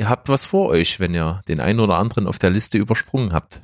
[0.00, 3.34] ihr habt was vor euch, wenn ihr den einen oder anderen auf der Liste übersprungen
[3.34, 3.60] habt.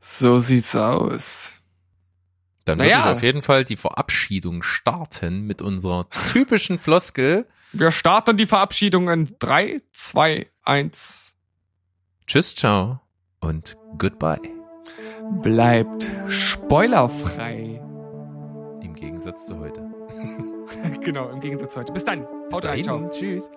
[0.00, 1.52] So sieht's aus.
[2.64, 3.04] Dann würde Naja.
[3.04, 7.46] ich auf jeden Fall die Verabschiedung starten mit unserer typischen Floskel.
[7.72, 11.32] Wir starten die Verabschiedung in 3, 2, 1.
[12.26, 13.00] Tschüss, ciao
[13.38, 14.40] und goodbye.
[15.42, 17.80] Bleibt spoilerfrei.
[18.82, 19.84] Im Gegensatz zu heute.
[21.00, 21.92] genau, im Gegensatz zu heute.
[21.92, 22.26] Bis dann.
[22.52, 23.08] Haut rein, ciao.
[23.10, 23.52] Tschüss.